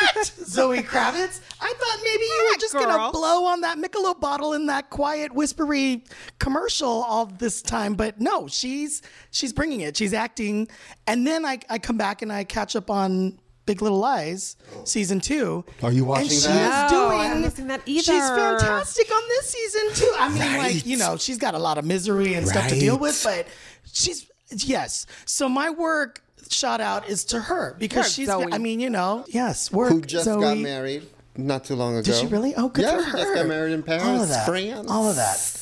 Zoe 0.45 0.79
Kravitz. 0.79 1.41
I 1.61 1.73
thought 1.73 1.99
maybe 2.03 2.23
you 2.23 2.49
were 2.51 2.59
just 2.59 2.73
gonna 2.73 3.11
blow 3.11 3.45
on 3.45 3.61
that 3.61 3.77
Michelob 3.77 4.19
bottle 4.19 4.53
in 4.53 4.65
that 4.67 4.89
quiet, 4.89 5.33
whispery 5.33 6.03
commercial 6.39 6.89
all 7.03 7.25
this 7.25 7.61
time, 7.61 7.93
but 7.95 8.19
no, 8.19 8.47
she's 8.47 9.01
she's 9.31 9.53
bringing 9.53 9.81
it. 9.81 9.97
She's 9.97 10.13
acting, 10.13 10.67
and 11.07 11.25
then 11.27 11.45
I 11.45 11.59
I 11.69 11.79
come 11.79 11.97
back 11.97 12.21
and 12.21 12.31
I 12.31 12.43
catch 12.43 12.75
up 12.75 12.89
on. 12.89 13.39
Big 13.65 13.83
Little 13.83 13.99
Lies, 13.99 14.55
season 14.83 15.19
two. 15.19 15.63
Are 15.83 15.91
you 15.91 16.03
watching 16.03 16.23
and 16.23 16.31
she 16.31 16.47
that? 16.47 16.87
is 16.87 16.91
No, 16.91 17.09
doing. 17.09 17.19
I 17.19 17.25
haven't 17.27 17.51
seen 17.51 17.67
that 17.67 17.81
either. 17.85 18.01
She's 18.01 18.27
fantastic 18.29 19.11
on 19.13 19.21
this 19.29 19.49
season 19.51 19.93
too. 19.93 20.15
I 20.17 20.29
mean, 20.29 20.39
Right. 20.41 20.57
like 20.75 20.85
you 20.87 20.97
know, 20.97 21.17
she's 21.17 21.37
got 21.37 21.53
a 21.53 21.59
lot 21.59 21.77
of 21.77 21.85
misery 21.85 22.33
and 22.33 22.47
stuff 22.47 22.67
to 22.69 22.79
deal 22.79 22.97
with, 22.97 23.21
but 23.23 23.45
she's 23.93 24.25
yes. 24.49 25.05
So 25.25 25.47
my 25.47 25.69
work 25.69 26.23
shout 26.49 26.81
out 26.81 27.07
is 27.09 27.23
to 27.25 27.39
her 27.39 27.75
because 27.79 28.05
Work, 28.05 28.13
she's. 28.13 28.27
Zoe. 28.27 28.45
I 28.51 28.57
mean, 28.57 28.79
you 28.79 28.89
know, 28.89 29.25
yes, 29.27 29.71
work. 29.71 29.91
Who 29.91 30.01
just 30.01 30.25
Zoe. 30.25 30.41
got 30.41 30.57
married 30.57 31.03
not 31.37 31.63
too 31.65 31.75
long 31.75 31.93
ago. 31.95 32.03
Did 32.03 32.15
she 32.15 32.27
really? 32.27 32.53
Oh, 32.55 32.69
good 32.69 32.83
yeah, 32.85 32.97
for 32.97 33.03
she 33.03 33.09
her. 33.11 33.17
just 33.17 33.33
got 33.35 33.47
married 33.47 33.73
in 33.73 33.83
Paris, 33.83 34.03
All 34.03 34.21
of 34.21 34.29
that. 34.29 34.45
France. 34.45 34.89
All 34.89 35.09
of 35.09 35.15
that. 35.15 35.55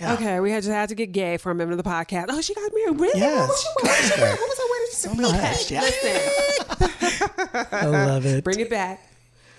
Yeah. 0.00 0.14
Okay, 0.14 0.40
we 0.40 0.50
had 0.50 0.62
just 0.64 0.72
had 0.72 0.88
to 0.88 0.94
get 0.96 1.12
gay 1.12 1.36
for 1.36 1.50
a 1.52 1.54
minute 1.54 1.72
of 1.72 1.76
the 1.78 1.88
podcast. 1.88 2.26
Oh, 2.28 2.40
she 2.40 2.54
got 2.54 2.72
married. 2.74 2.98
Really? 3.00 3.20
Yes. 3.20 3.48
What 3.48 3.48
was 3.48 3.60
she 3.62 3.68
wearing? 3.76 3.92
What 3.92 4.00
was 4.00 4.10
she 4.10 4.20
wearing? 4.20 4.36
What 4.36 4.48
was 4.48 4.58
her 4.58 4.64
wedding? 4.70 4.78
So 4.92 5.14
much. 5.14 5.70
Yeah. 5.70 5.80
Listen, 5.80 7.66
I 7.72 7.86
love 7.86 8.26
it. 8.26 8.44
bring 8.44 8.60
it 8.60 8.68
back. 8.70 9.00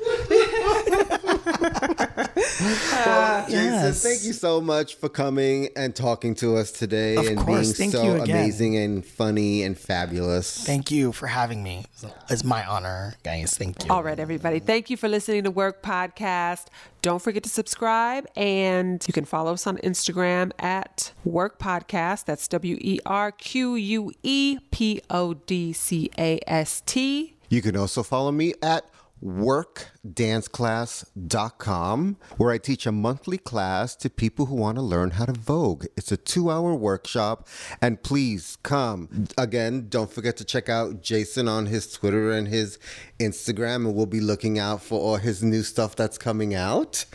Uh, 2.17 3.43
Jason, 3.45 3.63
Yes. 3.63 4.03
thank 4.03 4.23
you 4.23 4.33
so 4.33 4.61
much 4.61 4.95
for 4.95 5.09
coming 5.09 5.69
and 5.75 5.95
talking 5.95 6.35
to 6.35 6.55
us 6.57 6.71
today 6.71 7.15
Of 7.15 7.27
and 7.27 7.37
course. 7.39 7.73
being 7.77 7.91
Thank 7.91 7.91
so 7.93 8.03
you 8.03 8.21
again. 8.21 8.37
amazing 8.37 8.77
and 8.77 9.05
funny 9.05 9.63
and 9.63 9.77
fabulous. 9.77 10.63
Thank 10.63 10.91
you 10.91 11.11
for 11.11 11.27
having 11.27 11.63
me. 11.63 11.85
It's 12.29 12.43
my 12.43 12.65
honor, 12.65 13.15
guys. 13.23 13.55
Thank 13.57 13.85
you. 13.85 13.91
All 13.91 14.03
right, 14.03 14.19
everybody. 14.19 14.59
Thank 14.59 14.89
you 14.89 14.97
for 14.97 15.07
listening 15.07 15.43
to 15.43 15.51
Werque 15.51 15.81
Podcast. 15.81 16.65
Don't 17.01 17.21
forget 17.21 17.43
to 17.43 17.49
subscribe, 17.49 18.25
and 18.35 19.03
you 19.07 19.13
can 19.13 19.25
follow 19.25 19.53
us 19.53 19.67
on 19.67 19.77
Instagram 19.79 20.51
at 20.59 21.11
Werque 21.27 21.57
Podcast. 21.59 22.25
That's 22.25 22.47
W 22.47 22.77
E 22.79 22.99
R 23.05 23.31
Q 23.31 23.75
U 23.75 24.11
E 24.23 24.59
P 24.71 25.01
O 25.09 25.33
D 25.33 25.73
C 25.73 26.09
A 26.17 26.39
S 26.47 26.81
T. 26.85 27.33
You 27.49 27.61
can 27.61 27.75
also 27.75 28.03
follow 28.03 28.31
me 28.31 28.53
at 28.63 28.85
workdanceclass.com, 29.23 32.17
where 32.37 32.51
I 32.51 32.57
teach 32.57 32.85
a 32.85 32.91
monthly 32.91 33.37
class 33.37 33.95
to 33.97 34.09
people 34.09 34.45
who 34.47 34.55
want 34.55 34.77
to 34.77 34.81
learn 34.81 35.11
how 35.11 35.25
to 35.25 35.33
Vogue. 35.33 35.85
It's 35.95 36.11
a 36.11 36.17
two 36.17 36.49
hour 36.51 36.73
workshop, 36.75 37.47
and 37.81 38.01
please 38.03 38.57
come. 38.63 39.27
Again, 39.37 39.87
don't 39.89 40.11
forget 40.11 40.35
to 40.37 40.43
check 40.43 40.67
out 40.69 41.01
Jason 41.01 41.47
on 41.47 41.65
his 41.67 41.91
Twitter 41.91 42.31
and 42.31 42.47
his 42.47 42.77
Instagram, 43.19 43.85
and 43.87 43.95
we'll 43.95 44.05
be 44.05 44.19
looking 44.19 44.59
out 44.59 44.81
for 44.83 44.99
all 44.99 45.15
his 45.17 45.41
new 45.43 45.63
stuff 45.63 45.95
that's 45.95 46.17
coming 46.17 46.53
out. 46.53 47.05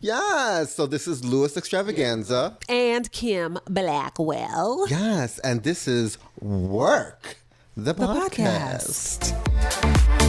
Yes, 0.00 0.74
so 0.74 0.86
this 0.86 1.06
is 1.08 1.24
Louis 1.24 1.56
Extravaganza. 1.56 2.58
And 2.68 3.10
Kim 3.12 3.58
Blackwell. 3.64 4.86
Yes, 4.88 5.38
and 5.38 5.62
this 5.62 5.88
is 5.88 6.18
Work, 6.40 7.38
the, 7.76 7.94
The 7.94 8.06
podcast. 8.06 9.32
podcast. 9.32 10.25